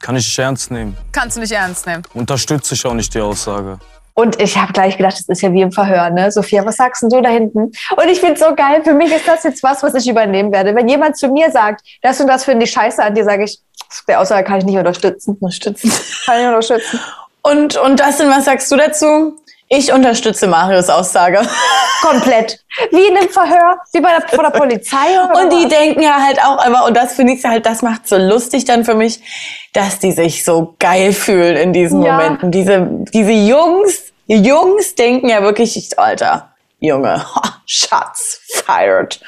Kann 0.00 0.16
ich 0.16 0.26
nicht 0.26 0.38
ernst 0.38 0.70
nehmen. 0.70 0.96
Kannst 1.12 1.36
du 1.36 1.40
nicht 1.40 1.52
ernst 1.52 1.86
nehmen. 1.86 2.02
Unterstütze 2.14 2.74
ich 2.74 2.84
auch 2.86 2.94
nicht 2.94 3.12
die 3.14 3.20
Aussage. 3.20 3.78
Und 4.18 4.40
ich 4.40 4.56
habe 4.56 4.72
gleich 4.72 4.96
gedacht, 4.96 5.18
das 5.18 5.28
ist 5.28 5.42
ja 5.42 5.52
wie 5.52 5.60
im 5.60 5.72
Verhör, 5.72 6.08
ne? 6.08 6.32
Sophia, 6.32 6.64
was 6.64 6.76
sagst 6.76 7.02
denn 7.02 7.10
du 7.10 7.20
da 7.20 7.28
hinten? 7.28 7.58
Und 7.60 8.08
ich 8.10 8.18
finde 8.18 8.38
so 8.38 8.54
geil. 8.54 8.82
Für 8.82 8.94
mich 8.94 9.12
ist 9.12 9.28
das 9.28 9.44
jetzt 9.44 9.62
was, 9.62 9.82
was 9.82 9.94
ich 9.94 10.08
übernehmen 10.08 10.50
werde. 10.52 10.74
Wenn 10.74 10.88
jemand 10.88 11.18
zu 11.18 11.28
mir 11.28 11.50
sagt, 11.50 11.82
das 12.00 12.18
und 12.18 12.26
das 12.26 12.44
finde 12.44 12.64
ich 12.64 12.70
scheiße 12.70 13.02
an 13.02 13.14
dir, 13.14 13.24
sage 13.24 13.44
ich, 13.44 13.60
der 14.08 14.20
Aussage 14.20 14.46
kann 14.46 14.58
ich 14.58 14.64
nicht 14.64 14.78
unterstützen. 14.78 15.36
Unterstützen. 15.38 15.92
Kann 16.24 16.36
ich 16.36 16.46
nicht 16.46 16.48
unterstützen. 16.48 17.00
Und, 17.42 17.76
und 17.76 18.00
Dustin, 18.00 18.30
was 18.30 18.46
sagst 18.46 18.72
du 18.72 18.76
dazu? 18.76 19.36
Ich 19.68 19.92
unterstütze 19.92 20.46
Marius 20.46 20.88
Aussage. 20.88 21.40
Komplett. 22.02 22.60
Wie 22.92 23.08
in 23.08 23.16
einem 23.16 23.28
Verhör, 23.28 23.78
wie 23.92 24.00
bei 24.00 24.10
der, 24.10 24.28
vor 24.28 24.44
der 24.44 24.56
Polizei. 24.56 25.20
Und 25.34 25.50
die 25.52 25.64
was? 25.64 25.68
denken 25.68 26.02
ja 26.02 26.22
halt 26.24 26.38
auch 26.44 26.64
immer, 26.64 26.84
und 26.84 26.96
das 26.96 27.14
finde 27.14 27.32
ich 27.32 27.44
halt, 27.44 27.66
das 27.66 27.82
macht 27.82 28.06
so 28.06 28.16
lustig 28.16 28.64
dann 28.64 28.84
für 28.84 28.94
mich, 28.94 29.20
dass 29.72 29.98
die 29.98 30.12
sich 30.12 30.44
so 30.44 30.76
geil 30.78 31.12
fühlen 31.12 31.56
in 31.56 31.72
diesen 31.72 32.02
Ja. 32.02 32.12
Momenten. 32.12 32.52
Diese, 32.52 32.86
diese 33.12 33.32
Jungs, 33.32 34.12
die 34.28 34.36
Jungs 34.42 34.94
denken 34.94 35.28
ja 35.28 35.42
wirklich, 35.42 35.76
ich, 35.76 35.98
Alter, 35.98 36.50
Junge, 36.78 37.24
Schatz, 37.66 38.40
fired. 38.64 39.20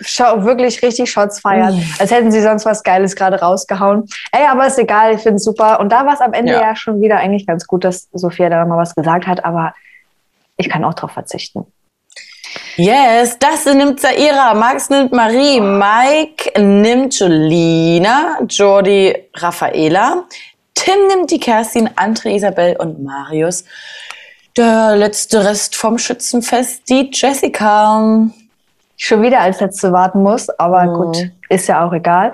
Schau, 0.00 0.44
wirklich 0.44 0.82
richtig 0.82 1.10
Shots 1.10 1.40
feiern. 1.40 1.82
Als 1.98 2.10
hätten 2.10 2.30
sie 2.30 2.42
sonst 2.42 2.64
was 2.66 2.82
Geiles 2.82 3.16
gerade 3.16 3.40
rausgehauen. 3.40 4.08
Ey, 4.32 4.46
aber 4.46 4.66
ist 4.66 4.78
egal, 4.78 5.14
ich 5.14 5.22
finde 5.22 5.36
es 5.36 5.44
super. 5.44 5.80
Und 5.80 5.90
da 5.90 6.06
war 6.06 6.14
es 6.14 6.20
am 6.20 6.32
Ende 6.32 6.52
Ja. 6.52 6.60
ja. 6.60 6.76
schon 6.76 7.00
wieder 7.00 7.16
eigentlich 7.16 7.46
ganz 7.46 7.66
gut, 7.66 7.84
dass 7.84 8.08
Sophia 8.12 8.48
da 8.48 8.64
mal 8.64 8.78
was 8.78 8.94
gesagt 8.94 9.26
hat, 9.26 9.44
aber 9.44 9.74
ich 10.56 10.68
kann 10.68 10.84
auch 10.84 10.94
drauf 10.94 11.12
verzichten. 11.12 11.66
Yes, 12.76 13.38
das 13.38 13.64
nimmt 13.66 14.00
Zaira, 14.00 14.54
Max 14.54 14.88
nimmt 14.90 15.12
Marie, 15.12 15.60
Mike 15.60 16.60
nimmt 16.60 17.18
Jolina, 17.18 18.38
Jordi 18.48 19.14
Raffaela, 19.34 20.24
Tim 20.74 21.06
nimmt 21.08 21.30
die 21.30 21.40
Kerstin, 21.40 21.90
Andre 21.96 22.32
Isabel 22.32 22.76
und 22.76 23.02
Marius. 23.02 23.64
Der 24.56 24.96
letzte 24.96 25.44
Rest 25.44 25.76
vom 25.76 25.98
Schützenfest, 25.98 26.88
die 26.88 27.10
Jessica. 27.12 28.28
Schon 28.96 29.22
wieder 29.22 29.40
als 29.40 29.60
letzte 29.60 29.92
warten 29.92 30.22
muss, 30.22 30.48
aber 30.58 30.86
gut, 30.86 31.30
ist 31.48 31.68
ja 31.68 31.86
auch 31.86 31.92
egal. 31.92 32.32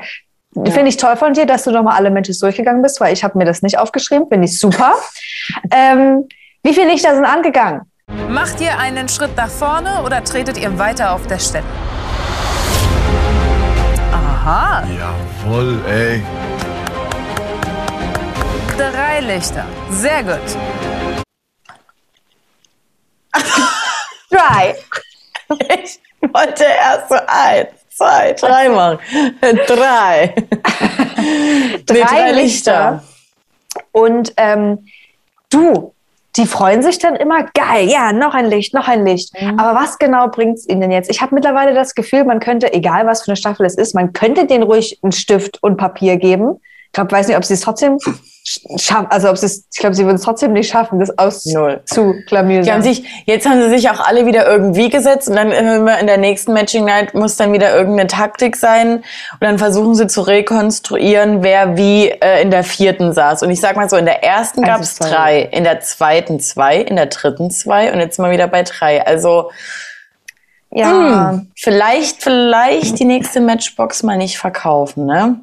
Finde 0.55 0.89
ich 0.89 0.97
toll 0.97 1.17
von 1.17 1.33
dir, 1.33 1.47
dass 1.47 1.65
du 1.65 1.71
nochmal 1.71 1.97
alle 1.97 2.11
Matches 2.11 2.39
durchgegangen 2.39 2.83
bist, 2.83 3.01
weil 3.01 3.13
ich 3.13 3.25
habe 3.25 3.39
mir 3.39 3.45
das 3.47 3.63
nicht 3.63 3.79
aufgeschrieben. 3.79 4.29
Finde 4.29 4.45
ich 4.47 4.59
super. 4.59 4.93
ähm, 5.71 6.29
wie 6.63 6.75
viele 6.75 6.89
Lichter 6.91 7.15
sind 7.15 7.25
angegangen? 7.25 7.81
Macht 8.29 8.61
ihr 8.61 8.79
einen 8.79 9.09
Schritt 9.09 9.35
nach 9.37 9.49
vorne 9.49 10.03
oder 10.05 10.23
tretet 10.23 10.59
ihr 10.59 10.79
weiter 10.79 11.15
auf 11.15 11.27
der 11.27 11.39
Stelle? 11.39 11.65
Aha, 14.13 14.85
Jawohl, 14.87 15.81
ey. 15.89 16.23
drei 18.77 19.21
Lichter. 19.21 19.65
Sehr 19.91 20.23
gut. 20.23 20.41
Drei. 24.31 24.75
Wollte 26.33 26.65
erst 26.65 27.09
so 27.09 27.17
eins, 27.27 27.69
zwei, 27.91 28.33
drei 28.33 28.69
machen. 28.69 28.99
Drei. 29.67 30.35
drei, 31.87 32.33
Lichter. 32.33 33.03
Und 33.91 34.33
ähm, 34.37 34.87
du, 35.51 35.95
die 36.37 36.47
freuen 36.47 36.83
sich 36.83 36.99
dann 36.99 37.17
immer, 37.17 37.45
geil, 37.55 37.89
ja, 37.89 38.13
noch 38.13 38.35
ein 38.35 38.47
Licht, 38.47 38.73
noch 38.73 38.89
ein 38.89 39.05
Licht. 39.05 39.35
Aber 39.59 39.79
was 39.79 39.99
genau 39.99 40.29
bringt 40.29 40.59
es 40.59 40.69
ihnen 40.69 40.81
denn 40.81 40.91
jetzt? 40.91 41.11
Ich 41.11 41.21
habe 41.21 41.35
mittlerweile 41.35 41.75
das 41.75 41.95
Gefühl, 41.95 42.25
man 42.25 42.41
könnte, 42.41 42.73
egal 42.73 43.07
was 43.07 43.23
für 43.23 43.29
eine 43.29 43.37
Staffel 43.37 43.67
es 43.67 43.77
ist, 43.77 43.95
man 43.95 44.13
könnte 44.13 44.47
denen 44.47 44.63
ruhig 44.63 44.99
einen 45.03 45.13
Stift 45.13 45.63
und 45.63 45.77
Papier 45.77 46.17
geben. 46.17 46.61
Ich 46.87 46.93
glaube, 46.93 47.13
weiß 47.13 47.29
nicht, 47.29 47.37
ob 47.37 47.45
sie 47.45 47.55
es 47.55 47.61
trotzdem 47.61 47.99
schaffen, 48.77 49.07
also 49.11 49.29
ob 49.31 49.37
sie 49.39 49.47
es, 49.47 49.67
ich 49.73 49.79
glaube, 49.79 49.95
sie 49.95 50.05
würden 50.05 50.17
es 50.17 50.23
trotzdem 50.23 50.53
nicht 50.53 50.71
schaffen, 50.71 50.99
das 51.01 51.17
auszuklamüsern. 51.19 52.65
Die 52.65 52.73
haben 52.73 52.83
sich, 52.83 53.05
jetzt 53.27 53.49
haben 53.49 53.63
sie 53.63 53.69
sich 53.71 53.91
auch 53.91 54.01
alle 54.01 54.27
wieder 54.27 54.47
irgendwie 54.47 54.89
gesetzt 54.91 55.29
und 55.29 55.37
dann 55.37 55.53
immer 55.53 55.99
in 55.99 56.07
der 56.07 56.19
nächsten 56.19 56.53
Matching 56.53 56.85
Night 56.85 57.15
muss 57.15 57.37
dann 57.37 57.53
wieder 57.53 57.75
irgendeine 57.75 58.09
Taktik 58.09 58.57
sein 58.57 58.97
und 58.97 59.05
dann 59.41 59.59
versuchen 59.59 59.95
sie 59.95 60.07
zu 60.07 60.23
rekonstruieren, 60.23 61.43
wer 61.43 61.77
wie 61.77 62.09
äh, 62.09 62.43
in 62.43 62.51
der 62.51 62.65
vierten 62.65 63.13
saß. 63.13 63.43
Und 63.43 63.51
ich 63.51 63.61
sag 63.61 63.77
mal 63.77 63.89
so, 63.89 63.97
in 63.97 64.05
der 64.07 64.23
ersten 64.25 64.65
Also 64.65 64.73
gab 64.73 64.81
es 64.81 64.97
drei, 64.97 65.43
in 65.43 65.65
der 65.65 65.81
zweiten 65.81 66.41
zwei, 66.41 66.79
in 66.79 66.97
der 66.97 67.07
dritten 67.07 67.51
zwei 67.51 67.93
und 67.93 68.01
jetzt 68.01 68.17
sind 68.17 68.25
wir 68.25 68.33
wieder 68.33 68.49
bei 68.49 68.63
drei. 68.63 69.07
Also 69.07 69.51
Ja. 70.71 71.31
hm, 71.33 71.53
vielleicht, 71.57 72.23
vielleicht 72.23 72.99
die 72.99 73.05
nächste 73.05 73.41
Matchbox 73.41 74.03
mal 74.03 74.17
nicht 74.17 74.39
verkaufen, 74.39 75.07
ne? 75.07 75.41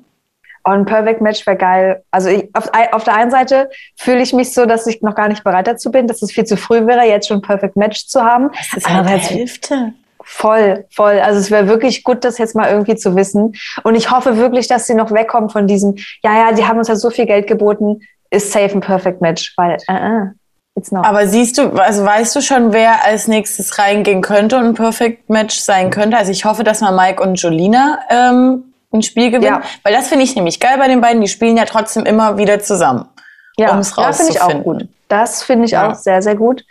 Oh, 0.65 0.71
ein 0.71 0.85
Perfect 0.85 1.21
Match 1.21 1.45
wäre 1.47 1.57
geil. 1.57 2.03
Also 2.11 2.29
ich, 2.29 2.49
auf, 2.53 2.69
auf 2.91 3.03
der 3.03 3.15
einen 3.15 3.31
Seite 3.31 3.69
fühle 3.97 4.21
ich 4.21 4.33
mich 4.33 4.53
so, 4.53 4.65
dass 4.65 4.85
ich 4.87 5.01
noch 5.01 5.15
gar 5.15 5.27
nicht 5.27 5.43
bereit 5.43 5.67
dazu 5.67 5.91
bin, 5.91 6.07
dass 6.07 6.21
es 6.21 6.31
viel 6.31 6.43
zu 6.43 6.57
früh 6.57 6.85
wäre, 6.85 7.05
jetzt 7.05 7.27
schon 7.27 7.37
ein 7.37 7.41
Perfect 7.41 7.75
Match 7.75 8.07
zu 8.07 8.23
haben. 8.23 8.49
Das 8.51 8.77
ist 8.77 8.89
halt 8.89 8.99
Andererseits- 8.99 9.29
Hälfte. 9.29 9.93
Voll, 10.23 10.85
voll. 10.93 11.19
Also 11.21 11.39
es 11.39 11.49
wäre 11.49 11.67
wirklich 11.67 12.03
gut, 12.03 12.23
das 12.23 12.37
jetzt 12.37 12.55
mal 12.55 12.69
irgendwie 12.69 12.95
zu 12.95 13.15
wissen. 13.15 13.53
Und 13.83 13.95
ich 13.95 14.11
hoffe 14.11 14.37
wirklich, 14.37 14.67
dass 14.67 14.85
sie 14.85 14.93
noch 14.93 15.11
wegkommen 15.11 15.49
von 15.49 15.65
diesem, 15.65 15.95
ja, 16.23 16.33
ja, 16.37 16.51
die 16.51 16.65
haben 16.65 16.77
uns 16.77 16.87
ja 16.87 16.95
so 16.95 17.09
viel 17.09 17.25
Geld 17.25 17.47
geboten, 17.47 18.01
ist 18.29 18.51
safe 18.51 18.73
ein 18.75 18.81
Perfect 18.81 19.21
Match, 19.21 19.53
weil, 19.57 19.77
äh, 19.87 19.93
äh, 19.93 20.27
it's 20.75 20.91
not. 20.91 21.03
Aber 21.05 21.25
siehst 21.25 21.57
du, 21.57 21.69
also 21.71 22.05
weißt 22.05 22.35
du 22.35 22.41
schon, 22.41 22.73
wer 22.73 23.03
als 23.05 23.27
nächstes 23.27 23.79
reingehen 23.79 24.21
könnte 24.21 24.57
und 24.57 24.65
ein 24.65 24.73
Perfect 24.75 25.29
Match 25.29 25.57
sein 25.57 25.89
könnte? 25.89 26.17
Also 26.17 26.31
ich 26.31 26.45
hoffe, 26.45 26.63
dass 26.63 26.81
mal 26.81 26.91
Mike 26.91 27.23
und 27.23 27.41
Jolina 27.41 27.99
ähm, 28.11 28.68
ein 28.91 29.01
Spiel 29.03 29.29
gewinnen, 29.31 29.61
Ja. 29.61 29.61
weil 29.83 29.93
das 29.93 30.07
finde 30.07 30.23
ich 30.23 30.35
nämlich 30.35 30.59
geil 30.59 30.77
bei 30.77 30.87
den 30.87 31.01
beiden. 31.01 31.21
Die 31.21 31.27
spielen 31.27 31.57
ja 31.57 31.65
trotzdem 31.65 32.05
immer 32.05 32.37
wieder 32.37 32.59
zusammen, 32.59 33.05
ja, 33.57 33.71
um 33.71 33.79
es 33.79 33.95
ja 33.95 34.11
finde 34.13 34.31
ich 34.31 34.41
auch 34.41 34.45
rauszufinden. 34.47 34.63
gut. 34.87 34.87
Das 35.07 35.43
finde 35.43 35.65
ich 35.65 35.71
Ja. 35.71 35.89
auch 35.91 35.95
sehr, 35.95 36.21
sehr 36.21 36.35
gut. 36.35 36.63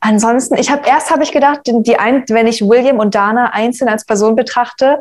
Ansonsten, 0.00 0.56
ich 0.56 0.70
habe 0.70 0.86
erst 0.86 1.10
habe 1.10 1.22
ich 1.22 1.32
gedacht, 1.32 1.60
die, 1.64 1.98
ein, 1.98 2.24
wenn 2.28 2.46
ich 2.46 2.60
William 2.62 2.98
und 2.98 3.14
Dana 3.14 3.52
einzeln 3.52 3.88
als 3.88 4.04
Person 4.04 4.36
betrachte, 4.36 5.00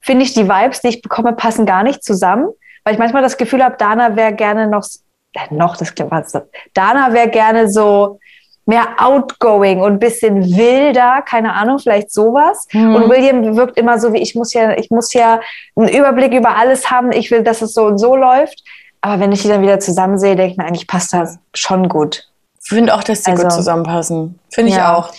finde 0.00 0.24
ich 0.24 0.34
die 0.34 0.46
Vibes, 0.46 0.80
die 0.82 0.88
ich 0.88 1.02
bekomme, 1.02 1.32
passen 1.32 1.64
gar 1.64 1.82
nicht 1.82 2.04
zusammen, 2.04 2.48
weil 2.84 2.92
ich 2.92 2.98
manchmal 2.98 3.22
das 3.22 3.38
Gefühl 3.38 3.64
habe, 3.64 3.76
Dana 3.78 4.14
wäre 4.16 4.34
gerne 4.34 4.66
noch, 4.66 4.86
äh, 5.32 5.40
noch, 5.54 5.76
das 5.78 5.94
klingt 5.94 6.10
was, 6.10 6.32
Dana 6.74 7.12
wäre 7.14 7.28
gerne 7.28 7.70
so 7.70 8.20
mehr 8.66 8.86
outgoing 8.98 9.80
und 9.80 9.92
ein 9.92 9.98
bisschen 9.98 10.42
wilder, 10.56 11.22
keine 11.22 11.52
Ahnung, 11.54 11.78
vielleicht 11.78 12.12
sowas. 12.12 12.66
Mhm. 12.72 12.94
Und 12.94 13.10
William 13.10 13.56
wirkt 13.56 13.76
immer 13.78 13.98
so 13.98 14.12
wie, 14.12 14.22
ich 14.22 14.34
muss 14.34 14.52
ja, 14.54 14.72
ich 14.76 14.90
muss 14.90 15.12
ja 15.12 15.40
einen 15.76 15.88
Überblick 15.88 16.32
über 16.32 16.56
alles 16.56 16.90
haben, 16.90 17.12
ich 17.12 17.30
will, 17.30 17.42
dass 17.42 17.62
es 17.62 17.74
so 17.74 17.84
und 17.84 17.98
so 17.98 18.16
läuft. 18.16 18.62
Aber 19.00 19.20
wenn 19.20 19.32
ich 19.32 19.42
die 19.42 19.48
dann 19.48 19.60
wieder 19.62 19.80
zusammen 19.80 20.18
sehe, 20.18 20.34
denke 20.34 20.52
ich 20.52 20.56
mir, 20.58 20.64
eigentlich 20.64 20.86
passt 20.86 21.12
das 21.12 21.38
schon 21.54 21.88
gut. 21.90 22.26
Ich 22.62 22.70
finde 22.70 22.94
auch, 22.94 23.04
dass 23.04 23.20
die 23.22 23.32
gut 23.32 23.44
Also- 23.44 23.58
zusammenpassen. 23.58 24.38
Finde 24.50 24.70
ich 24.70 24.76
Ja. 24.76 24.96
auch. 24.96 25.10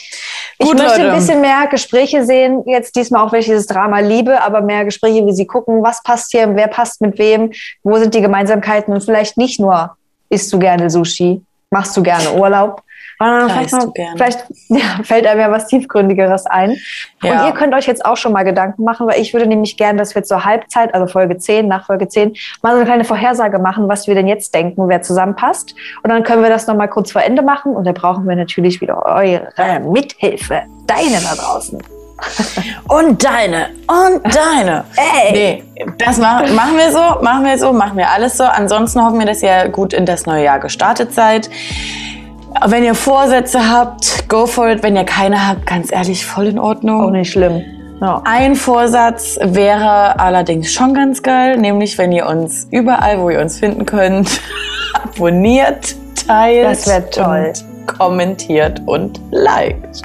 Ich 0.58 0.66
Gut, 0.68 0.78
möchte 0.80 0.98
Leute. 1.02 1.12
ein 1.12 1.18
bisschen 1.20 1.42
mehr 1.42 1.68
Gespräche 1.70 2.26
sehen, 2.26 2.64
jetzt 2.66 2.96
diesmal 2.96 3.22
auch, 3.28 3.34
ich 3.34 3.46
dieses 3.46 3.68
Drama 3.68 4.00
liebe, 4.00 4.42
aber 4.42 4.62
mehr 4.62 4.86
Gespräche, 4.86 5.24
wie 5.28 5.34
sie 5.34 5.46
gucken, 5.46 5.84
was 5.84 6.02
passt 6.02 6.32
hier, 6.32 6.56
wer 6.56 6.68
passt 6.68 7.02
mit 7.02 7.20
wem, 7.20 7.52
wo 7.84 7.98
sind 7.98 8.16
die 8.16 8.22
Gemeinsamkeiten 8.22 8.92
und 8.94 9.02
vielleicht 9.04 9.38
nicht 9.38 9.60
nur, 9.60 9.96
isst 10.30 10.52
du 10.52 10.58
gerne 10.58 10.90
Sushi, 10.90 11.44
machst 11.70 11.96
du 11.96 12.02
gerne 12.02 12.34
Urlaub, 12.34 12.82
sondern 13.20 13.50
vielleicht, 13.50 13.72
mal, 13.72 13.92
vielleicht 14.16 14.46
ja, 14.68 15.04
fällt 15.04 15.28
einem 15.28 15.40
ja 15.40 15.52
was 15.52 15.68
Tiefgründigeres 15.68 16.46
ein. 16.46 16.78
Ja. 17.22 17.42
Und 17.42 17.48
ihr 17.48 17.54
könnt 17.54 17.74
euch 17.74 17.88
jetzt 17.88 18.06
auch 18.06 18.18
schon 18.18 18.34
mal 18.34 18.44
Gedanken 18.44 18.84
machen, 18.84 19.08
weil 19.08 19.20
ich 19.22 19.34
würde 19.34 19.48
nämlich 19.48 19.78
gerne, 19.78 20.00
dass 20.00 20.16
wir 20.16 20.24
zur 20.24 20.46
Halbzeit, 20.46 20.94
also 20.94 21.08
Folge 21.08 21.38
10, 21.38 21.68
nach 21.68 21.86
Folge 21.86 22.08
10, 22.08 22.36
mal 22.62 22.72
so 22.72 22.78
eine 22.78 22.86
kleine 22.86 23.04
Vorhersage 23.04 23.60
machen, 23.60 23.88
was 23.88 24.08
wir 24.08 24.16
denn 24.16 24.28
jetzt 24.28 24.54
denken, 24.54 24.88
wer 24.88 25.02
zusammenpasst. 25.02 25.76
Und 26.04 26.10
dann 26.10 26.24
können 26.24 26.44
wir 26.44 26.50
das 26.50 26.68
nochmal 26.68 26.90
kurz 26.90 27.12
vor 27.12 27.22
Ende 27.22 27.42
machen 27.42 27.76
und 27.76 27.86
da 27.86 27.92
brauchen 27.92 28.28
wir 28.28 28.36
natürlich 28.36 28.82
wieder 28.82 29.06
eure 29.06 29.50
Mithilfe, 29.82 30.64
deine 30.86 31.20
da 31.22 31.36
draußen. 31.36 31.82
Und 32.88 33.24
deine. 33.24 33.70
Und 33.88 34.36
deine. 34.36 34.86
Ey. 34.96 35.32
Nee, 35.32 35.64
das 35.98 36.18
machen, 36.18 36.56
machen 36.56 36.78
wir 36.78 36.92
so, 36.92 37.22
machen 37.22 37.46
wir 37.46 37.58
so, 37.58 37.74
machen 37.74 37.98
wir 37.98 38.10
alles 38.10 38.38
so. 38.38 38.44
Ansonsten 38.44 39.04
hoffen 39.04 39.20
wir, 39.20 39.26
dass 39.26 39.44
ihr 39.44 39.70
gut 39.70 39.94
in 39.94 40.06
das 40.06 40.26
neue 40.26 40.44
Jahr 40.44 40.60
gestartet 40.60 41.14
seid. 41.14 41.50
Wenn 42.68 42.84
ihr 42.84 42.96
Vorsätze 42.96 43.70
habt, 43.70 44.28
go 44.30 44.46
for 44.46 44.70
it. 44.70 44.82
Wenn 44.82 44.96
ihr 44.96 45.04
keine 45.04 45.48
habt, 45.48 45.66
ganz 45.66 45.92
ehrlich, 45.92 46.26
voll 46.26 46.48
in 46.48 46.60
Ordnung. 46.60 47.02
Auch 47.04 47.12
nicht 47.12 47.32
schlimm. 47.32 47.62
Ja. 48.02 48.22
Ein 48.26 48.56
Vorsatz 48.56 49.38
wäre 49.42 50.20
allerdings 50.20 50.72
schon 50.72 50.94
ganz 50.94 51.22
geil, 51.24 51.58
nämlich 51.58 51.98
wenn 51.98 52.12
ihr 52.12 52.28
uns 52.28 52.68
überall, 52.72 53.20
wo 53.20 53.30
ihr 53.30 53.40
uns 53.40 53.60
finden 53.60 53.86
könnt, 53.86 54.42
abonniert, 55.04 55.96
teilt 56.28 56.66
Das 56.66 56.88
wär 56.88 57.10
toll. 57.10 57.54
und 57.54 57.88
kommentiert 57.88 58.82
und 58.86 59.20
liked. 59.32 60.02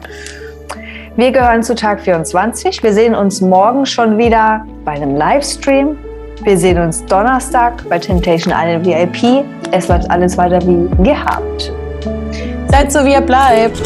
Wir 1.17 1.33
gehören 1.33 1.63
zu 1.63 1.75
Tag 1.75 2.01
24. 2.01 2.83
Wir 2.83 2.93
sehen 2.93 3.15
uns 3.15 3.41
morgen 3.41 3.85
schon 3.87 4.19
wieder 4.19 4.65
bei 4.85 4.93
einem 4.93 5.17
Livestream. 5.17 5.99
Wir 6.45 6.57
sehen 6.57 6.79
uns 6.79 7.05
Donnerstag 7.07 7.87
bei 7.89 7.99
Temptation 7.99 8.55
Island 8.57 8.87
VIP. 8.87 9.45
Es 9.73 9.89
läuft 9.89 10.11
alles 10.11 10.39
weiter 10.39 10.61
wie 10.67 10.89
gehabt. 11.03 11.73
Seid 12.69 12.93
so, 12.93 13.05
wie 13.05 13.13
ihr 13.13 13.21
bleibt. 13.21 13.81